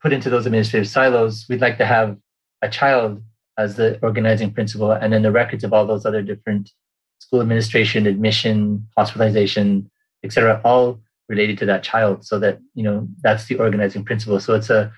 put 0.00 0.12
into 0.12 0.30
those 0.30 0.46
administrative 0.46 0.88
silos, 0.88 1.46
we'd 1.48 1.60
like 1.60 1.78
to 1.78 1.86
have 1.86 2.16
a 2.62 2.68
child 2.68 3.22
as 3.58 3.76
the 3.76 3.98
organizing 4.02 4.52
principle, 4.52 4.92
and 4.92 5.12
then 5.12 5.22
the 5.22 5.32
records 5.32 5.64
of 5.64 5.72
all 5.72 5.86
those 5.86 6.04
other 6.04 6.22
different 6.22 6.70
school 7.18 7.40
administration, 7.40 8.06
admission, 8.06 8.86
hospitalization, 8.96 9.90
etc., 10.24 10.60
all 10.64 11.00
related 11.28 11.56
to 11.58 11.66
that 11.66 11.82
child, 11.82 12.24
so 12.24 12.38
that 12.38 12.58
you 12.74 12.82
know 12.82 13.06
that's 13.22 13.46
the 13.46 13.56
organizing 13.56 14.04
principle. 14.04 14.40
So 14.40 14.54
it's 14.54 14.70
a 14.70 14.92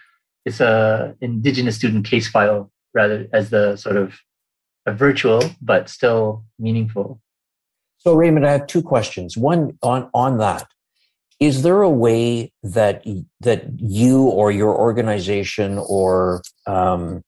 it's 0.45 0.61
a 0.61 1.15
indigenous 1.21 1.77
student 1.77 2.07
case 2.07 2.29
file 2.29 2.71
rather 2.97 3.29
as 3.33 3.51
the 3.51 3.77
sort 3.77 3.97
of 3.97 4.19
a 4.87 4.93
virtual 4.93 5.43
but 5.61 5.89
still 5.89 6.45
meaningful. 6.59 7.21
So 7.99 8.15
Raymond, 8.15 8.47
I 8.47 8.53
have 8.53 8.67
two 8.67 8.83
questions. 8.83 9.37
One 9.37 9.79
on 9.83 10.11
on 10.15 10.39
that. 10.39 10.67
Is 11.39 11.63
there 11.63 11.83
a 11.83 11.91
way 11.91 12.53
that 12.63 13.05
that 13.41 13.65
you 13.77 14.23
or 14.23 14.51
your 14.51 14.75
organization 14.75 15.79
or 15.79 16.43
um, 16.67 17.23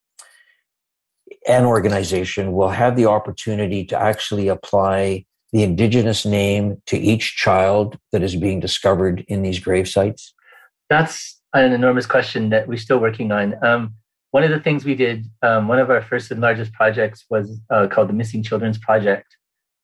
an 1.47 1.65
organization 1.65 2.53
will 2.53 2.71
have 2.71 2.97
the 2.97 3.07
opportunity 3.07 3.85
to 3.87 4.01
actually 4.01 4.49
apply 4.49 5.27
the 5.53 5.63
indigenous 5.63 6.25
name 6.27 6.81
to 6.87 6.97
each 6.99 7.37
child 7.37 7.99
that 8.13 8.23
is 8.23 8.37
being 8.37 8.61
discovered 8.61 9.25
in 9.29 9.43
these 9.43 9.59
grave 9.59 9.89
sites? 9.89 10.35
That's 10.91 11.41
an 11.55 11.73
enormous 11.73 12.07
question 12.07 12.51
that 12.51 12.69
we're 12.69 12.79
still 12.79 12.99
working 12.99 13.33
on. 13.33 13.55
Um, 13.65 13.95
one 14.31 14.45
of 14.45 14.51
the 14.51 14.61
things 14.61 14.85
we 14.85 14.95
did, 14.95 15.27
um, 15.43 15.69
one 15.69 15.79
of 15.79 15.91
our 15.91 16.03
first 16.03 16.31
and 16.31 16.41
largest 16.41 16.73
projects 16.73 17.25
was 17.31 17.61
uh, 17.71 17.87
called 17.89 18.09
the 18.09 18.13
Missing 18.13 18.43
Children's 18.43 18.79
Project. 18.79 19.37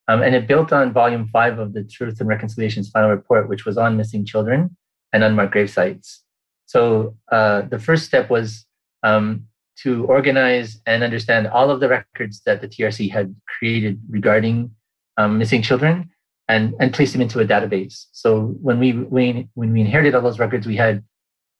Um, 0.07 0.22
and 0.22 0.34
it 0.34 0.47
built 0.47 0.72
on 0.72 0.92
volume 0.92 1.28
five 1.28 1.59
of 1.59 1.72
the 1.72 1.82
Truth 1.82 2.20
and 2.20 2.28
Reconciliation's 2.28 2.90
final 2.90 3.11
report, 3.11 3.49
which 3.49 3.64
was 3.64 3.78
on 3.78 3.97
missing 3.97 4.26
children 4.26 4.76
and 5.12 5.24
unmarked 5.24 5.53
grave 5.53 5.70
sites. 5.70 6.22
So 6.66 7.16
uh, 7.32 7.62
the 7.62 7.78
first 7.78 8.05
step 8.05 8.28
was 8.28 8.66
um, 9.03 9.47
to 9.82 10.05
organize 10.05 10.80
and 10.86 11.03
understand 11.03 11.47
all 11.47 11.70
of 11.70 11.80
the 11.80 11.88
records 11.88 12.42
that 12.45 12.61
the 12.61 12.68
TRC 12.68 13.11
had 13.11 13.34
created 13.59 13.99
regarding 14.11 14.72
um, 15.16 15.38
missing 15.38 15.62
children 15.62 16.11
and, 16.49 16.74
and 16.80 16.92
place 16.92 17.12
them 17.12 17.22
into 17.22 17.40
a 17.40 17.47
database. 17.47 18.07
So 18.12 18.57
when 18.61 18.78
we, 18.78 18.92
when, 18.92 19.49
when 19.55 19.72
we 19.72 19.80
inherited 19.80 20.14
all 20.14 20.22
those 20.22 20.38
records, 20.38 20.66
we 20.66 20.76
had 20.76 21.03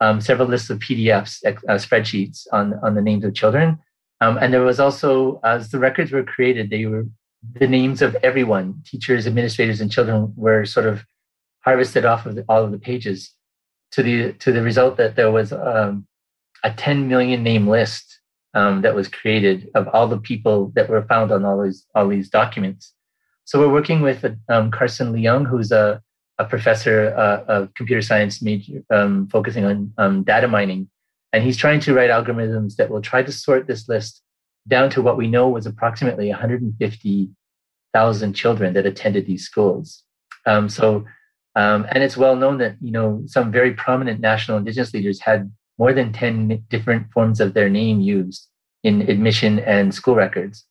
um, 0.01 0.21
several 0.21 0.49
lists 0.49 0.71
of 0.71 0.79
PDFs, 0.79 1.45
uh, 1.47 1.75
spreadsheets 1.75 2.47
on, 2.53 2.75
on 2.83 2.95
the 2.95 3.03
names 3.03 3.25
of 3.25 3.35
children. 3.35 3.79
Um, 4.21 4.39
and 4.39 4.53
there 4.53 4.63
was 4.63 4.81
also, 4.81 5.41
as 5.45 5.71
the 5.71 5.79
records 5.79 6.13
were 6.13 6.23
created, 6.23 6.71
they 6.71 6.87
were 6.87 7.07
the 7.53 7.69
names 7.69 8.01
of 8.01 8.17
everyone, 8.23 8.83
teachers, 8.87 9.27
administrators, 9.27 9.81
and 9.81 9.91
children 9.91 10.33
were 10.37 10.65
sort 10.65 10.87
of 10.87 11.05
harvested 11.61 12.05
off 12.05 12.27
of 12.27 12.37
the, 12.37 12.45
all 12.49 12.65
of 12.65 12.73
the 12.73 12.79
pages 12.79 13.33
to 13.93 14.03
the 14.03 14.33
to 14.35 14.53
the 14.53 14.63
result 14.63 14.97
that 14.97 15.17
there 15.17 15.31
was 15.31 15.53
um, 15.53 16.07
a 16.63 16.71
10 16.71 17.07
million 17.09 17.43
name 17.43 17.69
list 17.69 18.21
um, 18.55 18.83
that 18.83 18.95
was 18.95 19.09
created 19.09 19.71
of 19.75 19.89
all 19.89 20.09
the 20.09 20.19
people 20.19 20.73
that 20.75 20.89
were 20.89 21.03
found 21.03 21.31
on 21.31 21.45
all 21.45 21.63
these 21.63 21.87
all 21.95 22.09
these 22.09 22.29
documents. 22.29 22.93
So 23.45 23.61
we're 23.61 23.73
working 23.73 24.01
with 24.01 24.25
um, 24.49 24.71
Carson 24.71 25.13
Leung, 25.13 25.47
who's 25.47 25.71
a, 25.71 26.01
a 26.39 26.45
professor 26.45 27.15
uh, 27.17 27.45
of 27.47 27.75
computer 27.75 28.03
science 28.03 28.43
major, 28.43 28.83
um, 28.91 29.29
focusing 29.29 29.65
on 29.65 29.93
um, 29.99 30.25
data 30.25 30.49
mining, 30.49 30.89
and 31.33 31.45
he's 31.45 31.57
trying 31.57 31.81
to 31.81 31.95
write 31.95 32.11
algorithms 32.11 32.77
that 32.77 32.91
will 32.91 33.03
try 33.03 33.23
to 33.23 33.33
sort 33.33 33.67
this 33.67 33.89
list 33.89 34.23
down 34.67 34.91
to 34.91 35.03
what 35.03 35.17
we 35.17 35.27
know 35.27 35.49
was 35.49 35.67
approximately 35.67 36.29
150,000 36.29 38.35
children 38.35 38.75
that 38.75 38.87
attended 38.87 39.27
these 39.27 39.45
schools. 39.45 40.03
Um, 40.47 40.69
so, 40.69 41.05
um, 41.57 41.87
and 41.91 42.03
it's 42.03 42.17
well 42.17 42.37
known 42.37 42.59
that 42.59 42.77
you 42.81 42.91
know 42.91 43.23
some 43.27 43.53
very 43.53 43.75
prominent 43.75 44.21
national 44.21 44.59
indigenous 44.59 44.93
leaders 44.93 45.21
had 45.21 45.53
more 45.79 45.93
than 45.93 46.13
10 46.13 46.65
different 46.69 47.11
forms 47.13 47.41
of 47.41 47.55
their 47.55 47.69
name 47.69 48.01
used 48.01 48.49
in 48.83 49.03
admission 49.03 49.59
and 49.61 49.95
school 49.95 50.15
records. 50.15 50.65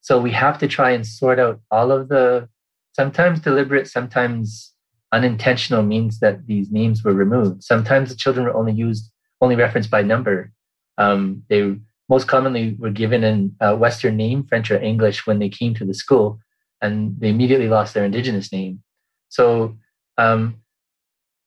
So 0.00 0.20
we 0.20 0.32
have 0.32 0.58
to 0.58 0.68
try 0.68 0.90
and 0.90 1.06
sort 1.06 1.38
out 1.38 1.60
all 1.70 1.92
of 1.92 2.08
the 2.08 2.48
sometimes 2.92 3.40
deliberate, 3.40 3.88
sometimes 3.88 4.72
unintentional 5.12 5.82
means 5.82 6.20
that 6.20 6.46
these 6.46 6.70
names 6.70 7.02
were 7.02 7.14
removed. 7.14 7.64
Sometimes 7.64 8.08
the 8.08 8.16
children 8.16 8.46
were 8.46 8.54
only 8.54 8.72
used, 8.72 9.10
only 9.40 9.56
referenced 9.56 9.90
by 9.90 10.02
number. 10.02 10.52
Um, 10.98 11.42
they 11.48 11.76
most 12.08 12.26
commonly 12.26 12.76
were 12.78 12.90
given 12.90 13.24
an 13.24 13.56
uh, 13.60 13.76
Western 13.76 14.16
name, 14.16 14.44
French 14.44 14.70
or 14.70 14.80
English, 14.80 15.26
when 15.26 15.38
they 15.38 15.48
came 15.48 15.74
to 15.74 15.84
the 15.84 15.94
school, 15.94 16.40
and 16.80 17.18
they 17.18 17.28
immediately 17.28 17.68
lost 17.68 17.94
their 17.94 18.04
indigenous 18.04 18.52
name. 18.52 18.82
So 19.28 19.76
um, 20.16 20.60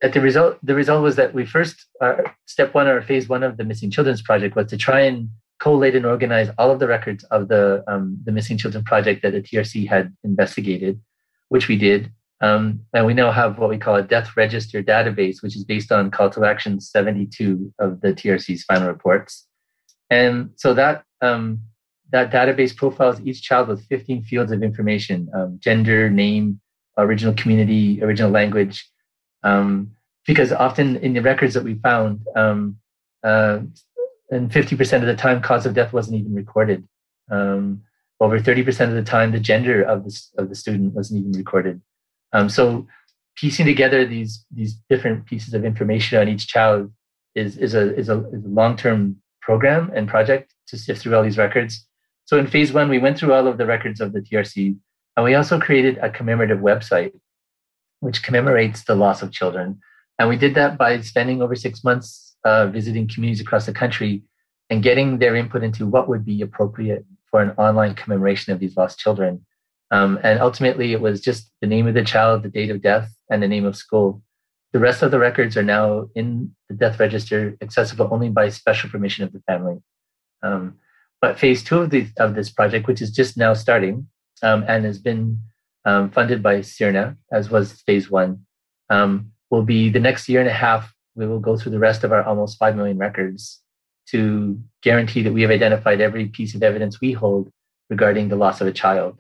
at 0.01 0.14
the 0.14 0.22
result, 0.22 0.57
the 0.64 0.76
result 0.76 1.03
was 1.03 1.16
that 1.16 1.34
we 1.34 1.45
first, 1.45 1.86
uh, 1.99 2.18
step 2.45 2.74
one 2.74 2.88
or 2.88 3.01
phase 3.01 3.28
one 3.28 3.43
of 3.43 3.57
the 3.57 3.64
Missing 3.64 3.91
Children's 3.91 4.22
Project 4.22 4.55
was 4.55 4.68
to 4.68 4.78
try 4.78 5.01
and 5.01 5.30
collate 5.59 5.95
and 5.95 6.05
organize 6.05 6.49
all 6.57 6.72
of 6.72 6.80
the 6.80 6.88
records 6.88 7.24
of 7.26 7.47
the 7.47 7.84
um, 7.88 8.18
the 8.24 8.32
Missing 8.32 8.57
Children 8.57 8.84
Project 8.84 9.22
that 9.22 9.32
the 9.32 9.41
TRC 9.41 9.88
had 9.88 10.16
investigated, 10.24 10.99
which 11.49 11.68
we 11.68 11.78
did. 11.78 12.12
Um, 12.41 12.81
and 12.93 13.05
we 13.05 13.13
now 13.13 13.31
have 13.31 13.59
what 13.59 13.69
we 13.69 13.77
call 13.77 13.95
a 13.95 14.01
death 14.01 14.35
register 14.35 14.81
database, 14.81 15.43
which 15.43 15.55
is 15.55 15.63
based 15.63 15.91
on 15.91 16.09
call 16.09 16.29
to 16.31 16.43
action 16.43 16.81
72 16.81 17.71
of 17.79 18.01
the 18.01 18.13
TRC's 18.13 18.63
final 18.63 18.87
reports. 18.87 19.47
And 20.09 20.49
so 20.55 20.73
that 20.73 21.03
um, 21.21 21.61
that 22.11 22.31
database 22.31 22.75
profiles 22.75 23.21
each 23.21 23.43
child 23.43 23.67
with 23.67 23.85
15 23.85 24.23
fields 24.23 24.51
of 24.51 24.63
information: 24.63 25.29
um, 25.35 25.59
gender, 25.61 26.09
name, 26.09 26.59
original 26.97 27.33
community, 27.33 28.03
original 28.03 28.31
language, 28.31 28.89
um, 29.43 29.91
because 30.25 30.51
often 30.51 30.97
in 30.97 31.13
the 31.13 31.21
records 31.21 31.53
that 31.53 31.63
we 31.63 31.75
found, 31.75 32.21
um, 32.35 32.77
uh, 33.23 33.59
and 34.31 34.49
50% 34.49 34.93
of 34.95 35.05
the 35.05 35.15
time, 35.15 35.41
cause 35.41 35.65
of 35.65 35.73
death 35.73 35.93
wasn't 35.93 36.19
even 36.19 36.33
recorded. 36.33 36.87
Um, 37.29 37.83
over 38.19 38.39
30% 38.39 38.89
of 38.89 38.93
the 38.93 39.03
time, 39.03 39.31
the 39.31 39.39
gender 39.39 39.81
of 39.81 40.03
the, 40.03 40.21
of 40.37 40.49
the 40.49 40.55
student 40.55 40.93
wasn't 40.93 41.21
even 41.21 41.31
recorded. 41.33 41.81
Um, 42.34 42.49
so 42.49 42.88
piecing 43.36 43.65
together 43.65 44.05
these, 44.05 44.45
these 44.51 44.75
different 44.89 45.25
pieces 45.25 45.53
of 45.53 45.65
information 45.65 46.19
on 46.19 46.27
each 46.27 46.47
child 46.47 46.91
is, 47.36 47.57
is 47.57 47.73
a, 47.73 47.95
is 47.95 48.09
a, 48.09 48.25
is 48.29 48.43
a 48.43 48.47
long-term 48.47 49.17
program 49.41 49.91
and 49.95 50.07
project 50.07 50.53
to 50.67 50.77
sift 50.77 51.01
through 51.01 51.15
all 51.15 51.23
these 51.23 51.38
records. 51.38 51.86
So 52.25 52.38
in 52.38 52.47
phase 52.47 52.71
one, 52.71 52.89
we 52.89 52.99
went 52.99 53.17
through 53.17 53.34
all 53.34 53.47
of 53.47 53.57
the 53.57 53.65
records 53.65 53.99
of 53.99 54.13
the 54.13 54.21
TRC, 54.21 54.75
and 55.15 55.25
we 55.25 55.36
also 55.36 55.59
created 55.59 55.97
a 55.97 56.09
commemorative 56.09 56.59
website 56.59 57.13
which 57.99 58.23
commemorates 58.23 58.84
the 58.84 58.95
loss 58.95 59.21
of 59.21 59.32
children. 59.32 59.79
And 60.17 60.29
we 60.29 60.38
did 60.38 60.55
that 60.55 60.77
by 60.77 60.99
spending 61.01 61.41
over 61.41 61.55
six 61.55 61.84
months 61.84 62.36
uh, 62.43 62.67
visiting 62.67 63.07
communities 63.07 63.41
across 63.41 63.65
the 63.65 63.73
country 63.73 64.23
and 64.69 64.84
getting 64.84 65.19
their 65.19 65.36
input 65.36 65.63
into 65.63 65.86
what 65.86 66.07
would 66.07 66.25
be 66.25 66.41
appropriate 66.41 67.05
for 67.29 67.41
an 67.41 67.51
online 67.57 67.93
commemoration 67.93 68.53
of 68.53 68.59
these 68.59 68.75
lost 68.75 68.99
children. 68.99 69.45
Um, 69.91 70.19
and 70.23 70.39
ultimately, 70.39 70.93
it 70.93 71.01
was 71.01 71.19
just 71.19 71.51
the 71.61 71.67
name 71.67 71.85
of 71.85 71.93
the 71.93 72.03
child, 72.03 72.43
the 72.43 72.49
date 72.49 72.71
of 72.71 72.81
death, 72.81 73.13
and 73.29 73.43
the 73.43 73.47
name 73.47 73.65
of 73.65 73.75
school. 73.75 74.21
The 74.71 74.79
rest 74.79 75.01
of 75.01 75.11
the 75.11 75.19
records 75.19 75.57
are 75.57 75.63
now 75.63 76.07
in 76.15 76.55
the 76.69 76.75
death 76.75 76.99
register, 76.99 77.57
accessible 77.61 78.07
only 78.09 78.29
by 78.29 78.49
special 78.49 78.89
permission 78.89 79.25
of 79.25 79.33
the 79.33 79.41
family. 79.41 79.81
Um, 80.41 80.75
but 81.19 81.37
phase 81.37 81.61
two 81.63 81.81
of, 81.81 81.89
the, 81.89 82.07
of 82.17 82.35
this 82.35 82.49
project, 82.49 82.87
which 82.87 83.01
is 83.01 83.11
just 83.11 83.37
now 83.37 83.53
starting 83.53 84.07
um, 84.41 84.63
and 84.67 84.85
has 84.85 84.97
been 84.97 85.39
um, 85.85 86.09
funded 86.09 86.41
by 86.41 86.59
CIRNA, 86.61 87.17
as 87.31 87.49
was 87.49 87.73
phase 87.81 88.09
one, 88.09 88.45
um, 88.89 89.31
will 89.49 89.63
be 89.63 89.89
the 89.89 89.99
next 89.99 90.29
year 90.29 90.39
and 90.39 90.49
a 90.49 90.53
half. 90.53 90.93
We 91.15 91.27
will 91.27 91.39
go 91.39 91.57
through 91.57 91.73
the 91.73 91.79
rest 91.79 92.03
of 92.05 92.13
our 92.13 92.23
almost 92.23 92.57
5 92.57 92.75
million 92.75 92.97
records 92.97 93.59
to 94.07 94.59
guarantee 94.81 95.21
that 95.23 95.33
we 95.33 95.41
have 95.41 95.51
identified 95.51 96.01
every 96.01 96.27
piece 96.27 96.55
of 96.55 96.63
evidence 96.63 97.01
we 97.01 97.11
hold 97.11 97.51
regarding 97.89 98.29
the 98.29 98.35
loss 98.35 98.61
of 98.61 98.67
a 98.67 98.71
child. 98.71 99.19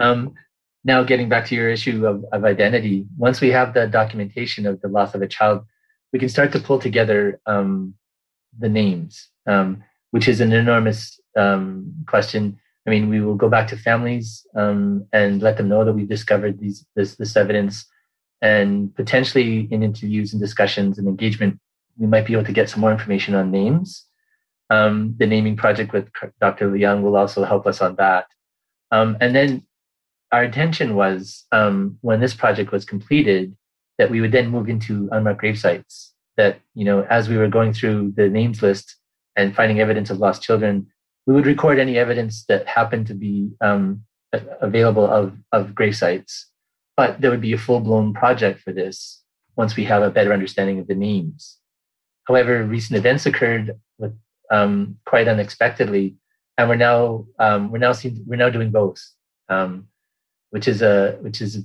Um, 0.00 0.34
now, 0.82 1.02
getting 1.02 1.28
back 1.28 1.46
to 1.46 1.54
your 1.54 1.68
issue 1.68 2.06
of, 2.06 2.24
of 2.32 2.44
identity, 2.44 3.06
once 3.18 3.40
we 3.40 3.50
have 3.50 3.74
the 3.74 3.86
documentation 3.86 4.66
of 4.66 4.80
the 4.80 4.88
loss 4.88 5.14
of 5.14 5.22
a 5.22 5.28
child, 5.28 5.64
we 6.12 6.18
can 6.18 6.28
start 6.28 6.52
to 6.52 6.58
pull 6.58 6.78
together 6.78 7.40
um, 7.46 7.94
the 8.58 8.68
names, 8.68 9.28
um, 9.46 9.84
which 10.10 10.26
is 10.26 10.40
an 10.40 10.52
enormous 10.52 11.20
um, 11.36 11.94
question 12.06 12.58
I 12.86 12.90
mean, 12.90 13.08
we 13.08 13.20
will 13.20 13.34
go 13.34 13.48
back 13.48 13.68
to 13.68 13.76
families 13.76 14.46
um, 14.56 15.06
and 15.12 15.42
let 15.42 15.56
them 15.56 15.68
know 15.68 15.84
that 15.84 15.92
we've 15.92 16.08
discovered 16.08 16.58
these 16.58 16.84
this 16.96 17.14
this 17.16 17.36
evidence, 17.36 17.86
and 18.40 18.94
potentially 18.96 19.68
in 19.70 19.82
interviews 19.82 20.32
and 20.32 20.40
discussions 20.40 20.98
and 20.98 21.06
engagement, 21.06 21.60
we 21.98 22.06
might 22.06 22.26
be 22.26 22.32
able 22.32 22.44
to 22.44 22.52
get 22.52 22.70
some 22.70 22.80
more 22.80 22.92
information 22.92 23.34
on 23.34 23.50
names. 23.50 24.06
Um, 24.70 25.14
the 25.18 25.26
naming 25.26 25.56
project 25.56 25.92
with 25.92 26.08
Dr. 26.40 26.70
Leung 26.70 27.02
will 27.02 27.16
also 27.16 27.44
help 27.44 27.66
us 27.66 27.80
on 27.80 27.96
that. 27.96 28.26
Um, 28.92 29.16
and 29.20 29.34
then 29.34 29.66
our 30.32 30.44
intention 30.44 30.94
was 30.94 31.44
um, 31.52 31.98
when 32.00 32.20
this 32.20 32.34
project 32.34 32.72
was 32.72 32.84
completed 32.84 33.56
that 33.98 34.10
we 34.10 34.20
would 34.20 34.32
then 34.32 34.48
move 34.48 34.68
into 34.68 35.08
unmarked 35.12 35.40
grave 35.40 35.58
sites. 35.58 36.14
That 36.36 36.60
you 36.74 36.84
know, 36.84 37.02
as 37.10 37.28
we 37.28 37.36
were 37.36 37.48
going 37.48 37.72
through 37.72 38.14
the 38.16 38.28
names 38.28 38.62
list 38.62 38.96
and 39.36 39.54
finding 39.54 39.80
evidence 39.80 40.10
of 40.10 40.18
lost 40.18 40.42
children, 40.42 40.86
we 41.26 41.34
would 41.34 41.46
record 41.46 41.78
any 41.78 41.98
evidence 41.98 42.44
that 42.48 42.66
happened 42.66 43.06
to 43.08 43.14
be 43.14 43.50
um, 43.60 44.02
available 44.60 45.04
of, 45.04 45.36
of 45.52 45.74
grave 45.74 45.96
sites. 45.96 46.46
But 46.96 47.20
there 47.20 47.30
would 47.30 47.40
be 47.40 47.52
a 47.52 47.58
full 47.58 47.80
blown 47.80 48.14
project 48.14 48.60
for 48.60 48.72
this 48.72 49.22
once 49.56 49.76
we 49.76 49.84
have 49.84 50.02
a 50.02 50.10
better 50.10 50.32
understanding 50.32 50.78
of 50.78 50.86
the 50.86 50.94
names. 50.94 51.58
however, 52.26 52.64
recent 52.64 52.96
events 52.96 53.26
occurred 53.26 53.78
with 53.98 54.14
um, 54.50 54.96
quite 55.04 55.28
unexpectedly, 55.28 56.16
and 56.56 56.68
we're 56.68 56.76
now 56.76 57.26
um, 57.38 57.70
we're 57.70 57.78
now 57.78 57.92
we're 58.26 58.36
now 58.36 58.50
doing 58.50 58.70
both, 58.70 59.00
um, 59.48 59.88
which 60.50 60.68
is 60.68 60.82
a 60.82 61.16
which 61.20 61.40
is 61.40 61.64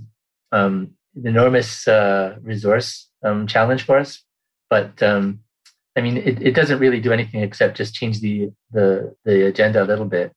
um, 0.51 0.91
an 1.15 1.27
enormous 1.27 1.87
uh, 1.87 2.35
resource 2.41 3.09
um, 3.23 3.47
challenge 3.47 3.83
for 3.83 3.97
us. 3.97 4.23
But 4.69 5.01
um, 5.03 5.41
I 5.95 6.01
mean, 6.01 6.17
it, 6.17 6.41
it 6.41 6.55
doesn't 6.55 6.79
really 6.79 6.99
do 6.99 7.13
anything 7.13 7.41
except 7.41 7.77
just 7.77 7.93
change 7.93 8.21
the 8.21 8.51
the, 8.71 9.15
the 9.25 9.47
agenda 9.47 9.83
a 9.83 9.85
little 9.85 10.05
bit. 10.05 10.31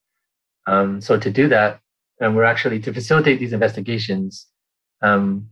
Um, 0.66 1.00
so 1.00 1.18
to 1.18 1.30
do 1.30 1.48
that, 1.48 1.80
and 2.20 2.36
we're 2.36 2.44
actually 2.44 2.80
to 2.80 2.92
facilitate 2.92 3.40
these 3.40 3.52
investigations, 3.52 4.46
um, 5.02 5.48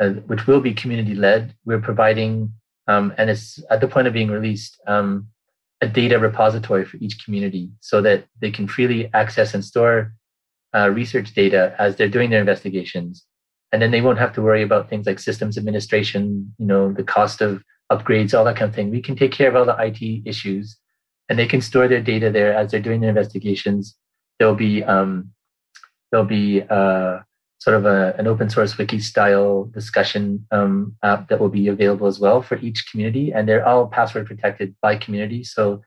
uh, 0.00 0.10
which 0.26 0.46
will 0.46 0.60
be 0.60 0.72
community 0.72 1.14
led. 1.14 1.54
We're 1.64 1.80
providing, 1.80 2.52
um, 2.88 3.12
and 3.18 3.30
it's 3.30 3.62
at 3.70 3.80
the 3.80 3.88
point 3.88 4.06
of 4.06 4.14
being 4.14 4.30
released, 4.30 4.80
um, 4.86 5.28
a 5.80 5.86
data 5.86 6.18
repository 6.18 6.84
for 6.84 6.96
each 6.98 7.22
community, 7.24 7.70
so 7.80 8.00
that 8.02 8.24
they 8.40 8.50
can 8.50 8.66
freely 8.66 9.10
access 9.12 9.54
and 9.54 9.64
store 9.64 10.14
uh, 10.74 10.90
research 10.90 11.34
data 11.34 11.74
as 11.78 11.96
they're 11.96 12.08
doing 12.08 12.30
their 12.30 12.40
investigations, 12.40 13.24
and 13.72 13.80
then 13.80 13.90
they 13.90 14.00
won't 14.00 14.18
have 14.18 14.32
to 14.34 14.42
worry 14.42 14.62
about 14.62 14.88
things 14.88 15.06
like 15.06 15.18
systems 15.18 15.56
administration, 15.58 16.54
you 16.58 16.66
know, 16.66 16.92
the 16.92 17.04
cost 17.04 17.40
of 17.40 17.62
upgrades, 17.90 18.36
all 18.36 18.44
that 18.44 18.56
kind 18.56 18.68
of 18.68 18.74
thing. 18.74 18.90
We 18.90 19.02
can 19.02 19.16
take 19.16 19.32
care 19.32 19.48
of 19.48 19.56
all 19.56 19.64
the 19.64 19.76
IT 19.78 20.22
issues, 20.26 20.76
and 21.28 21.38
they 21.38 21.46
can 21.46 21.60
store 21.60 21.88
their 21.88 22.02
data 22.02 22.30
there 22.30 22.54
as 22.54 22.70
they're 22.70 22.80
doing 22.80 23.00
their 23.00 23.10
investigations. 23.10 23.96
There'll 24.38 24.54
be 24.54 24.82
um, 24.84 25.30
there'll 26.10 26.26
be 26.26 26.62
uh, 26.62 27.20
sort 27.58 27.76
of 27.76 27.86
a, 27.86 28.14
an 28.18 28.26
open 28.26 28.50
source 28.50 28.76
wiki 28.76 29.00
style 29.00 29.64
discussion 29.72 30.46
um, 30.50 30.94
app 31.02 31.28
that 31.28 31.40
will 31.40 31.48
be 31.48 31.68
available 31.68 32.06
as 32.06 32.20
well 32.20 32.42
for 32.42 32.56
each 32.58 32.90
community, 32.90 33.32
and 33.32 33.48
they're 33.48 33.66
all 33.66 33.86
password 33.86 34.26
protected 34.26 34.74
by 34.82 34.96
community. 34.96 35.42
So 35.42 35.82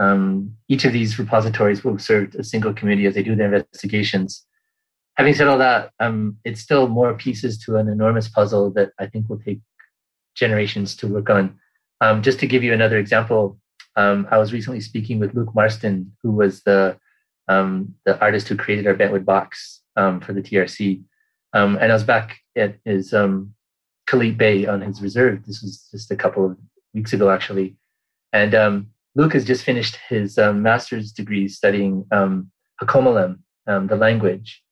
um, 0.00 0.56
each 0.68 0.86
of 0.86 0.94
these 0.94 1.18
repositories 1.18 1.84
will 1.84 1.98
serve 1.98 2.34
a 2.34 2.42
single 2.42 2.72
community 2.72 3.06
as 3.06 3.14
they 3.14 3.22
do 3.22 3.36
their 3.36 3.54
investigations. 3.54 4.46
Having 5.16 5.34
said 5.34 5.46
all 5.46 5.58
that, 5.58 5.90
um, 6.00 6.38
it's 6.44 6.62
still 6.62 6.88
more 6.88 7.12
pieces 7.12 7.58
to 7.64 7.76
an 7.76 7.86
enormous 7.86 8.26
puzzle 8.26 8.70
that 8.70 8.92
I 8.98 9.06
think 9.06 9.28
will 9.28 9.38
take 9.38 9.60
generations 10.34 10.96
to 10.96 11.06
work 11.06 11.28
on. 11.28 11.58
Um, 12.00 12.22
just 12.22 12.40
to 12.40 12.46
give 12.46 12.62
you 12.62 12.72
another 12.72 12.96
example, 12.96 13.58
um, 13.96 14.26
I 14.30 14.38
was 14.38 14.54
recently 14.54 14.80
speaking 14.80 15.18
with 15.18 15.34
Luke 15.34 15.54
Marston, 15.54 16.12
who 16.22 16.30
was 16.30 16.62
the 16.62 16.96
um, 17.48 17.94
the 18.06 18.18
artist 18.20 18.48
who 18.48 18.56
created 18.56 18.86
our 18.86 18.94
Bentwood 18.94 19.26
box 19.26 19.82
um, 19.96 20.20
for 20.20 20.32
the 20.32 20.40
TRC, 20.40 21.02
and 21.52 21.78
I 21.78 21.92
was 21.92 22.04
back 22.04 22.38
at 22.56 22.76
his 22.84 23.12
um, 23.12 23.52
Kulleet 24.08 24.38
Bay 24.38 24.66
on 24.66 24.80
his 24.80 25.02
reserve. 25.02 25.44
This 25.44 25.60
was 25.60 25.88
just 25.90 26.10
a 26.10 26.16
couple 26.16 26.46
of 26.46 26.56
weeks 26.94 27.12
ago, 27.12 27.28
actually, 27.28 27.76
and 28.32 28.54
Luke 29.16 29.32
has 29.32 29.44
just 29.44 29.64
finished 29.64 29.98
his 30.08 30.36
master's 30.36 31.12
degree 31.12 31.48
studying 31.48 32.06
um, 32.12 32.50
Halkomelem, 32.80 33.38
the 33.66 33.96
language, 33.96 34.62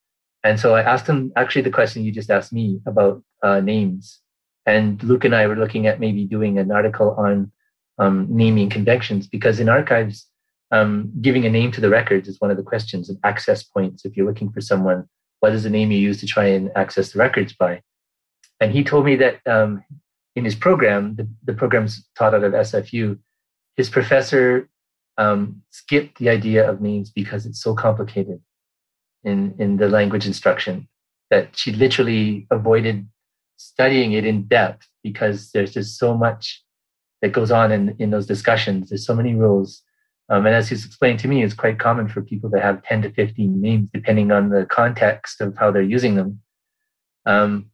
and 0.44 0.58
so 0.58 0.74
I 0.74 0.82
asked 0.82 1.06
him 1.06 1.32
actually 1.36 1.62
the 1.62 1.70
question 1.70 2.04
you 2.04 2.12
just 2.12 2.30
asked 2.30 2.52
me 2.52 2.80
about 2.86 3.22
uh, 3.42 3.60
names 3.60 4.20
and 4.68 5.02
Luke 5.02 5.24
and 5.24 5.34
I 5.34 5.46
were 5.46 5.56
looking 5.56 5.86
at 5.86 5.98
maybe 5.98 6.26
doing 6.26 6.58
an 6.58 6.70
article 6.70 7.12
on 7.18 7.50
um, 7.98 8.26
naming 8.28 8.68
conventions 8.68 9.26
because 9.26 9.60
in 9.60 9.68
archives, 9.70 10.26
um, 10.70 11.10
giving 11.22 11.46
a 11.46 11.50
name 11.50 11.72
to 11.72 11.80
the 11.80 11.88
records 11.88 12.28
is 12.28 12.38
one 12.38 12.50
of 12.50 12.58
the 12.58 12.62
questions 12.62 13.08
and 13.08 13.18
access 13.24 13.62
points. 13.62 14.04
If 14.04 14.14
you're 14.14 14.26
looking 14.26 14.52
for 14.52 14.60
someone, 14.60 15.08
what 15.40 15.54
is 15.54 15.62
the 15.62 15.70
name 15.70 15.90
you 15.90 15.98
use 15.98 16.20
to 16.20 16.26
try 16.26 16.44
and 16.48 16.70
access 16.76 17.12
the 17.12 17.18
records 17.18 17.54
by? 17.54 17.80
And 18.60 18.70
he 18.70 18.84
told 18.84 19.06
me 19.06 19.16
that 19.16 19.40
um, 19.46 19.82
in 20.36 20.44
his 20.44 20.54
program, 20.54 21.16
the, 21.16 21.26
the 21.44 21.54
program's 21.54 22.06
taught 22.14 22.34
out 22.34 22.44
of 22.44 22.52
SFU, 22.52 23.18
his 23.78 23.88
professor 23.88 24.68
um, 25.16 25.62
skipped 25.70 26.18
the 26.18 26.28
idea 26.28 26.68
of 26.68 26.82
names 26.82 27.10
because 27.10 27.46
it's 27.46 27.62
so 27.62 27.74
complicated 27.74 28.40
in, 29.24 29.54
in 29.58 29.76
the 29.76 29.88
language 29.88 30.26
instruction 30.26 30.88
that 31.30 31.56
she 31.56 31.72
literally 31.72 32.46
avoided 32.50 33.08
studying 33.56 34.12
it 34.12 34.26
in 34.26 34.42
depth 34.48 34.86
because 35.02 35.50
there's 35.52 35.72
just 35.72 35.96
so 35.96 36.16
much 36.16 36.62
that 37.22 37.32
goes 37.32 37.52
on 37.52 37.70
in, 37.70 37.94
in 38.00 38.10
those 38.10 38.26
discussions. 38.26 38.88
There's 38.88 39.06
so 39.06 39.14
many 39.14 39.34
rules. 39.34 39.82
Um, 40.28 40.44
and 40.44 40.54
as 40.54 40.68
he's 40.68 40.84
explained 40.84 41.20
to 41.20 41.28
me, 41.28 41.44
it's 41.44 41.54
quite 41.54 41.78
common 41.78 42.08
for 42.08 42.20
people 42.20 42.50
to 42.50 42.60
have 42.60 42.82
10 42.82 43.02
to 43.02 43.10
15 43.12 43.60
names 43.60 43.88
depending 43.94 44.32
on 44.32 44.50
the 44.50 44.66
context 44.66 45.40
of 45.40 45.56
how 45.56 45.70
they're 45.70 45.82
using 45.82 46.16
them. 46.16 46.40
Um, 47.26 47.70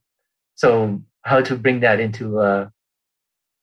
so 0.55 1.03
how 1.23 1.41
to 1.41 1.57
bring 1.57 1.81
that 1.81 1.99
into 1.99 2.41
a, 2.41 2.71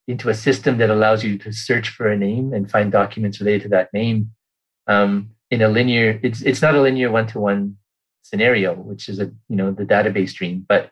into 0.08 0.30
a 0.30 0.34
system 0.34 0.78
that 0.78 0.90
allows 0.90 1.24
you 1.24 1.38
to 1.38 1.52
search 1.52 1.90
for 1.90 2.12
a 2.12 2.18
name 2.18 2.54
and 2.54 2.72
find 2.72 2.92
documents 2.92 3.40
related 3.40 3.64
to 3.64 3.70
that 3.70 3.94
name. 3.94 4.32
Um, 4.88 5.32
in 5.50 5.62
a 5.62 5.70
linear, 5.70 6.20
it's, 6.24 6.42
it's 6.42 6.62
not 6.62 6.76
a 6.76 6.82
linear 6.82 7.12
one-to-one 7.12 7.78
scenario, 8.22 8.74
which 8.74 9.10
is 9.10 9.20
a, 9.20 9.26
you 9.48 9.56
know, 9.56 9.72
the 9.72 9.86
database 9.86 10.30
stream, 10.30 10.66
but 10.68 10.92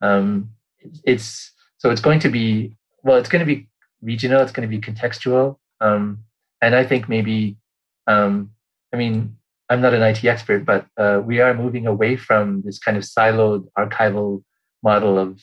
um, 0.00 0.50
it's 1.04 1.52
so 1.78 1.90
it's 1.90 2.00
going 2.00 2.20
to 2.20 2.28
be 2.28 2.76
well 3.02 3.16
it's 3.16 3.28
going 3.28 3.44
to 3.44 3.54
be 3.54 3.68
regional 4.02 4.40
it's 4.40 4.52
going 4.52 4.68
to 4.68 4.76
be 4.76 4.80
contextual 4.80 5.56
um, 5.80 6.18
and 6.62 6.74
i 6.74 6.84
think 6.84 7.08
maybe 7.08 7.56
um, 8.06 8.50
i 8.92 8.96
mean 8.96 9.36
i'm 9.68 9.80
not 9.80 9.94
an 9.94 10.02
it 10.02 10.24
expert 10.24 10.64
but 10.64 10.86
uh, 10.96 11.20
we 11.24 11.40
are 11.40 11.54
moving 11.54 11.86
away 11.86 12.16
from 12.16 12.62
this 12.62 12.78
kind 12.78 12.96
of 12.96 13.02
siloed 13.02 13.66
archival 13.78 14.42
model 14.82 15.18
of 15.18 15.40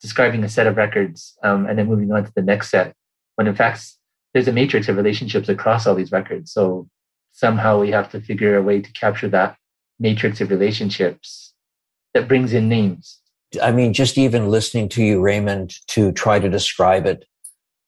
describing 0.00 0.44
a 0.44 0.48
set 0.48 0.66
of 0.66 0.76
records 0.76 1.36
um, 1.42 1.66
and 1.66 1.78
then 1.78 1.86
moving 1.86 2.12
on 2.12 2.24
to 2.24 2.32
the 2.34 2.42
next 2.42 2.70
set 2.70 2.94
when 3.36 3.46
in 3.46 3.54
fact 3.54 3.92
there's 4.32 4.48
a 4.48 4.52
matrix 4.52 4.88
of 4.88 4.96
relationships 4.96 5.48
across 5.48 5.86
all 5.86 5.94
these 5.94 6.12
records 6.12 6.52
so 6.52 6.88
somehow 7.32 7.80
we 7.80 7.90
have 7.90 8.10
to 8.10 8.20
figure 8.20 8.56
a 8.56 8.62
way 8.62 8.80
to 8.80 8.92
capture 8.92 9.28
that 9.28 9.56
matrix 9.98 10.40
of 10.40 10.50
relationships 10.50 11.54
that 12.14 12.28
brings 12.28 12.52
in 12.52 12.68
names 12.68 13.20
I 13.62 13.72
mean, 13.72 13.92
just 13.92 14.18
even 14.18 14.48
listening 14.48 14.88
to 14.90 15.02
you, 15.02 15.20
Raymond, 15.20 15.74
to 15.88 16.12
try 16.12 16.38
to 16.38 16.48
describe 16.48 17.06
it, 17.06 17.24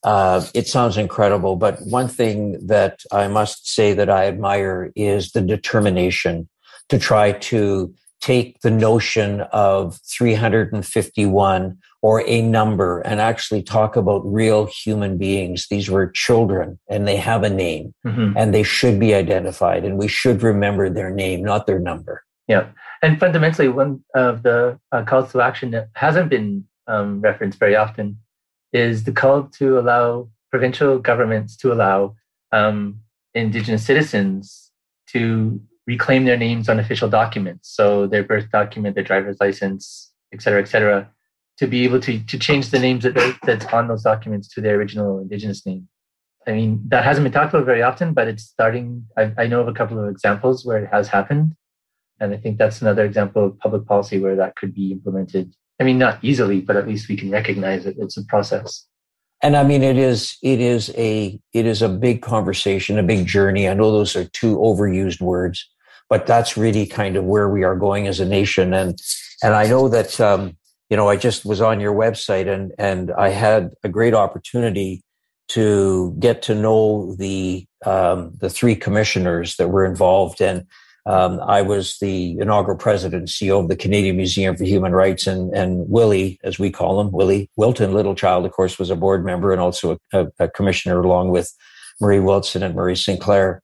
uh, 0.04 0.44
it 0.54 0.68
sounds 0.68 0.96
incredible. 0.96 1.56
But 1.56 1.80
one 1.82 2.09
thing 2.09 2.66
that 2.66 3.02
I 3.12 3.28
must 3.28 3.68
say 3.68 3.92
that 3.94 4.09
I 4.09 4.26
admire 4.26 4.92
is 4.94 5.32
the 5.32 5.40
determination 5.40 6.48
to 6.88 6.98
try 6.98 7.32
to 7.32 7.92
take 8.20 8.60
the 8.60 8.70
notion 8.70 9.42
of 9.52 9.98
351 10.06 11.78
or 12.02 12.22
a 12.26 12.42
number 12.42 13.00
and 13.00 13.20
actually 13.20 13.62
talk 13.62 13.96
about 13.96 14.20
real 14.24 14.66
human 14.66 15.18
beings. 15.18 15.66
These 15.68 15.90
were 15.90 16.10
children 16.10 16.78
and 16.88 17.06
they 17.06 17.16
have 17.16 17.42
a 17.42 17.50
name 17.50 17.94
mm-hmm. 18.06 18.36
and 18.36 18.54
they 18.54 18.62
should 18.62 18.98
be 18.98 19.14
identified 19.14 19.84
and 19.84 19.98
we 19.98 20.08
should 20.08 20.42
remember 20.42 20.88
their 20.88 21.10
name, 21.10 21.42
not 21.42 21.66
their 21.66 21.78
number. 21.78 22.22
Yeah. 22.46 22.68
And 23.02 23.20
fundamentally, 23.20 23.68
one 23.68 24.02
of 24.14 24.42
the 24.42 24.78
uh, 24.90 25.04
calls 25.04 25.30
to 25.32 25.40
action 25.40 25.70
that 25.72 25.88
hasn't 25.94 26.30
been 26.30 26.66
um, 26.86 27.20
referenced 27.20 27.58
very 27.58 27.76
often 27.76 28.18
is 28.72 29.04
the 29.04 29.12
call 29.12 29.44
to 29.44 29.78
allow 29.78 30.28
provincial 30.50 30.98
governments 30.98 31.56
to 31.58 31.72
allow 31.72 32.16
um, 32.52 33.00
Indigenous 33.34 33.84
citizens 33.84 34.70
to 35.08 35.60
reclaim 35.89 36.22
their 36.26 36.36
names 36.36 36.68
on 36.68 36.78
official 36.78 37.09
documents. 37.09 37.64
So 37.78 38.07
their 38.07 38.22
birth 38.22 38.49
document, 38.53 38.95
their 38.95 39.09
driver's 39.11 39.39
license, 39.41 40.12
et 40.34 40.43
cetera, 40.43 40.61
et 40.61 40.68
cetera, 40.68 41.11
to 41.57 41.66
be 41.66 41.82
able 41.86 42.01
to, 42.01 42.12
to 42.32 42.39
change 42.39 42.70
the 42.70 42.78
names 42.78 43.03
that 43.05 43.14
that's 43.43 43.66
on 43.76 43.89
those 43.89 44.05
documents 44.05 44.47
to 44.55 44.61
their 44.61 44.76
original 44.76 45.18
Indigenous 45.18 45.64
name. 45.66 45.89
I 46.47 46.53
mean, 46.53 46.82
that 46.89 47.05
hasn't 47.05 47.24
been 47.24 47.32
talked 47.32 47.53
about 47.53 47.66
very 47.66 47.82
often, 47.82 48.12
but 48.12 48.28
it's 48.28 48.45
starting. 48.45 49.07
I, 49.16 49.32
I 49.43 49.47
know 49.49 49.61
of 49.62 49.68
a 49.68 49.72
couple 49.72 49.99
of 49.99 50.09
examples 50.09 50.64
where 50.64 50.78
it 50.84 50.89
has 50.93 51.09
happened. 51.09 51.57
And 52.20 52.34
I 52.34 52.36
think 52.36 52.59
that's 52.59 52.80
another 52.82 53.05
example 53.05 53.45
of 53.47 53.59
public 53.59 53.86
policy 53.86 54.18
where 54.18 54.36
that 54.36 54.57
could 54.57 54.74
be 54.74 54.93
implemented. 54.93 55.55
I 55.80 55.84
mean, 55.84 55.99
not 55.99 56.18
easily, 56.22 56.61
but 56.61 56.76
at 56.76 56.89
least 56.89 57.09
we 57.09 57.16
can 57.16 57.30
recognize 57.30 57.86
it. 57.86 57.97
It's 57.99 58.16
a 58.16 58.24
process. 58.24 58.86
And 59.41 59.57
I 59.57 59.62
mean, 59.62 59.82
it 59.84 59.97
is, 59.97 60.36
it 60.43 60.61
is 60.61 60.93
a, 60.97 61.41
it 61.53 61.64
is 61.64 61.80
a 61.80 61.89
big 61.89 62.22
conversation, 62.22 62.99
a 62.99 63.05
big 63.05 63.26
journey. 63.26 63.68
I 63.68 63.74
know 63.74 63.93
those 63.93 64.16
are 64.16 64.24
two 64.24 64.57
overused 64.57 65.20
words, 65.20 65.68
but 66.09 66.26
that's 66.26 66.56
really 66.56 66.86
kind 66.86 67.16
of 67.16 67.24
where 67.24 67.48
we 67.48 67.64
are 67.64 67.76
going 67.76 68.06
as 68.06 68.20
a 68.20 68.24
nation. 68.24 68.72
And, 68.72 68.98
and 69.42 69.54
I 69.54 69.66
know 69.66 69.88
that, 69.88 70.20
um, 70.20 70.56
you 70.90 70.96
know, 70.96 71.09
I 71.09 71.16
just 71.16 71.44
was 71.44 71.61
on 71.61 71.80
your 71.80 71.94
website 71.94 72.48
and, 72.52 72.72
and 72.78 73.12
I 73.12 73.28
had 73.28 73.70
a 73.84 73.88
great 73.88 74.14
opportunity 74.14 75.02
to 75.48 76.14
get 76.18 76.42
to 76.42 76.54
know 76.54 77.14
the, 77.16 77.66
um, 77.84 78.32
the 78.38 78.50
three 78.50 78.74
commissioners 78.74 79.56
that 79.56 79.68
were 79.68 79.84
involved. 79.84 80.40
And, 80.40 80.66
um, 81.09 81.40
I 81.40 81.62
was 81.62 81.96
the 82.00 82.36
inaugural 82.38 82.76
president 82.76 83.28
CEO 83.28 83.62
of 83.62 83.68
the 83.68 83.76
Canadian 83.76 84.18
Museum 84.18 84.54
for 84.59 84.64
Human 84.64 84.92
Rights, 84.92 85.26
and, 85.26 85.54
and 85.54 85.88
Willie, 85.88 86.38
as 86.44 86.59
we 86.59 86.70
call 86.70 87.00
him, 87.00 87.12
Willie 87.12 87.48
Wilton 87.56 87.92
Littlechild, 87.92 88.44
of 88.44 88.52
course, 88.52 88.78
was 88.78 88.90
a 88.90 88.96
board 88.96 89.24
member 89.24 89.50
and 89.50 89.61
also 89.61 89.96
a, 90.12 90.26
a 90.38 90.48
commissioner 90.48 91.00
along 91.00 91.30
with 91.30 91.50
Marie 91.98 92.20
Wilson 92.20 92.62
and 92.62 92.74
Murray 92.74 92.94
Sinclair. 92.94 93.62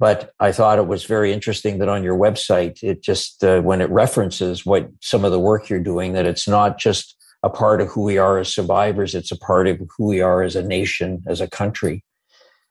But 0.00 0.32
I 0.38 0.52
thought 0.52 0.78
it 0.78 0.86
was 0.86 1.04
very 1.04 1.32
interesting 1.32 1.78
that 1.78 1.88
on 1.88 2.04
your 2.04 2.16
website, 2.16 2.82
it 2.82 3.02
just, 3.02 3.42
uh, 3.42 3.60
when 3.62 3.80
it 3.80 3.90
references 3.90 4.64
what 4.64 4.88
some 5.00 5.24
of 5.24 5.32
the 5.32 5.40
work 5.40 5.68
you're 5.68 5.80
doing, 5.80 6.12
that 6.12 6.26
it's 6.26 6.46
not 6.46 6.78
just 6.78 7.16
a 7.42 7.50
part 7.50 7.80
of 7.80 7.88
who 7.88 8.02
we 8.02 8.18
are 8.18 8.38
as 8.38 8.52
survivors. 8.52 9.14
It's 9.14 9.32
a 9.32 9.38
part 9.38 9.66
of 9.66 9.80
who 9.96 10.06
we 10.06 10.20
are 10.20 10.42
as 10.42 10.56
a 10.56 10.62
nation, 10.62 11.22
as 11.26 11.40
a 11.40 11.48
country. 11.48 12.04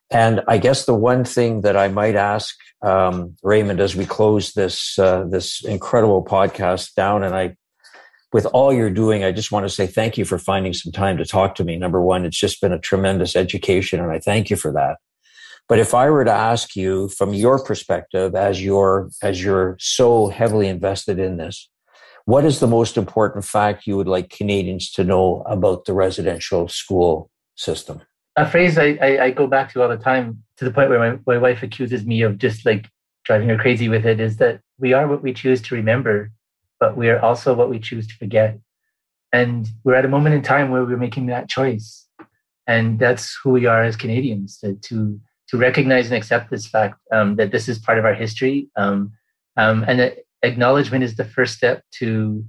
And 0.09 0.41
I 0.47 0.57
guess 0.57 0.85
the 0.85 0.93
one 0.93 1.25
thing 1.25 1.61
that 1.61 1.75
I 1.75 1.89
might 1.89 2.15
ask 2.15 2.55
um, 2.81 3.35
Raymond 3.43 3.79
as 3.79 3.95
we 3.95 4.05
close 4.05 4.53
this 4.53 4.97
uh, 4.99 5.25
this 5.29 5.63
incredible 5.63 6.23
podcast 6.23 6.93
down, 6.93 7.23
and 7.23 7.35
I, 7.35 7.55
with 8.31 8.45
all 8.47 8.71
you're 8.71 8.89
doing, 8.89 9.23
I 9.23 9.31
just 9.31 9.51
want 9.51 9.65
to 9.65 9.69
say 9.69 9.87
thank 9.87 10.17
you 10.17 10.25
for 10.25 10.37
finding 10.37 10.73
some 10.73 10.91
time 10.91 11.17
to 11.17 11.25
talk 11.25 11.55
to 11.55 11.63
me. 11.63 11.75
Number 11.75 12.01
one, 12.01 12.23
it's 12.23 12.39
just 12.39 12.61
been 12.61 12.71
a 12.71 12.79
tremendous 12.79 13.35
education, 13.35 13.99
and 13.99 14.11
I 14.11 14.19
thank 14.19 14.49
you 14.49 14.55
for 14.55 14.71
that. 14.73 14.97
But 15.69 15.79
if 15.79 15.93
I 15.93 16.09
were 16.09 16.23
to 16.23 16.31
ask 16.31 16.75
you 16.75 17.09
from 17.09 17.33
your 17.33 17.63
perspective, 17.63 18.35
as 18.35 18.63
you're 18.63 19.09
as 19.21 19.43
you're 19.43 19.75
so 19.79 20.27
heavily 20.27 20.67
invested 20.67 21.19
in 21.19 21.37
this, 21.37 21.69
what 22.25 22.45
is 22.45 22.59
the 22.59 22.67
most 22.67 22.97
important 22.97 23.45
fact 23.45 23.87
you 23.87 23.97
would 23.97 24.07
like 24.07 24.29
Canadians 24.29 24.91
to 24.91 25.03
know 25.03 25.43
about 25.45 25.85
the 25.85 25.93
residential 25.93 26.67
school 26.67 27.29
system? 27.55 28.01
A 28.35 28.49
phrase 28.49 28.77
I, 28.77 28.97
I, 29.01 29.23
I 29.25 29.31
go 29.31 29.47
back 29.47 29.73
to 29.73 29.81
all 29.81 29.89
the 29.89 29.97
time, 29.97 30.43
to 30.57 30.65
the 30.65 30.71
point 30.71 30.89
where 30.89 30.99
my, 30.99 31.19
my 31.25 31.37
wife 31.37 31.63
accuses 31.63 32.05
me 32.05 32.21
of 32.21 32.37
just 32.37 32.65
like 32.65 32.87
driving 33.25 33.49
her 33.49 33.57
crazy 33.57 33.89
with 33.89 34.05
it, 34.05 34.19
is 34.19 34.37
that 34.37 34.61
we 34.77 34.93
are 34.93 35.07
what 35.07 35.23
we 35.23 35.33
choose 35.33 35.61
to 35.63 35.75
remember, 35.75 36.31
but 36.79 36.95
we 36.95 37.09
are 37.09 37.19
also 37.19 37.53
what 37.53 37.69
we 37.69 37.79
choose 37.79 38.07
to 38.07 38.13
forget. 38.13 38.59
And 39.33 39.67
we're 39.83 39.95
at 39.95 40.05
a 40.05 40.09
moment 40.09 40.35
in 40.35 40.41
time 40.43 40.69
where 40.69 40.85
we're 40.85 40.97
making 40.97 41.25
that 41.27 41.49
choice. 41.49 42.07
And 42.67 42.99
that's 42.99 43.37
who 43.43 43.49
we 43.51 43.65
are 43.65 43.83
as 43.83 43.95
Canadians 43.95 44.57
to, 44.59 44.75
to 44.75 45.19
to 45.49 45.57
recognize 45.57 46.07
and 46.07 46.15
accept 46.15 46.49
this 46.49 46.67
fact 46.67 46.99
um, 47.11 47.35
that 47.37 47.51
this 47.51 47.69
is 47.69 47.79
part 47.79 47.97
of 47.97 48.05
our 48.05 48.13
history. 48.13 48.69
Um, 48.75 49.13
um, 49.55 49.83
and 49.87 50.15
acknowledgement 50.43 51.03
is 51.03 51.15
the 51.15 51.25
first 51.25 51.55
step 51.55 51.83
to 51.99 52.45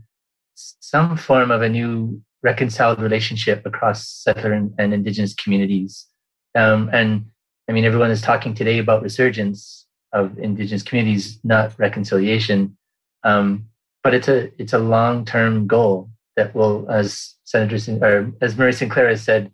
some 0.55 1.17
form 1.17 1.51
of 1.51 1.63
a 1.63 1.69
new 1.69 2.21
reconciled 2.43 3.01
relationship 3.01 3.65
across 3.65 4.09
settler 4.09 4.53
and, 4.53 4.75
and 4.79 4.93
indigenous 4.93 5.35
communities. 5.35 6.07
Um, 6.55 6.91
and 6.93 7.27
I 7.69 7.73
mean, 7.73 7.85
everyone 7.85 8.11
is 8.11 8.21
talking 8.21 8.55
today 8.55 8.79
about 8.79 9.03
resurgence 9.03 9.87
of 10.13 10.39
indigenous 10.39 10.83
communities, 10.83 11.39
not 11.45 11.79
reconciliation. 11.79 12.77
Um, 13.25 13.69
but 14.03 14.15
it's 14.15 14.29
a 14.29 14.51
it's 14.61 14.73
a 14.73 14.79
long 14.79 15.25
term 15.25 15.67
goal 15.67 16.09
that 16.37 16.55
will, 16.55 16.89
as 16.91 17.35
Senator 17.45 17.77
or 18.01 18.33
as 18.41 18.57
Murray 18.57 18.73
Sinclair 18.73 19.09
has 19.09 19.23
said, 19.23 19.53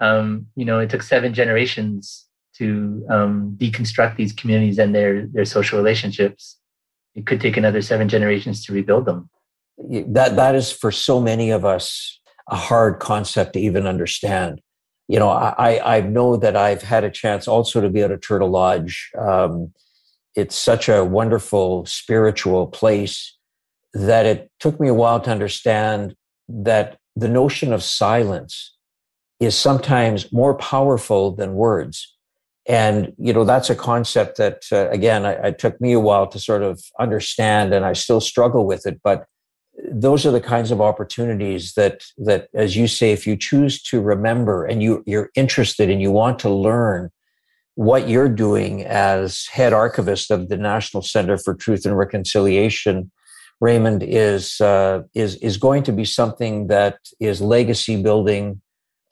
um, 0.00 0.46
you 0.56 0.64
know, 0.64 0.80
it 0.80 0.90
took 0.90 1.02
seven 1.02 1.34
generations 1.34 2.26
to 2.58 3.04
um, 3.08 3.56
deconstruct 3.58 4.16
these 4.16 4.32
communities 4.32 4.78
and 4.78 4.94
their 4.94 5.26
their 5.26 5.44
social 5.44 5.78
relationships. 5.78 6.58
It 7.14 7.26
could 7.26 7.40
take 7.40 7.56
another 7.56 7.82
seven 7.82 8.08
generations 8.08 8.64
to 8.64 8.72
rebuild 8.72 9.04
them. 9.04 9.28
That 9.78 10.36
that 10.36 10.54
is 10.54 10.70
for 10.70 10.90
so 10.90 11.20
many 11.20 11.50
of 11.50 11.64
us 11.64 12.20
a 12.48 12.56
hard 12.56 12.98
concept 12.98 13.54
to 13.54 13.60
even 13.60 13.86
understand. 13.86 14.60
You 15.08 15.18
know, 15.18 15.30
I 15.30 15.96
I 15.96 16.00
know 16.00 16.36
that 16.36 16.56
I've 16.56 16.82
had 16.82 17.04
a 17.04 17.10
chance 17.10 17.48
also 17.48 17.80
to 17.80 17.88
be 17.88 18.02
at 18.02 18.10
a 18.10 18.18
Turtle 18.18 18.50
Lodge. 18.50 19.10
Um, 19.18 19.72
it's 20.34 20.56
such 20.56 20.88
a 20.88 21.04
wonderful 21.04 21.84
spiritual 21.86 22.66
place 22.66 23.36
that 23.92 24.24
it 24.24 24.50
took 24.58 24.80
me 24.80 24.88
a 24.88 24.94
while 24.94 25.20
to 25.20 25.30
understand 25.30 26.16
that 26.48 26.98
the 27.14 27.28
notion 27.28 27.72
of 27.72 27.82
silence 27.82 28.74
is 29.38 29.58
sometimes 29.58 30.32
more 30.32 30.54
powerful 30.54 31.34
than 31.34 31.54
words 31.54 32.16
and 32.66 33.12
you 33.18 33.32
know 33.32 33.44
that's 33.44 33.70
a 33.70 33.74
concept 33.74 34.36
that 34.38 34.62
uh, 34.70 34.88
again 34.90 35.26
I, 35.26 35.32
it 35.48 35.58
took 35.58 35.80
me 35.80 35.92
a 35.92 36.00
while 36.00 36.26
to 36.28 36.38
sort 36.38 36.62
of 36.62 36.80
understand 37.00 37.74
and 37.74 37.84
i 37.84 37.92
still 37.92 38.20
struggle 38.20 38.66
with 38.66 38.86
it. 38.86 39.00
But 39.02 39.26
those 39.90 40.26
are 40.26 40.30
the 40.30 40.40
kinds 40.40 40.70
of 40.70 40.80
opportunities 40.80 41.74
that 41.74 42.04
that 42.18 42.48
as 42.54 42.76
you 42.76 42.86
say 42.86 43.12
if 43.12 43.26
you 43.26 43.36
choose 43.36 43.82
to 43.82 44.00
remember 44.00 44.64
and 44.64 44.82
you 44.82 45.02
you're 45.06 45.30
interested 45.34 45.88
and 45.90 46.00
you 46.00 46.10
want 46.10 46.38
to 46.40 46.50
learn 46.50 47.10
what 47.74 48.08
you're 48.08 48.28
doing 48.28 48.84
as 48.84 49.46
head 49.46 49.72
archivist 49.72 50.30
of 50.30 50.48
the 50.48 50.56
national 50.56 51.02
center 51.02 51.38
for 51.38 51.54
truth 51.54 51.86
and 51.86 51.96
reconciliation 51.96 53.10
raymond 53.60 54.02
is 54.02 54.60
uh, 54.60 55.02
is 55.14 55.36
is 55.36 55.56
going 55.56 55.82
to 55.82 55.92
be 55.92 56.04
something 56.04 56.66
that 56.66 56.98
is 57.18 57.40
legacy 57.40 58.00
building 58.00 58.60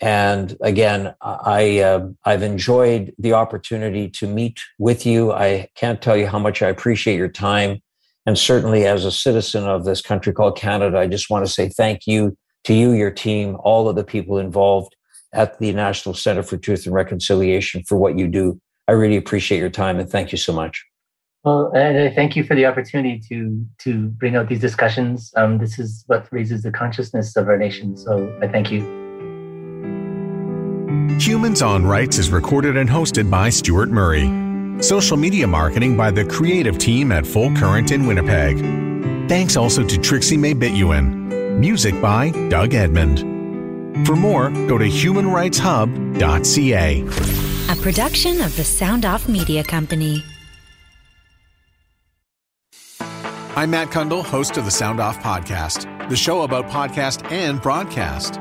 and 0.00 0.56
again, 0.62 1.14
I 1.20 1.80
uh, 1.80 2.08
I've 2.24 2.42
enjoyed 2.42 3.14
the 3.18 3.34
opportunity 3.34 4.08
to 4.10 4.26
meet 4.26 4.60
with 4.78 5.04
you. 5.04 5.32
I 5.32 5.68
can't 5.74 6.00
tell 6.00 6.16
you 6.16 6.26
how 6.26 6.38
much 6.38 6.62
I 6.62 6.68
appreciate 6.68 7.16
your 7.16 7.28
time, 7.28 7.82
and 8.24 8.38
certainly 8.38 8.86
as 8.86 9.04
a 9.04 9.12
citizen 9.12 9.64
of 9.64 9.84
this 9.84 10.00
country 10.00 10.32
called 10.32 10.56
Canada, 10.56 10.98
I 10.98 11.06
just 11.06 11.28
want 11.28 11.44
to 11.44 11.52
say 11.52 11.68
thank 11.68 12.06
you 12.06 12.36
to 12.64 12.74
you, 12.74 12.92
your 12.92 13.10
team, 13.10 13.56
all 13.60 13.88
of 13.88 13.96
the 13.96 14.04
people 14.04 14.38
involved 14.38 14.94
at 15.32 15.58
the 15.58 15.72
National 15.72 16.14
Center 16.14 16.42
for 16.42 16.56
Truth 16.56 16.86
and 16.86 16.94
Reconciliation 16.94 17.82
for 17.84 17.96
what 17.96 18.18
you 18.18 18.26
do. 18.26 18.60
I 18.88 18.92
really 18.92 19.16
appreciate 19.16 19.58
your 19.58 19.70
time, 19.70 19.98
and 19.98 20.08
thank 20.08 20.32
you 20.32 20.38
so 20.38 20.52
much. 20.52 20.84
Well, 21.44 21.72
and 21.74 21.98
I 21.98 22.14
thank 22.14 22.36
you 22.36 22.44
for 22.44 22.54
the 22.54 22.66
opportunity 22.66 23.20
to 23.28 23.66
to 23.80 24.08
bring 24.08 24.36
out 24.36 24.48
these 24.48 24.60
discussions. 24.60 25.32
Um, 25.36 25.58
this 25.58 25.78
is 25.78 26.04
what 26.06 26.26
raises 26.30 26.62
the 26.62 26.70
consciousness 26.70 27.36
of 27.36 27.48
our 27.48 27.56
nation. 27.58 27.96
So 27.96 28.38
I 28.42 28.48
thank 28.48 28.70
you. 28.70 28.99
Humans 30.90 31.62
on 31.62 31.86
Rights 31.86 32.18
is 32.18 32.30
recorded 32.30 32.76
and 32.76 32.90
hosted 32.90 33.30
by 33.30 33.48
Stuart 33.48 33.90
Murray. 33.90 34.28
Social 34.82 35.16
media 35.16 35.46
marketing 35.46 35.96
by 35.96 36.10
the 36.10 36.24
creative 36.24 36.78
team 36.78 37.12
at 37.12 37.24
Full 37.24 37.54
Current 37.54 37.92
in 37.92 38.06
Winnipeg. 38.06 38.58
Thanks 39.28 39.56
also 39.56 39.84
to 39.84 39.98
Trixie 39.98 40.36
May 40.36 40.52
Bituin. 40.52 41.58
Music 41.60 42.00
by 42.02 42.30
Doug 42.48 42.74
Edmond. 42.74 43.20
For 44.04 44.16
more, 44.16 44.50
go 44.50 44.78
to 44.78 44.84
humanrightshub.ca. 44.84 47.02
A 47.70 47.76
production 47.82 48.40
of 48.40 48.56
the 48.56 48.64
Sound 48.64 49.04
Off 49.04 49.28
Media 49.28 49.62
Company. 49.62 50.24
I'm 53.54 53.70
Matt 53.70 53.90
Cundill, 53.90 54.24
host 54.24 54.56
of 54.56 54.64
the 54.64 54.72
Sound 54.72 54.98
Off 55.00 55.20
Podcast, 55.20 56.08
the 56.08 56.16
show 56.16 56.42
about 56.42 56.68
podcast 56.68 57.30
and 57.30 57.62
broadcast. 57.62 58.40